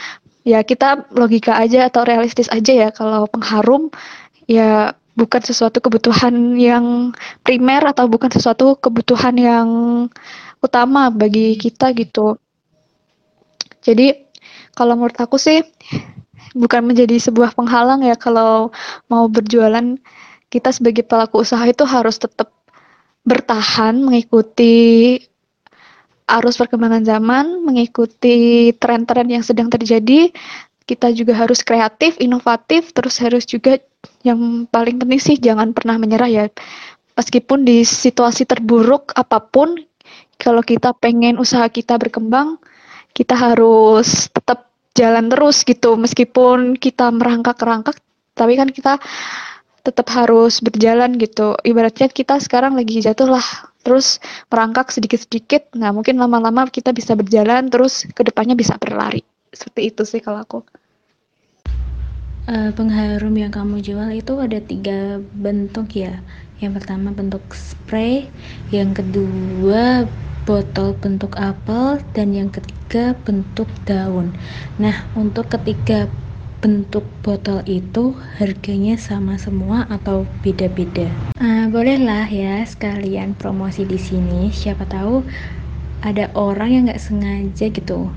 ya 0.49 0.65
kita 0.65 1.13
logika 1.13 1.61
aja 1.61 1.93
atau 1.93 2.09
realistis 2.09 2.49
aja 2.49 2.89
ya 2.89 2.89
kalau 2.89 3.29
pengharum 3.29 3.93
ya 4.49 4.97
bukan 5.19 5.43
sesuatu 5.43 5.83
kebutuhan 5.83 6.55
yang 6.55 7.11
primer 7.43 7.83
atau 7.91 8.07
bukan 8.07 8.31
sesuatu 8.31 8.79
kebutuhan 8.79 9.35
yang 9.35 9.69
utama 10.63 11.11
bagi 11.11 11.59
kita 11.59 11.91
gitu. 11.99 12.39
Jadi 13.83 14.15
kalau 14.79 14.95
menurut 14.95 15.19
aku 15.19 15.35
sih 15.35 15.67
bukan 16.55 16.87
menjadi 16.87 17.19
sebuah 17.19 17.59
penghalang 17.59 18.07
ya 18.07 18.15
kalau 18.15 18.71
mau 19.11 19.27
berjualan 19.27 19.99
kita 20.49 20.71
sebagai 20.71 21.03
pelaku 21.03 21.43
usaha 21.43 21.61
itu 21.67 21.83
harus 21.83 22.17
tetap 22.17 22.55
bertahan 23.27 24.01
mengikuti 24.01 25.19
arus 26.29 26.61
perkembangan 26.61 27.05
zaman, 27.05 27.65
mengikuti 27.65 28.71
tren-tren 28.77 29.29
yang 29.29 29.45
sedang 29.45 29.73
terjadi. 29.73 30.33
Kita 30.89 31.13
juga 31.13 31.37
harus 31.37 31.61
kreatif, 31.61 32.17
inovatif, 32.17 32.97
terus 32.97 33.21
harus 33.21 33.45
juga 33.45 33.77
yang 34.27 34.67
paling 34.69 34.99
penting 34.99 35.21
sih 35.23 35.37
jangan 35.39 35.71
pernah 35.75 35.99
menyerah 35.99 36.31
ya. 36.31 36.45
Meskipun 37.19 37.67
di 37.67 37.83
situasi 37.83 38.47
terburuk 38.47 39.11
apa 39.19 39.43
pun, 39.43 39.75
kalau 40.39 40.63
kita 40.63 40.95
pengen 40.95 41.39
usaha 41.43 41.67
kita 41.67 41.99
berkembang, 41.99 42.63
kita 43.11 43.35
harus 43.35 44.31
tetap 44.31 44.71
jalan 44.95 45.27
terus 45.27 45.67
gitu. 45.67 45.99
Meskipun 45.99 46.79
kita 46.79 47.11
merangkak-rangkak, 47.11 47.99
tapi 48.39 48.55
kan 48.55 48.71
kita 48.71 49.03
tetap 49.83 50.07
harus 50.15 50.63
berjalan 50.63 51.19
gitu. 51.19 51.59
Ibaratnya 51.67 52.07
kita 52.07 52.39
sekarang 52.39 52.79
lagi 52.79 53.03
jatuh 53.03 53.27
lah, 53.27 53.47
terus 53.83 54.23
merangkak 54.47 54.95
sedikit-sedikit. 54.95 55.75
Nah, 55.75 55.91
mungkin 55.91 56.23
lama-lama 56.23 56.71
kita 56.71 56.95
bisa 56.95 57.19
berjalan, 57.19 57.67
terus 57.67 58.07
ke 58.15 58.23
depannya 58.23 58.55
bisa 58.55 58.79
berlari. 58.79 59.27
Seperti 59.51 59.83
itu 59.91 60.03
sih 60.07 60.21
kalau 60.23 60.45
aku 60.45 60.61
uh, 62.49 62.71
pengharum 62.73 63.37
yang 63.37 63.53
kamu 63.53 63.85
jual 63.85 64.09
itu 64.11 64.33
ada 64.41 64.59
tiga 64.59 65.21
bentuk 65.37 65.93
ya. 65.95 66.25
Yang 66.59 66.83
pertama 66.83 67.15
bentuk 67.15 67.45
spray 67.55 68.27
yang 68.75 68.91
kedua 68.97 70.09
botol 70.43 70.97
bentuk 70.97 71.37
apel 71.37 72.01
dan 72.17 72.35
yang 72.35 72.49
ketiga 72.49 73.15
bentuk 73.23 73.69
daun. 73.85 74.35
Nah 74.81 75.07
untuk 75.15 75.53
ketiga 75.53 76.09
bentuk 76.59 77.07
botol 77.23 77.63
itu 77.71 78.19
harganya 78.41 78.99
sama 78.99 79.39
semua 79.39 79.87
atau 79.87 80.27
beda-beda? 80.43 81.07
Uh, 81.39 81.71
bolehlah 81.71 82.27
ya 82.27 82.67
sekalian 82.67 83.39
promosi 83.39 83.87
di 83.87 84.01
sini. 84.01 84.51
Siapa 84.51 84.83
tahu 84.89 85.23
ada 86.03 86.31
orang 86.35 86.69
yang 86.75 86.83
nggak 86.91 87.03
sengaja 87.03 87.71
gitu 87.71 88.11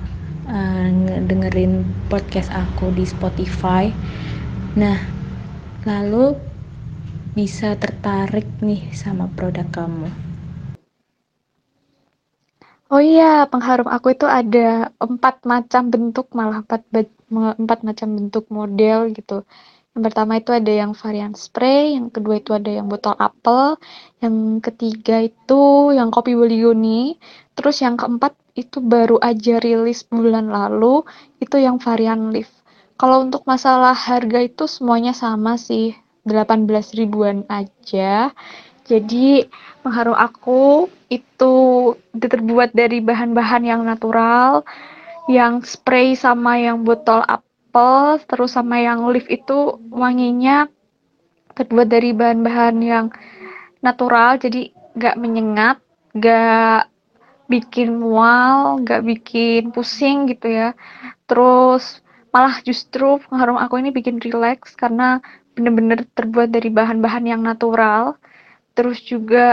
uh, 0.49 0.87
dengerin 1.27 1.85
podcast 2.09 2.49
aku 2.53 2.89
di 2.95 3.05
Spotify 3.05 3.91
Nah, 4.71 4.95
lalu 5.83 6.31
bisa 7.35 7.75
tertarik 7.75 8.47
nih 8.63 8.87
sama 8.95 9.27
produk 9.35 9.67
kamu. 9.67 10.07
Oh 12.91 13.03
iya, 13.03 13.47
pengharum 13.51 13.87
aku 13.91 14.15
itu 14.15 14.27
ada 14.27 14.91
empat 14.99 15.43
macam 15.47 15.91
bentuk, 15.91 16.31
malah 16.35 16.63
empat, 16.63 16.87
empat 17.31 17.79
macam 17.87 18.07
bentuk 18.15 18.47
model 18.51 19.11
gitu. 19.15 19.43
Yang 19.91 20.03
pertama 20.07 20.39
itu 20.39 20.51
ada 20.55 20.71
yang 20.71 20.91
varian 20.95 21.35
spray, 21.35 21.99
yang 21.99 22.07
kedua 22.15 22.39
itu 22.39 22.51
ada 22.55 22.71
yang 22.71 22.87
botol 22.87 23.15
apel, 23.19 23.75
yang 24.23 24.63
ketiga 24.63 25.19
itu 25.19 25.91
yang 25.91 26.11
kopi 26.15 26.31
beliuni, 26.35 27.19
terus 27.55 27.83
yang 27.83 27.99
keempat 27.99 28.31
itu 28.53 28.83
baru 28.83 29.17
aja 29.21 29.57
rilis 29.63 30.03
bulan 30.07 30.51
lalu, 30.51 31.03
itu 31.39 31.57
yang 31.57 31.79
varian 31.79 32.29
leaf. 32.29 32.49
Kalau 32.99 33.25
untuk 33.25 33.47
masalah 33.49 33.97
harga 33.97 34.39
itu 34.45 34.69
semuanya 34.69 35.15
sama 35.15 35.57
sih, 35.57 35.97
18 36.27 36.69
ribuan 36.93 37.47
aja. 37.49 38.29
Jadi 38.85 39.47
pengharum 39.81 40.13
aku 40.13 40.91
itu 41.09 41.53
terbuat 42.13 42.75
dari 42.75 42.99
bahan-bahan 43.01 43.63
yang 43.65 43.81
natural, 43.87 44.67
yang 45.31 45.63
spray 45.65 46.13
sama 46.13 46.59
yang 46.59 46.83
botol 46.85 47.23
apel, 47.25 48.19
terus 48.27 48.53
sama 48.53 48.83
yang 48.83 49.07
leaf 49.09 49.25
itu 49.31 49.79
wanginya 49.89 50.67
terbuat 51.55 51.87
dari 51.87 52.11
bahan-bahan 52.15 52.75
yang 52.79 53.05
natural 53.83 54.37
jadi 54.37 54.71
nggak 54.95 55.15
menyengat 55.19 55.77
nggak 56.15 56.90
bikin 57.53 57.89
mual 58.03 58.81
nggak 58.83 59.01
bikin 59.09 59.61
pusing 59.75 60.17
gitu 60.31 60.47
ya. 60.59 60.69
Terus 61.29 61.83
malah 62.33 62.55
justru 62.67 63.19
pengharum 63.27 63.57
aku 63.59 63.75
ini 63.81 63.89
bikin 63.97 64.17
rileks 64.25 64.71
karena 64.81 65.19
bener-bener 65.55 66.07
terbuat 66.17 66.49
dari 66.55 66.69
bahan-bahan 66.71 67.25
yang 67.31 67.41
natural. 67.43 68.15
Terus 68.75 68.99
juga 69.03 69.49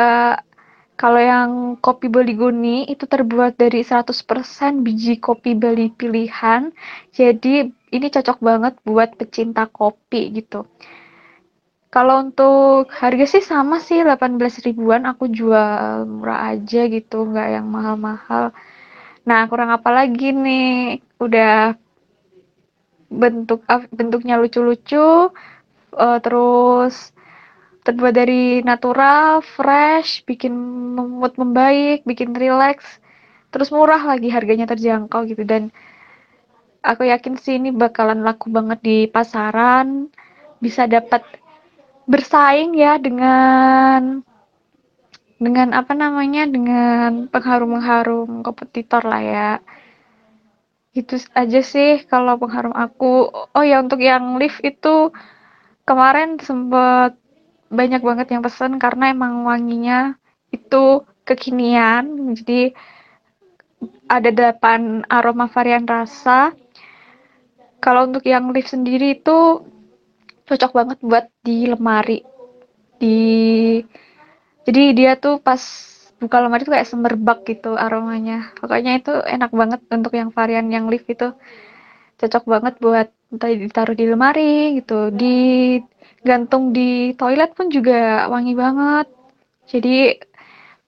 kalau 0.98 1.20
yang 1.22 1.50
kopi 1.78 2.06
Baligoni 2.10 2.86
itu 2.90 3.06
terbuat 3.06 3.54
dari 3.58 3.80
100% 3.86 4.82
biji 4.86 5.18
kopi 5.22 5.54
Bali 5.54 5.90
pilihan. 5.94 6.74
Jadi 7.14 7.70
ini 7.94 8.06
cocok 8.14 8.38
banget 8.42 8.74
buat 8.86 9.14
pecinta 9.18 9.64
kopi 9.70 10.34
gitu 10.38 10.66
kalau 11.88 12.20
untuk 12.20 12.92
harga 12.92 13.24
sih 13.24 13.44
sama 13.44 13.80
sih 13.80 14.04
18 14.04 14.60
ribuan 14.66 15.08
aku 15.08 15.24
jual 15.32 16.04
murah 16.04 16.52
aja 16.52 16.84
gitu 16.88 17.24
nggak 17.24 17.48
yang 17.60 17.66
mahal-mahal. 17.68 18.52
Nah 19.24 19.40
kurang 19.48 19.72
apa 19.72 19.88
lagi 19.92 20.36
nih? 20.36 21.00
Udah 21.16 21.76
bentuk 23.08 23.64
bentuknya 23.88 24.36
lucu-lucu 24.36 25.32
uh, 25.96 26.18
terus 26.20 27.16
terbuat 27.88 28.12
dari 28.12 28.60
natural, 28.60 29.40
fresh, 29.40 30.28
bikin 30.28 30.52
mood 30.92 31.32
membaik, 31.40 32.04
bikin 32.04 32.36
relax, 32.36 32.84
terus 33.48 33.72
murah 33.72 34.04
lagi 34.04 34.28
harganya 34.28 34.68
terjangkau 34.68 35.24
gitu. 35.24 35.40
Dan 35.48 35.72
aku 36.84 37.08
yakin 37.08 37.40
sih 37.40 37.56
ini 37.56 37.72
bakalan 37.72 38.20
laku 38.20 38.52
banget 38.52 38.78
di 38.84 38.96
pasaran, 39.08 40.12
bisa 40.60 40.84
dapat 40.84 41.24
bersaing 42.08 42.72
ya 42.72 42.96
dengan 42.96 44.24
dengan 45.38 45.70
apa 45.76 45.94
namanya 45.94 46.48
dengan 46.50 47.30
pengharum-pengharum 47.30 48.42
kompetitor 48.42 49.04
lah 49.06 49.22
ya. 49.22 49.50
Itu 50.96 51.20
aja 51.36 51.60
sih 51.62 52.02
kalau 52.08 52.40
pengharum 52.40 52.74
aku. 52.74 53.30
Oh 53.54 53.62
ya 53.62 53.78
untuk 53.78 54.02
yang 54.02 54.40
lift 54.40 54.58
itu 54.64 55.14
kemarin 55.86 56.42
sempet 56.42 57.14
banyak 57.68 58.00
banget 58.02 58.26
yang 58.34 58.42
pesen 58.42 58.80
karena 58.82 59.14
emang 59.14 59.46
wanginya 59.46 60.18
itu 60.50 61.04
kekinian. 61.22 62.34
Jadi 62.34 62.74
ada 64.08 64.30
delapan 64.32 65.06
aroma 65.06 65.46
varian 65.46 65.86
rasa. 65.86 66.56
Kalau 67.78 68.10
untuk 68.10 68.26
yang 68.26 68.50
lift 68.50 68.74
sendiri 68.74 69.22
itu 69.22 69.62
cocok 70.48 70.72
banget 70.72 70.98
buat 71.04 71.24
di 71.44 71.68
lemari. 71.68 72.24
Di 72.98 73.18
jadi 74.66 74.82
dia 74.96 75.12
tuh 75.20 75.40
pas 75.40 75.60
buka 76.18 76.42
lemari 76.42 76.66
tuh 76.66 76.74
kayak 76.74 76.88
semerbak 76.88 77.44
gitu 77.46 77.76
aromanya. 77.76 78.52
Pokoknya 78.58 78.98
itu 78.98 79.12
enak 79.12 79.50
banget 79.54 79.80
untuk 79.92 80.12
yang 80.16 80.32
varian 80.34 80.66
yang 80.72 80.88
lift 80.92 81.06
itu. 81.08 81.32
Cocok 82.18 82.44
banget 82.48 82.74
buat 82.82 83.08
entah 83.30 83.50
ditaruh 83.52 83.96
di 83.96 84.04
lemari 84.08 84.80
gitu. 84.82 85.12
Di 85.14 85.36
gantung 86.26 86.74
di 86.74 87.14
toilet 87.14 87.54
pun 87.54 87.70
juga 87.70 88.26
wangi 88.32 88.52
banget. 88.58 89.06
Jadi 89.68 90.18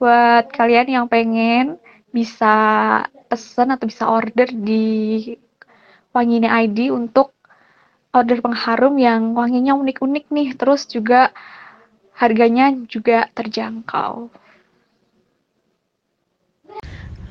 buat 0.01 0.49
kalian 0.49 0.89
yang 0.89 1.07
pengen 1.13 1.77
bisa 2.11 2.57
pesen 3.31 3.71
atau 3.71 3.87
bisa 3.87 4.11
order 4.11 4.49
di 4.51 5.23
Wangine 6.11 6.51
ID 6.51 6.91
untuk 6.91 7.31
order 8.11 8.43
pengharum 8.43 8.99
yang 8.99 9.33
wanginya 9.39 9.79
unik-unik 9.79 10.25
nih 10.35 10.49
terus 10.59 10.87
juga 10.91 11.31
harganya 12.19 12.75
juga 12.91 13.31
terjangkau 13.33 14.31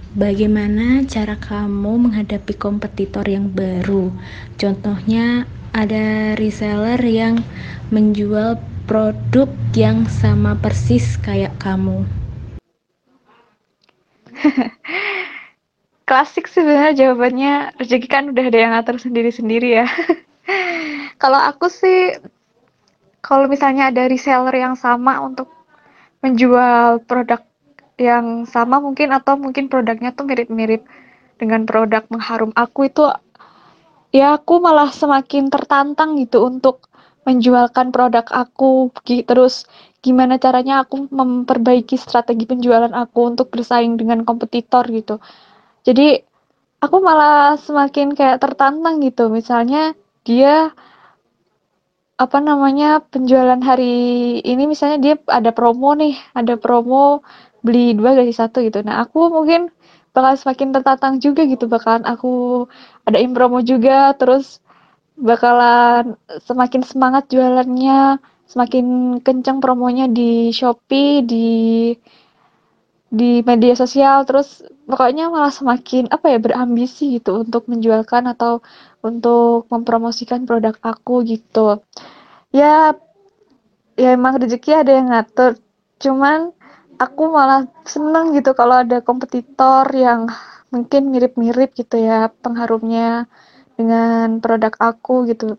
Bagaimana 0.09 1.05
cara 1.05 1.37
kamu 1.37 2.09
menghadapi 2.09 2.57
kompetitor 2.57 3.21
yang 3.29 3.53
baru? 3.53 4.09
Contohnya, 4.57 5.45
ada 5.69 6.33
reseller 6.33 6.97
yang 7.05 7.45
menjual 7.93 8.57
produk 8.89 9.45
yang 9.77 10.09
sama 10.09 10.57
persis 10.57 11.13
kayak 11.21 11.53
kamu. 11.61 12.09
Klasik 16.09 16.49
sih 16.49 16.65
sebenarnya 16.65 17.05
jawabannya, 17.05 17.77
rezeki 17.77 18.07
kan 18.09 18.33
udah 18.33 18.49
ada 18.49 18.59
yang 18.59 18.73
atur 18.73 18.97
sendiri-sendiri 18.97 19.77
ya. 19.77 19.85
kalau 21.21 21.39
aku 21.39 21.67
sih, 21.67 22.15
kalau 23.19 23.45
misalnya 23.51 23.91
ada 23.91 24.07
reseller 24.07 24.55
yang 24.55 24.75
sama 24.79 25.19
untuk 25.21 25.51
menjual 26.19 27.03
produk 27.07 27.43
yang 27.99 28.47
sama 28.47 28.79
mungkin 28.79 29.11
atau 29.11 29.35
mungkin 29.35 29.67
produknya 29.67 30.15
tuh 30.15 30.23
mirip-mirip 30.23 30.87
dengan 31.35 31.67
produk 31.67 32.03
mengharum 32.07 32.51
aku 32.55 32.87
itu 32.87 33.11
ya 34.15 34.39
aku 34.39 34.63
malah 34.63 34.91
semakin 34.91 35.51
tertantang 35.51 36.15
gitu 36.19 36.47
untuk 36.47 36.87
menjualkan 37.27 37.91
produk 37.91 38.23
aku 38.31 38.91
terus 39.03 39.67
gimana 39.99 40.39
caranya 40.39 40.87
aku 40.87 41.11
memperbaiki 41.11 41.99
strategi 41.99 42.47
penjualan 42.47 42.91
aku 42.95 43.35
untuk 43.35 43.51
bersaing 43.51 43.99
dengan 43.99 44.23
kompetitor 44.23 44.87
gitu. 44.87 45.19
Jadi 45.83 46.23
aku 46.79 46.97
malah 47.03 47.59
semakin 47.59 48.15
kayak 48.15 48.39
tertantang 48.39 49.03
gitu. 49.03 49.27
Misalnya 49.27 49.91
dia 50.29 50.69
apa 52.19 52.37
namanya 52.43 53.01
penjualan 53.01 53.57
hari 53.63 53.95
ini 54.45 54.63
misalnya 54.69 54.97
dia 55.01 55.15
ada 55.25 55.49
promo 55.55 55.95
nih 55.97 56.13
ada 56.37 56.53
promo 56.59 57.25
beli 57.65 57.97
dua 57.97 58.13
gaji 58.13 58.33
satu 58.35 58.61
gitu. 58.61 58.85
Nah 58.85 59.01
aku 59.01 59.33
mungkin 59.33 59.73
bakal 60.13 60.35
semakin 60.37 60.69
tertantang 60.75 61.15
juga 61.17 61.41
gitu 61.49 61.65
bakalan 61.65 62.05
aku 62.05 62.65
ada 63.07 63.17
promo 63.33 63.63
juga 63.63 64.13
terus 64.19 64.59
bakalan 65.17 66.19
semakin 66.43 66.81
semangat 66.85 67.31
jualannya 67.31 68.19
semakin 68.49 68.85
kencang 69.21 69.61
promonya 69.61 70.09
di 70.09 70.49
Shopee 70.49 71.21
di 71.23 71.49
di 73.09 73.41
media 73.41 73.73
sosial 73.73 74.21
terus 74.29 74.61
pokoknya 74.85 75.33
malah 75.33 75.49
semakin 75.49 76.13
apa 76.13 76.29
ya 76.29 76.37
berambisi 76.37 77.17
gitu 77.17 77.41
untuk 77.41 77.65
menjualkan 77.65 78.29
atau 78.29 78.61
untuk 79.01 79.65
mempromosikan 79.73 80.45
produk 80.45 80.77
aku 80.85 81.25
gitu. 81.25 81.81
Ya 82.53 82.93
ya 83.97 84.09
emang 84.13 84.37
rezeki 84.37 84.85
ada 84.85 84.91
yang 84.93 85.09
ngatur. 85.09 85.57
Cuman 85.97 86.53
aku 87.01 87.23
malah 87.33 87.65
seneng 87.89 88.37
gitu 88.37 88.53
kalau 88.53 88.85
ada 88.85 89.01
kompetitor 89.01 89.89
yang 89.89 90.29
mungkin 90.69 91.09
mirip-mirip 91.09 91.73
gitu 91.73 91.97
ya 91.97 92.29
pengharumnya 92.29 93.25
dengan 93.73 94.37
produk 94.37 94.73
aku 94.77 95.25
gitu. 95.33 95.57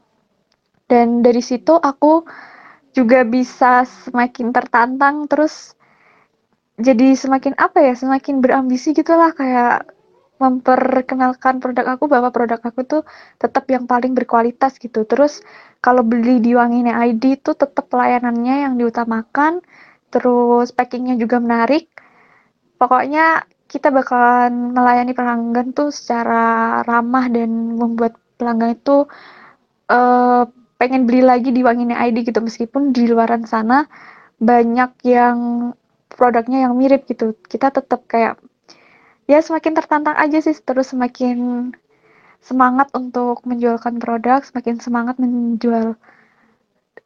Dan 0.87 1.23
dari 1.27 1.43
situ 1.43 1.75
aku 1.75 2.23
juga 2.95 3.23
bisa 3.27 3.87
semakin 3.87 4.51
tertantang 4.51 5.27
terus 5.31 5.79
jadi 6.81 7.15
semakin 7.15 7.55
apa 7.61 7.79
ya 7.85 7.95
semakin 7.95 8.41
berambisi 8.41 8.97
gitulah 8.97 9.31
kayak 9.37 9.87
memperkenalkan 10.41 11.61
produk 11.61 11.95
aku 11.95 12.09
bahwa 12.09 12.33
produk 12.33 12.57
aku 12.65 12.81
tuh 12.89 13.03
tetap 13.37 13.69
yang 13.69 13.85
paling 13.85 14.17
berkualitas 14.17 14.81
gitu. 14.81 15.05
Terus 15.05 15.45
kalau 15.85 16.01
beli 16.01 16.41
di 16.41 16.57
Wangine 16.57 16.97
ID 16.97 17.45
tuh 17.45 17.55
tetap 17.61 17.93
pelayanannya 17.93 18.65
yang 18.65 18.75
diutamakan 18.81 19.61
terus 20.09 20.73
packingnya 20.73 21.21
juga 21.21 21.37
menarik. 21.45 21.93
Pokoknya 22.81 23.45
kita 23.69 23.93
bakalan 23.93 24.73
melayani 24.73 25.13
pelanggan 25.13 25.77
tuh 25.77 25.93
secara 25.93 26.81
ramah 26.89 27.29
dan 27.29 27.77
membuat 27.77 28.17
pelanggan 28.41 28.75
itu 28.81 29.05
uh, 29.93 30.49
pengen 30.81 31.05
beli 31.05 31.21
lagi 31.21 31.53
di 31.53 31.61
Wangine 31.61 32.01
ID 32.01 32.25
gitu. 32.25 32.41
Meskipun 32.41 32.97
di 32.97 33.05
luaran 33.13 33.45
sana 33.45 33.85
banyak 34.41 35.05
yang 35.05 35.39
produknya 36.21 36.69
yang 36.69 36.77
mirip 36.77 37.09
gitu. 37.09 37.33
Kita 37.49 37.73
tetap 37.73 38.05
kayak 38.05 38.37
ya 39.25 39.41
semakin 39.41 39.73
tertantang 39.73 40.17
aja 40.21 40.39
sih 40.45 40.53
terus 40.61 40.93
semakin 40.93 41.71
semangat 42.45 42.93
untuk 42.93 43.41
menjualkan 43.49 43.97
produk 43.97 44.45
semakin 44.45 44.77
semangat 44.85 45.17
menjual 45.17 45.97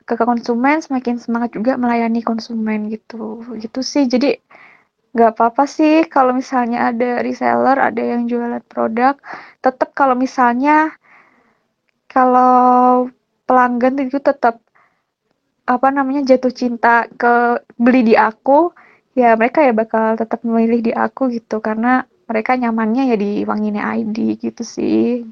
ke 0.05 0.15
konsumen 0.19 0.83
semakin 0.83 1.17
semangat 1.23 1.55
juga 1.55 1.79
melayani 1.79 2.27
konsumen 2.27 2.91
gitu. 2.91 3.47
Gitu 3.55 3.81
sih. 3.87 4.11
Jadi 4.11 4.35
nggak 5.15 5.31
apa-apa 5.39 5.65
sih 5.71 6.11
kalau 6.11 6.35
misalnya 6.35 6.91
ada 6.91 7.23
reseller 7.23 7.79
ada 7.79 8.03
yang 8.03 8.27
jualan 8.27 8.59
produk 8.67 9.15
tetap 9.62 9.95
kalau 9.95 10.19
misalnya 10.19 10.91
kalau 12.11 13.07
pelanggan 13.47 13.95
itu 14.03 14.19
tetap 14.19 14.59
apa 15.65 15.89
namanya 15.95 16.27
jatuh 16.35 16.51
cinta 16.51 17.07
ke 17.15 17.62
beli 17.79 18.12
di 18.12 18.15
aku 18.19 18.75
ya 19.15 19.39
mereka 19.39 19.62
ya 19.62 19.71
bakal 19.71 20.19
tetap 20.19 20.43
memilih 20.43 20.91
di 20.91 20.93
aku 20.95 21.31
gitu 21.31 21.62
karena 21.62 22.07
mereka 22.27 22.59
nyamannya 22.59 23.15
ya 23.15 23.17
di 23.17 23.47
Wangine 23.47 23.81
ID 23.81 24.39
gitu 24.43 24.62
sih. 24.67 25.23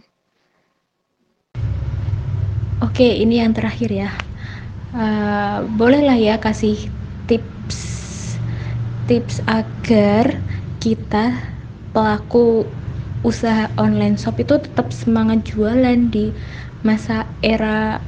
Oke, 2.82 3.08
ini 3.22 3.38
yang 3.38 3.54
terakhir 3.54 3.90
ya 3.90 4.10
uh, 4.96 5.64
bolehlah 5.76 6.16
ya 6.16 6.36
kasih 6.38 6.76
tips 7.26 7.78
tips 9.08 9.42
agar 9.48 10.38
kita 10.78 11.34
pelaku 11.90 12.64
usaha 13.22 13.70
online 13.78 14.18
shop 14.18 14.42
itu 14.42 14.58
tetap 14.58 14.90
semangat 14.90 15.46
jualan 15.46 16.10
di 16.10 16.34
masa 16.82 17.22
era 17.38 18.02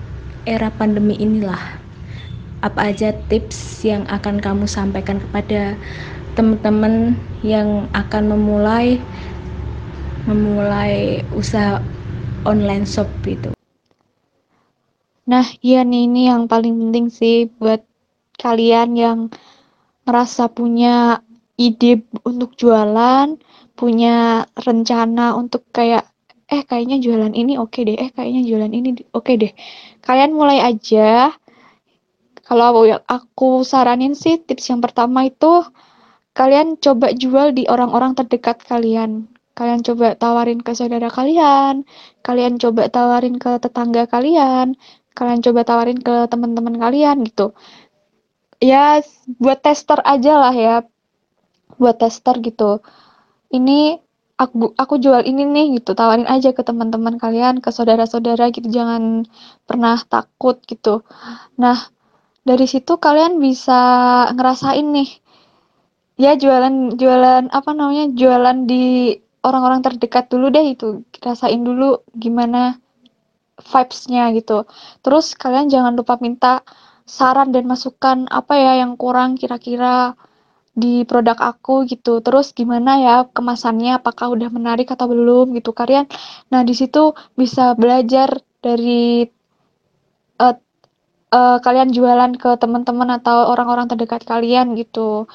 era 0.44 0.68
pandemi 0.74 1.14
inilah 1.18 1.83
apa 2.64 2.88
aja 2.88 3.12
tips 3.28 3.84
yang 3.84 4.08
akan 4.08 4.40
kamu 4.40 4.64
sampaikan 4.64 5.20
kepada 5.20 5.76
teman-teman 6.32 7.12
yang 7.44 7.84
akan 7.92 8.32
memulai 8.32 8.96
memulai 10.24 11.20
usaha 11.36 11.84
online 12.48 12.88
shop 12.88 13.06
itu? 13.28 13.52
Nah 15.28 15.44
iya 15.60 15.84
nih 15.84 16.08
ini 16.08 16.32
yang 16.32 16.48
paling 16.48 16.72
penting 16.72 17.12
sih 17.12 17.52
buat 17.60 17.84
kalian 18.40 18.96
yang 18.96 19.18
merasa 20.08 20.48
punya 20.48 21.20
ide 21.60 22.00
untuk 22.24 22.56
jualan 22.56 23.36
punya 23.76 24.48
rencana 24.56 25.36
untuk 25.36 25.64
kayak 25.72 26.08
eh 26.48 26.62
kayaknya 26.64 27.00
jualan 27.00 27.32
ini 27.32 27.56
oke 27.56 27.72
okay 27.72 27.82
deh 27.88 27.96
eh 27.96 28.10
kayaknya 28.12 28.42
jualan 28.48 28.72
ini 28.72 28.88
oke 29.12 29.24
okay 29.24 29.34
deh. 29.36 29.52
Kalian 30.04 30.32
mulai 30.36 30.60
aja 30.60 31.32
kalau 32.44 32.84
aku 33.08 33.64
saranin 33.64 34.12
sih 34.12 34.36
tips 34.36 34.68
yang 34.68 34.84
pertama 34.84 35.24
itu 35.28 35.64
kalian 36.36 36.76
coba 36.76 37.14
jual 37.16 37.56
di 37.56 37.64
orang-orang 37.70 38.12
terdekat 38.18 38.60
kalian. 38.66 39.32
Kalian 39.54 39.86
coba 39.86 40.18
tawarin 40.18 40.60
ke 40.66 40.74
saudara 40.74 41.06
kalian 41.08 41.86
kalian 42.26 42.58
coba 42.58 42.90
tawarin 42.90 43.38
ke 43.38 43.62
tetangga 43.62 44.02
kalian 44.10 44.74
kalian 45.14 45.40
coba 45.46 45.60
tawarin 45.62 46.00
ke 46.02 46.26
teman-teman 46.26 46.74
kalian 46.74 47.22
gitu. 47.22 47.54
Ya 48.58 48.98
buat 49.38 49.62
tester 49.62 50.02
aja 50.02 50.32
lah 50.42 50.54
ya 50.54 50.76
buat 51.78 51.96
tester 52.02 52.42
gitu. 52.42 52.82
Ini 53.54 54.02
aku 54.34 54.74
aku 54.74 54.94
jual 54.98 55.22
ini 55.22 55.46
nih 55.46 55.78
gitu 55.78 55.94
tawarin 55.94 56.26
aja 56.26 56.50
ke 56.50 56.62
teman-teman 56.66 57.14
kalian 57.22 57.62
ke 57.62 57.70
saudara-saudara 57.70 58.50
gitu 58.50 58.66
jangan 58.66 59.22
pernah 59.70 60.02
takut 60.10 60.58
gitu. 60.66 61.06
Nah 61.62 61.94
dari 62.44 62.66
situ 62.68 63.00
kalian 63.00 63.40
bisa 63.40 63.80
ngerasain 64.36 64.84
nih 64.84 65.10
ya 66.20 66.38
jualan 66.38 66.94
jualan 66.94 67.50
apa 67.50 67.70
namanya 67.74 68.12
jualan 68.14 68.68
di 68.68 69.16
orang-orang 69.42 69.80
terdekat 69.82 70.30
dulu 70.30 70.52
deh 70.52 70.76
itu 70.76 71.02
rasain 71.24 71.60
dulu 71.64 72.04
gimana 72.14 72.78
vibes-nya 73.58 74.30
gitu 74.36 74.68
terus 75.02 75.34
kalian 75.34 75.66
jangan 75.72 75.96
lupa 75.98 76.20
minta 76.20 76.62
saran 77.04 77.52
dan 77.52 77.68
masukan 77.68 78.28
apa 78.32 78.54
ya 78.56 78.72
yang 78.80 78.96
kurang 78.96 79.36
kira-kira 79.36 80.16
di 80.74 81.06
produk 81.06 81.38
aku 81.38 81.86
gitu. 81.86 82.18
Terus 82.20 82.50
gimana 82.50 82.98
ya 82.98 83.16
kemasannya 83.30 84.02
apakah 84.02 84.34
udah 84.34 84.50
menarik 84.50 84.90
atau 84.90 85.06
belum 85.06 85.54
gitu 85.54 85.70
kalian. 85.70 86.10
Nah, 86.50 86.66
di 86.66 86.74
situ 86.74 87.14
bisa 87.38 87.72
belajar 87.78 88.42
dari 88.58 89.24
uh, 91.34 91.58
kalian 91.58 91.90
jualan 91.90 92.38
ke 92.38 92.54
teman-teman 92.62 93.18
atau 93.18 93.50
orang-orang 93.50 93.90
terdekat 93.90 94.22
kalian 94.22 94.78
gitu. 94.78 95.26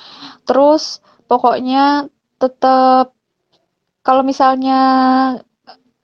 Terus 0.48 1.04
pokoknya 1.28 2.08
tetap 2.40 3.12
kalau 4.08 4.24
misalnya 4.24 4.80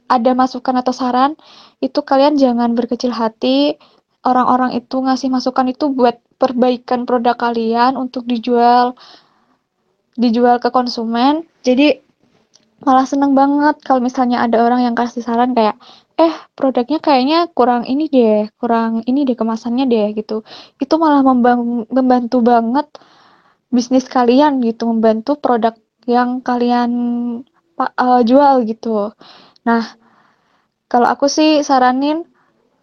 ada 0.05 0.31
masukan 0.35 0.75
atau 0.83 0.93
saran 0.93 1.39
itu 1.79 2.03
kalian 2.03 2.35
jangan 2.35 2.75
berkecil 2.75 3.15
hati. 3.15 3.79
Orang-orang 4.25 4.73
itu 4.73 4.97
ngasih 5.05 5.29
masukan 5.29 5.69
itu 5.69 5.93
buat 5.93 6.17
perbaikan 6.41 7.05
produk 7.05 7.37
kalian 7.37 7.93
untuk 7.93 8.25
dijual 8.25 8.97
dijual 10.15 10.63
ke 10.63 10.71
konsumen 10.71 11.43
jadi 11.61 11.99
malah 12.83 13.07
seneng 13.07 13.35
banget 13.35 13.79
kalau 13.83 13.99
misalnya 14.03 14.43
ada 14.43 14.63
orang 14.63 14.83
yang 14.83 14.95
kasih 14.95 15.23
saran 15.23 15.51
kayak 15.55 15.75
eh 16.15 16.33
produknya 16.55 17.03
kayaknya 17.03 17.51
kurang 17.51 17.83
ini 17.83 18.07
deh 18.07 18.47
kurang 18.55 19.03
ini 19.03 19.27
deh 19.27 19.35
kemasannya 19.35 19.85
deh 19.87 20.07
gitu. 20.15 20.47
Itu 20.79 20.95
malah 20.95 21.21
membantu 21.91 22.37
banget 22.39 22.87
bisnis 23.67 24.07
kalian 24.07 24.63
gitu. 24.63 24.87
Membantu 24.87 25.35
produk 25.35 25.75
yang 26.07 26.39
kalian 26.39 26.91
uh, 27.79 28.21
jual 28.23 28.63
gitu. 28.63 29.11
Nah 29.67 29.83
kalau 30.87 31.07
aku 31.11 31.27
sih 31.27 31.59
saranin 31.67 32.23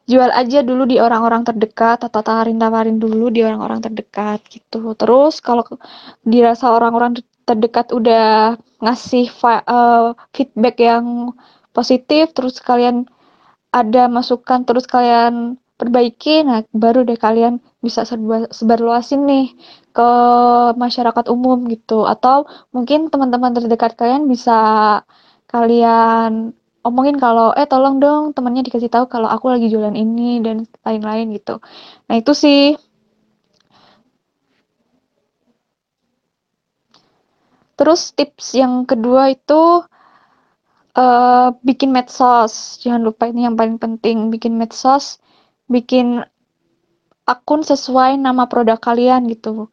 jual 0.05 0.29
aja 0.29 0.61
dulu 0.67 0.85
di 0.85 0.99
orang-orang 0.99 1.47
terdekat 1.47 2.05
atau 2.05 2.21
tawarin-tawarin 2.21 2.99
dulu 2.99 3.31
di 3.33 3.41
orang-orang 3.47 3.81
terdekat 3.81 4.45
gitu. 4.51 4.93
Terus 4.99 5.41
kalau 5.41 5.65
dirasa 6.27 6.69
orang-orang 6.75 7.23
terdekat 7.49 7.95
udah 7.95 8.59
ngasih 8.83 9.31
uh, 9.47 10.13
feedback 10.35 10.77
yang 10.83 11.33
positif 11.73 12.37
terus 12.37 12.61
kalian 12.61 13.09
ada 13.73 14.03
masukan 14.17 14.61
terus 14.69 14.85
kalian 14.85 15.57
perbaiki 15.81 16.45
nah 16.47 16.63
baru 16.71 17.03
deh 17.09 17.19
kalian 17.19 17.59
bisa 17.83 18.07
sebar, 18.07 18.79
luasin 18.79 19.27
nih 19.27 19.47
ke 19.97 20.09
masyarakat 20.79 21.27
umum 21.35 21.59
gitu. 21.73 22.05
Atau 22.07 22.47
mungkin 22.75 23.11
teman-teman 23.13 23.53
terdekat 23.57 23.93
kalian 24.01 24.29
bisa 24.31 24.53
kalian 25.51 26.55
omongin 26.87 27.17
kalau 27.19 27.51
eh 27.59 27.67
tolong 27.69 27.97
dong 28.03 28.23
temannya 28.37 28.63
dikasih 28.67 28.91
tahu 28.91 29.07
kalau 29.11 29.29
aku 29.31 29.47
lagi 29.53 29.67
jualan 29.73 29.95
ini 29.95 30.41
dan 30.45 30.57
lain-lain 30.87 31.27
gitu. 31.37 31.59
Nah 32.09 32.15
itu 32.21 32.33
sih. 32.37 32.77
Terus 37.79 38.13
tips 38.13 38.53
yang 38.61 38.85
kedua 38.85 39.33
itu 39.33 39.83
uh, 40.97 41.57
bikin 41.65 41.91
medsos. 41.93 42.81
Jangan 42.81 43.03
lupa 43.05 43.29
ini 43.29 43.49
yang 43.49 43.57
paling 43.57 43.77
penting, 43.81 44.29
bikin 44.33 44.57
medsos, 44.57 45.21
bikin 45.69 46.25
akun 47.25 47.63
sesuai 47.63 48.19
nama 48.19 48.49
produk 48.51 48.77
kalian 48.81 49.29
gitu. 49.31 49.71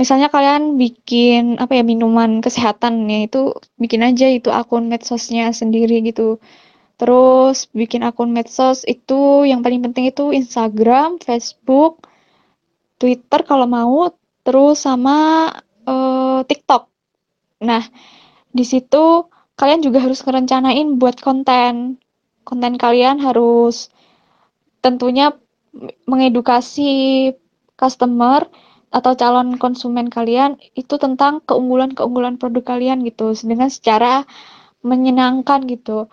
Misalnya 0.00 0.32
kalian 0.32 0.80
bikin 0.80 1.60
apa 1.60 1.76
ya 1.76 1.84
minuman 1.84 2.40
kesehatan 2.40 3.04
ya 3.12 3.28
itu 3.28 3.52
bikin 3.76 4.00
aja 4.00 4.32
itu 4.32 4.48
akun 4.48 4.88
medsosnya 4.88 5.52
sendiri 5.52 6.00
gitu. 6.00 6.40
Terus 6.96 7.68
bikin 7.72 8.04
akun 8.04 8.32
medsos 8.32 8.84
itu 8.88 9.44
yang 9.44 9.60
paling 9.60 9.84
penting 9.84 10.08
itu 10.08 10.32
Instagram, 10.32 11.20
Facebook, 11.20 12.08
Twitter 13.00 13.40
kalau 13.44 13.68
mau, 13.68 14.12
terus 14.44 14.84
sama 14.84 15.48
uh, 15.84 16.40
TikTok. 16.44 16.88
Nah, 17.64 17.84
di 18.52 18.64
situ 18.64 19.28
kalian 19.60 19.84
juga 19.84 20.00
harus 20.00 20.24
ngerencanain 20.24 20.96
buat 20.96 21.20
konten. 21.20 22.00
Konten 22.48 22.80
kalian 22.80 23.20
harus 23.20 23.92
tentunya 24.80 25.36
mengedukasi 26.08 27.28
customer 27.76 28.48
atau 28.90 29.12
calon 29.14 29.60
konsumen 29.60 30.08
kalian 30.08 30.58
itu 30.74 30.96
tentang 30.96 31.44
keunggulan-keunggulan 31.44 32.40
produk 32.40 32.74
kalian 32.74 33.04
gitu 33.04 33.36
dengan 33.44 33.68
secara 33.68 34.24
menyenangkan 34.80 35.68
gitu. 35.68 36.08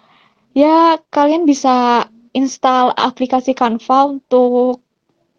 Ya, 0.52 1.00
kalian 1.10 1.48
bisa 1.48 2.06
install 2.36 2.92
aplikasi 3.00 3.56
Canva 3.56 4.20
untuk 4.20 4.84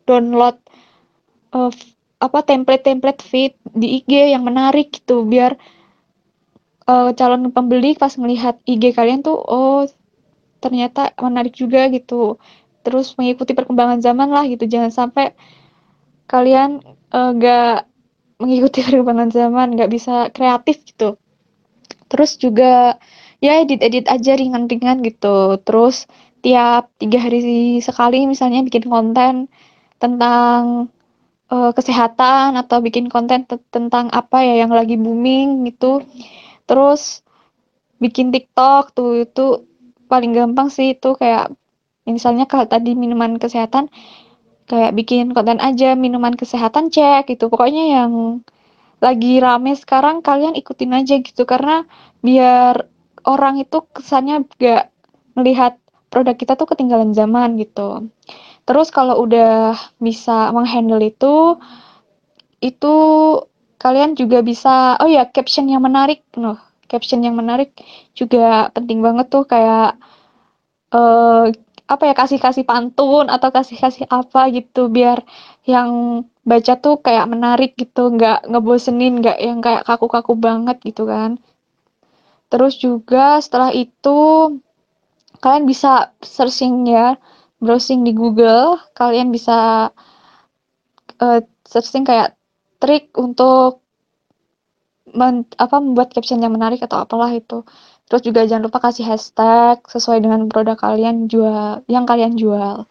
download 0.08 0.56
uh, 1.52 1.70
apa 2.18 2.40
template-template 2.42 3.22
feed 3.22 3.54
di 3.70 4.02
IG 4.02 4.34
yang 4.34 4.42
menarik 4.42 4.90
gitu 4.90 5.22
biar 5.22 5.54
uh, 6.88 7.10
calon 7.12 7.52
pembeli 7.52 7.94
pas 7.94 8.10
melihat 8.16 8.56
IG 8.64 8.96
kalian 8.96 9.20
tuh 9.20 9.36
oh 9.36 9.84
ternyata 10.64 11.12
menarik 11.20 11.54
juga 11.54 11.86
gitu. 11.92 12.40
Terus 12.82 13.14
mengikuti 13.20 13.52
perkembangan 13.52 14.00
zaman 14.00 14.32
lah 14.32 14.48
gitu. 14.48 14.64
Jangan 14.64 14.90
sampai 14.90 15.36
kalian 16.26 16.80
uh, 17.12 17.30
gak 17.36 17.86
mengikuti 18.40 18.80
perkembangan 18.86 19.30
zaman 19.30 19.76
gak 19.76 19.92
bisa 19.92 20.32
kreatif 20.32 20.82
gitu. 20.88 21.20
Terus 22.08 22.40
juga 22.40 22.96
ya 23.38 23.60
edit-edit 23.62 24.08
aja 24.08 24.32
ringan-ringan 24.34 25.04
gitu. 25.04 25.60
Terus 25.62 26.08
tiap 26.40 26.88
tiga 26.96 27.18
hari 27.20 27.78
sekali 27.82 28.24
misalnya 28.24 28.64
bikin 28.64 28.86
konten 28.88 29.50
tentang 29.98 30.88
uh, 31.50 31.72
kesehatan 31.74 32.54
atau 32.54 32.78
bikin 32.78 33.10
konten 33.10 33.44
tentang 33.74 34.08
apa 34.14 34.46
ya 34.46 34.64
yang 34.64 34.70
lagi 34.70 34.94
booming 34.94 35.66
gitu 35.66 36.06
terus 36.68 37.24
bikin 37.98 38.30
TikTok 38.30 38.94
tuh 38.94 39.24
itu 39.26 39.66
paling 40.06 40.36
gampang 40.36 40.68
sih 40.68 40.94
itu 40.94 41.16
kayak 41.18 41.50
misalnya 42.08 42.48
kalau 42.48 42.64
tadi 42.64 42.96
minuman 42.96 43.36
kesehatan 43.36 43.92
kayak 44.68 44.92
bikin 44.92 45.32
konten 45.32 45.58
aja 45.58 45.96
minuman 45.96 46.36
kesehatan 46.36 46.92
cek 46.92 47.32
gitu. 47.32 47.48
Pokoknya 47.48 48.00
yang 48.00 48.44
lagi 49.00 49.40
rame 49.40 49.72
sekarang 49.74 50.20
kalian 50.20 50.54
ikutin 50.54 50.92
aja 50.92 51.18
gitu. 51.24 51.48
Karena 51.48 51.88
biar 52.20 52.86
orang 53.24 53.60
itu 53.64 53.84
kesannya 53.90 54.44
gak 54.60 54.92
melihat 55.34 55.80
produk 56.12 56.36
kita 56.36 56.54
tuh 56.54 56.68
ketinggalan 56.68 57.16
zaman 57.16 57.56
gitu. 57.56 58.12
Terus 58.68 58.92
kalau 58.92 59.24
udah 59.24 59.72
bisa 59.96 60.52
menghandle 60.52 61.00
itu, 61.00 61.56
itu 62.60 62.94
kalian 63.78 64.18
juga 64.18 64.42
bisa, 64.42 64.98
oh 64.98 65.08
ya 65.08 65.26
caption 65.30 65.70
yang 65.70 65.82
menarik, 65.82 66.26
noh, 66.34 66.58
caption 66.90 67.22
yang 67.22 67.38
menarik 67.38 67.74
juga 68.12 68.74
penting 68.74 68.98
banget 69.02 69.26
tuh 69.30 69.44
kayak 69.46 69.98
uh, 70.92 71.46
apa 71.88 72.02
ya 72.04 72.14
kasih-kasih 72.16 72.68
pantun 72.68 73.32
atau 73.32 73.48
kasih-kasih 73.48 74.04
apa 74.12 74.52
gitu 74.52 74.92
biar 74.92 75.24
yang 75.64 76.22
baca 76.44 76.74
tuh 76.80 77.00
kayak 77.00 77.28
menarik 77.28 77.76
gitu, 77.76 78.12
nggak 78.12 78.48
ngebosenin, 78.48 79.20
nggak 79.20 79.38
yang 79.40 79.60
kayak 79.64 79.84
kaku-kaku 79.84 80.32
banget 80.36 80.76
gitu 80.84 81.08
kan. 81.08 81.36
Terus 82.48 82.80
juga 82.80 83.40
setelah 83.44 83.72
itu 83.76 84.18
kalian 85.38 85.68
bisa 85.68 86.16
searching 86.24 86.88
ya 86.88 87.20
browsing 87.60 88.06
di 88.06 88.16
Google, 88.16 88.80
kalian 88.96 89.28
bisa 89.34 89.90
uh, 91.20 91.40
searching 91.68 92.06
kayak 92.06 92.37
trik 92.78 93.14
untuk 93.18 93.82
men, 95.14 95.46
apa 95.58 95.76
membuat 95.82 96.14
caption 96.14 96.40
yang 96.42 96.54
menarik 96.54 96.82
atau 96.82 97.02
apalah 97.02 97.30
itu. 97.32 97.62
Terus 98.08 98.22
juga 98.24 98.48
jangan 98.48 98.72
lupa 98.72 98.80
kasih 98.80 99.04
hashtag 99.04 99.84
sesuai 99.84 100.24
dengan 100.24 100.48
produk 100.48 100.78
kalian 100.80 101.28
jual 101.28 101.84
yang 101.90 102.08
kalian 102.08 102.40
jual. 102.40 102.88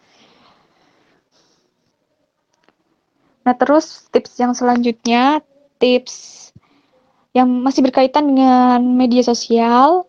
Nah, 3.42 3.54
terus 3.56 4.06
tips 4.12 4.36
yang 4.38 4.52
selanjutnya, 4.52 5.40
tips 5.80 6.48
yang 7.32 7.48
masih 7.64 7.80
berkaitan 7.80 8.34
dengan 8.36 8.80
media 8.82 9.24
sosial 9.24 10.04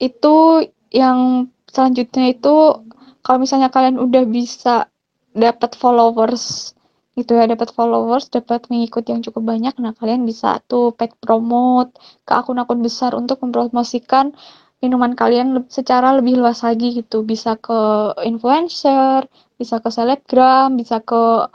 itu 0.00 0.66
yang 0.90 1.50
selanjutnya 1.68 2.32
itu 2.34 2.86
kalau 3.20 3.38
misalnya 3.38 3.68
kalian 3.68 4.00
udah 4.00 4.24
bisa 4.26 4.88
dapat 5.36 5.76
followers 5.76 6.74
gitu 7.20 7.36
ya 7.36 7.44
dapat 7.44 7.70
followers 7.76 8.32
dapat 8.32 8.66
mengikut 8.72 9.04
yang 9.06 9.20
cukup 9.20 9.42
banyak 9.52 9.74
nah 9.82 9.92
kalian 9.92 10.24
bisa 10.24 10.58
tuh 10.64 10.96
paid 10.96 11.12
promote 11.20 11.92
ke 12.24 12.32
akun-akun 12.32 12.80
besar 12.80 13.12
untuk 13.12 13.44
mempromosikan 13.44 14.32
minuman 14.80 15.12
kalian 15.12 15.68
secara 15.68 16.16
lebih 16.16 16.40
luas 16.40 16.64
lagi 16.64 16.96
gitu. 16.96 17.22
Bisa 17.22 17.60
ke 17.60 18.12
influencer 18.24 19.28
bisa 19.60 19.76
ke 19.84 19.92
selebgram 19.92 20.72
bisa 20.80 21.04
ke 21.04 21.52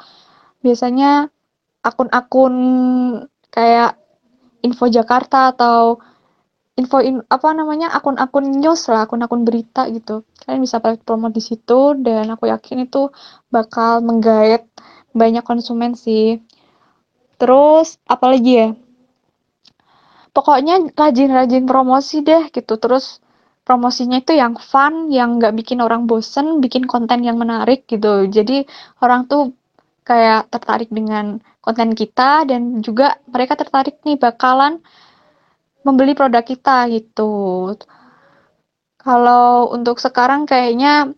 biasanya 0.62 1.34
akun-akun 1.82 2.54
kayak 3.50 3.98
info 4.62 4.86
Jakarta 4.90 5.54
atau 5.54 5.98
info 6.78 7.02
in, 7.02 7.26
apa 7.30 7.50
namanya 7.54 7.94
akun-akun 7.98 8.62
news 8.62 8.86
lah 8.94 9.10
akun-akun 9.10 9.42
berita 9.42 9.90
gitu. 9.90 10.22
Kalian 10.46 10.62
bisa 10.62 10.78
pakai 10.78 11.02
promo 11.02 11.34
di 11.34 11.42
situ 11.42 11.98
dan 11.98 12.30
aku 12.30 12.46
yakin 12.50 12.86
itu 12.86 13.10
bakal 13.50 14.06
menggait 14.06 14.70
banyak 15.16 15.42
konsumen 15.48 15.96
sih 15.96 16.44
terus 17.40 17.96
apalagi 18.06 18.52
ya 18.52 18.70
pokoknya 20.36 20.92
rajin-rajin 20.92 21.64
promosi 21.64 22.22
deh 22.22 22.52
gitu 22.52 22.76
terus 22.76 23.24
promosinya 23.66 24.22
itu 24.22 24.36
yang 24.36 24.60
fun 24.60 25.10
yang 25.10 25.40
nggak 25.40 25.56
bikin 25.56 25.80
orang 25.82 26.06
bosen 26.06 26.60
bikin 26.60 26.86
konten 26.86 27.24
yang 27.24 27.40
menarik 27.40 27.88
gitu 27.88 28.28
jadi 28.28 28.68
orang 29.00 29.26
tuh 29.32 29.56
kayak 30.06 30.54
tertarik 30.54 30.94
dengan 30.94 31.42
konten 31.66 31.98
kita 31.98 32.46
dan 32.46 32.86
juga 32.86 33.18
mereka 33.26 33.58
tertarik 33.58 33.98
nih 34.06 34.22
bakalan 34.22 34.86
membeli 35.82 36.18
produk 36.18 36.46
kita 36.46 36.90
gitu. 36.94 37.74
Kalau 39.02 39.70
untuk 39.74 40.02
sekarang 40.02 40.50
kayaknya 40.50 41.14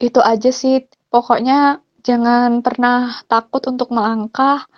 itu 0.00 0.20
aja 0.20 0.52
sih. 0.52 0.84
Pokoknya 1.08 1.80
jangan 2.06 2.60
pernah 2.60 3.24
takut 3.26 3.64
untuk 3.66 3.90
melangkah. 3.90 4.68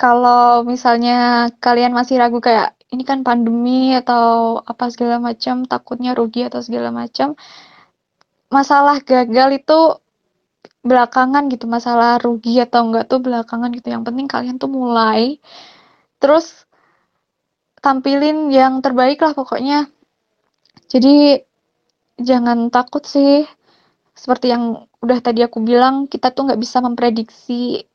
Kalau 0.00 0.64
misalnya 0.64 1.50
kalian 1.60 1.92
masih 1.92 2.16
ragu 2.16 2.40
kayak 2.40 2.72
ini 2.88 3.04
kan 3.04 3.20
pandemi 3.20 3.92
atau 3.92 4.58
apa 4.64 4.88
segala 4.88 5.20
macam, 5.20 5.68
takutnya 5.68 6.16
rugi 6.16 6.48
atau 6.48 6.64
segala 6.64 6.88
macam. 6.94 7.36
Masalah 8.48 9.02
gagal 9.04 9.60
itu 9.60 9.78
belakangan 10.80 11.52
gitu, 11.52 11.68
masalah 11.68 12.16
rugi 12.16 12.56
atau 12.64 12.88
enggak 12.88 13.12
tuh 13.12 13.20
belakangan 13.20 13.70
gitu. 13.76 13.92
Yang 13.92 14.02
penting 14.08 14.26
kalian 14.26 14.56
tuh 14.56 14.72
mulai. 14.72 15.36
Terus 16.16 16.64
tampilin 17.80 18.52
yang 18.52 18.84
terbaik 18.84 19.18
lah 19.24 19.32
pokoknya 19.32 19.88
jadi 20.90 21.40
jangan 22.20 22.68
takut 22.68 23.06
sih 23.08 23.48
seperti 24.12 24.52
yang 24.52 24.84
udah 25.00 25.18
tadi 25.24 25.40
aku 25.40 25.64
bilang 25.64 26.04
kita 26.06 26.32
tuh 26.32 26.48
nggak 26.48 26.60
bisa 26.60 26.78
memprediksi 26.84 27.88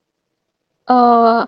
uh, 0.90 1.46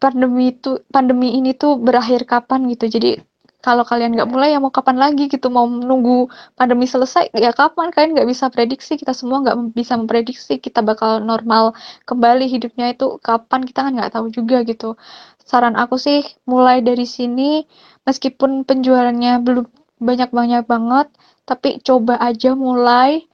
pandemi 0.00 0.54
itu 0.56 0.80
pandemi 0.88 1.36
ini 1.36 1.52
tuh 1.52 1.76
berakhir 1.76 2.24
kapan 2.24 2.68
gitu. 2.72 2.88
Jadi 2.88 3.20
kalau 3.58 3.82
kalian 3.82 4.14
nggak 4.14 4.30
mulai 4.30 4.54
ya 4.54 4.62
mau 4.62 4.72
kapan 4.72 4.96
lagi 4.96 5.28
gitu? 5.28 5.50
Mau 5.52 5.66
menunggu 5.68 6.30
pandemi 6.54 6.86
selesai 6.88 7.34
ya 7.34 7.52
kapan? 7.52 7.90
Kalian 7.92 8.16
nggak 8.16 8.28
bisa 8.30 8.48
prediksi 8.48 8.96
kita 8.96 9.12
semua 9.12 9.44
nggak 9.44 9.76
bisa 9.76 9.98
memprediksi 9.98 10.56
kita 10.62 10.80
bakal 10.80 11.20
normal 11.20 11.74
kembali 12.08 12.46
hidupnya 12.48 12.94
itu 12.94 13.18
kapan 13.20 13.66
kita 13.68 13.84
kan 13.84 13.92
nggak 13.92 14.12
tahu 14.14 14.32
juga 14.32 14.62
gitu. 14.64 14.96
Saran 15.42 15.76
aku 15.76 15.96
sih 16.00 16.22
mulai 16.48 16.80
dari 16.84 17.04
sini 17.08 17.64
meskipun 18.08 18.64
penjualannya 18.64 19.42
belum 19.44 19.66
banyak-banyak 19.98 20.64
banget 20.64 21.08
tapi 21.48 21.80
coba 21.82 22.20
aja 22.20 22.54
mulai 22.54 23.26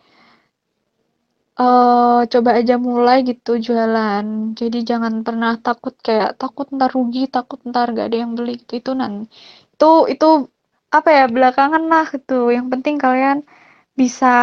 uh, 1.61 2.21
coba 2.33 2.51
aja 2.61 2.75
mulai 2.89 3.17
gitu 3.29 3.51
jualan. 3.67 4.25
Jadi 4.61 4.79
jangan 4.91 5.15
pernah 5.27 5.53
takut 5.67 5.95
kayak 6.07 6.31
takut 6.41 6.67
ntar 6.75 6.91
rugi 6.97 7.21
takut 7.31 7.61
ntar 7.69 7.87
gak 7.97 8.07
ada 8.11 8.17
yang 8.23 8.33
beli 8.39 8.59
gitu. 8.63 8.73
Itu 8.83 8.91
nanti 9.01 9.25
itu 9.75 9.91
itu 10.15 10.29
apa 10.97 11.09
ya 11.11 11.25
belakangan 11.31 11.83
lah 11.93 12.07
gitu. 12.15 12.51
Yang 12.57 12.67
penting 12.73 12.97
kalian 13.05 13.39
bisa 14.01 14.35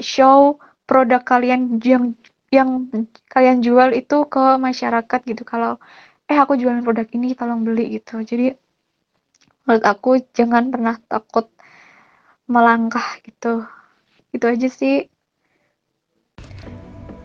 show 0.00 0.60
produk 0.88 1.20
kalian 1.24 1.80
yang 1.84 2.04
yang 2.52 2.70
kalian 3.34 3.58
jual 3.66 3.90
itu 3.96 4.16
ke 4.32 4.44
masyarakat 4.66 5.20
gitu. 5.30 5.42
Kalau 5.44 5.72
eh 6.30 6.38
aku 6.40 6.56
jualan 6.60 6.84
produk 6.86 7.06
ini 7.16 7.36
tolong 7.36 7.60
beli 7.66 8.00
gitu. 8.00 8.20
Jadi 8.24 8.52
menurut 9.64 9.84
aku 9.84 10.10
jangan 10.36 10.64
pernah 10.72 10.96
takut 11.08 11.46
melangkah 12.48 13.08
gitu. 13.24 13.64
Itu 14.34 14.44
aja 14.52 14.68
sih 14.68 15.08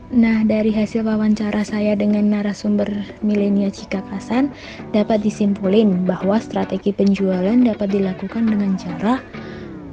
Nah, 0.10 0.42
dari 0.42 0.74
hasil 0.74 1.06
wawancara 1.06 1.62
saya 1.62 1.94
dengan 1.94 2.34
narasumber 2.34 2.90
Milenia 3.22 3.70
Cikakasan, 3.70 4.50
dapat 4.90 5.22
disimpulin 5.22 6.10
bahwa 6.10 6.42
strategi 6.42 6.90
penjualan 6.90 7.54
dapat 7.54 7.94
dilakukan 7.94 8.50
dengan 8.50 8.74
cara 8.74 9.22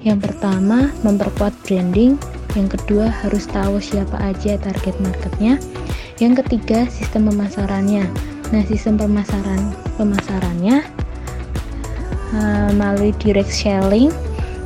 yang 0.06 0.22
pertama, 0.22 0.88
memperkuat 1.02 1.50
branding, 1.66 2.14
yang 2.54 2.70
kedua, 2.70 3.10
harus 3.10 3.44
tahu 3.50 3.82
siapa 3.82 4.14
aja 4.22 4.54
target 4.56 4.94
marketnya, 5.02 5.58
yang 6.22 6.32
ketiga, 6.32 6.88
sistem 6.88 7.28
pemasarannya. 7.28 8.06
Nah, 8.54 8.62
sistem 8.70 8.96
pemasaran 8.96 9.74
pemasarannya 9.98 10.86
uh, 12.38 12.70
melalui 12.72 13.10
direct 13.18 13.50
selling, 13.50 14.14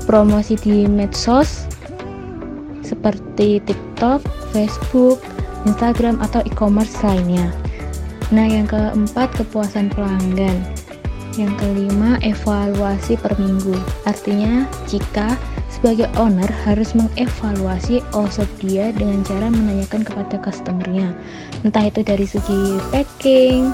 promosi 0.05 0.61
di 0.61 0.84
medsos 0.84 1.64
seperti 2.84 3.64
TikTok, 3.64 4.20
Facebook, 4.53 5.22
Instagram 5.66 6.22
atau 6.22 6.40
e-commerce 6.46 6.94
lainnya. 7.04 7.52
Nah, 8.30 8.46
yang 8.46 8.70
keempat 8.70 9.34
kepuasan 9.34 9.90
pelanggan. 9.90 10.62
Yang 11.34 11.52
kelima 11.62 12.18
evaluasi 12.22 13.18
per 13.18 13.34
minggu. 13.38 13.74
Artinya, 14.06 14.66
jika 14.86 15.38
sebagai 15.70 16.11
owner 16.18 16.50
harus 16.66 16.92
mengevaluasi 16.92 18.02
all-shop 18.12 18.46
dia 18.61 18.90
dengan 18.92 19.22
cara 19.22 19.48
menanyakan 19.48 20.02
kepada 20.02 20.36
customernya. 20.42 21.14
Entah 21.62 21.86
itu 21.86 22.02
dari 22.02 22.26
segi 22.26 22.76
packing, 22.90 23.70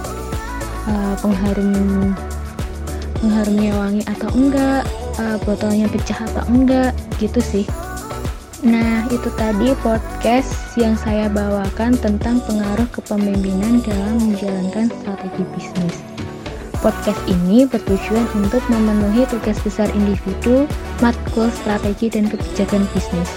uh, 0.87 1.15
pengharum 1.19 2.15
pengharumnya 3.19 3.73
wangi 3.75 4.03
atau 4.07 4.29
enggak, 4.37 4.85
uh, 5.19 5.37
botolnya 5.43 5.89
pecah 5.89 6.21
atau 6.31 6.45
enggak, 6.53 6.93
gitu 7.17 7.41
sih. 7.41 7.65
Nah, 8.67 9.07
itu 9.15 9.31
tadi 9.39 9.71
podcast 9.79 10.75
yang 10.75 10.99
saya 10.99 11.31
bawakan 11.31 11.95
tentang 12.03 12.43
pengaruh 12.51 12.91
kepemimpinan 12.91 13.79
dalam 13.87 14.19
menjalankan 14.19 14.91
strategi 14.91 15.47
bisnis. 15.55 16.03
Podcast 16.83 17.23
ini 17.31 17.63
bertujuan 17.63 18.27
untuk 18.35 18.59
memenuhi 18.67 19.23
tugas 19.31 19.55
besar 19.63 19.87
individu, 19.95 20.67
matkul 20.99 21.47
strategi 21.55 22.11
dan 22.11 22.27
kebijakan 22.27 22.83
bisnis. 22.91 23.31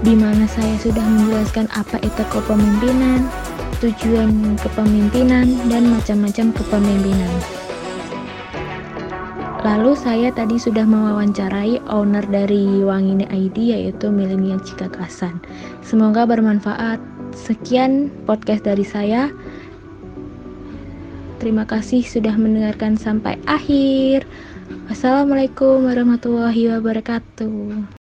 Di 0.00 0.16
mana 0.16 0.48
saya 0.48 0.80
sudah 0.80 1.04
menjelaskan 1.04 1.68
apa 1.76 2.00
itu 2.00 2.22
kepemimpinan, 2.32 3.28
tujuan 3.84 4.56
kepemimpinan, 4.56 5.52
dan 5.68 5.92
macam-macam 5.92 6.48
kepemimpinan. 6.56 7.55
Lalu 9.64 9.96
saya 9.96 10.28
tadi 10.34 10.60
sudah 10.60 10.84
mewawancarai 10.84 11.80
owner 11.88 12.26
dari 12.28 12.84
Wangini 12.84 13.24
ID 13.30 13.72
yaitu 13.72 14.12
Milenia 14.12 14.60
Cikakasan. 14.60 15.40
Semoga 15.80 16.26
bermanfaat. 16.28 16.98
Sekian 17.36 18.08
podcast 18.28 18.64
dari 18.64 18.84
saya. 18.84 19.32
Terima 21.40 21.68
kasih 21.68 22.02
sudah 22.02 22.34
mendengarkan 22.34 22.98
sampai 22.98 23.38
akhir. 23.46 24.26
Wassalamualaikum 24.90 25.86
warahmatullahi 25.86 26.74
wabarakatuh. 26.74 27.86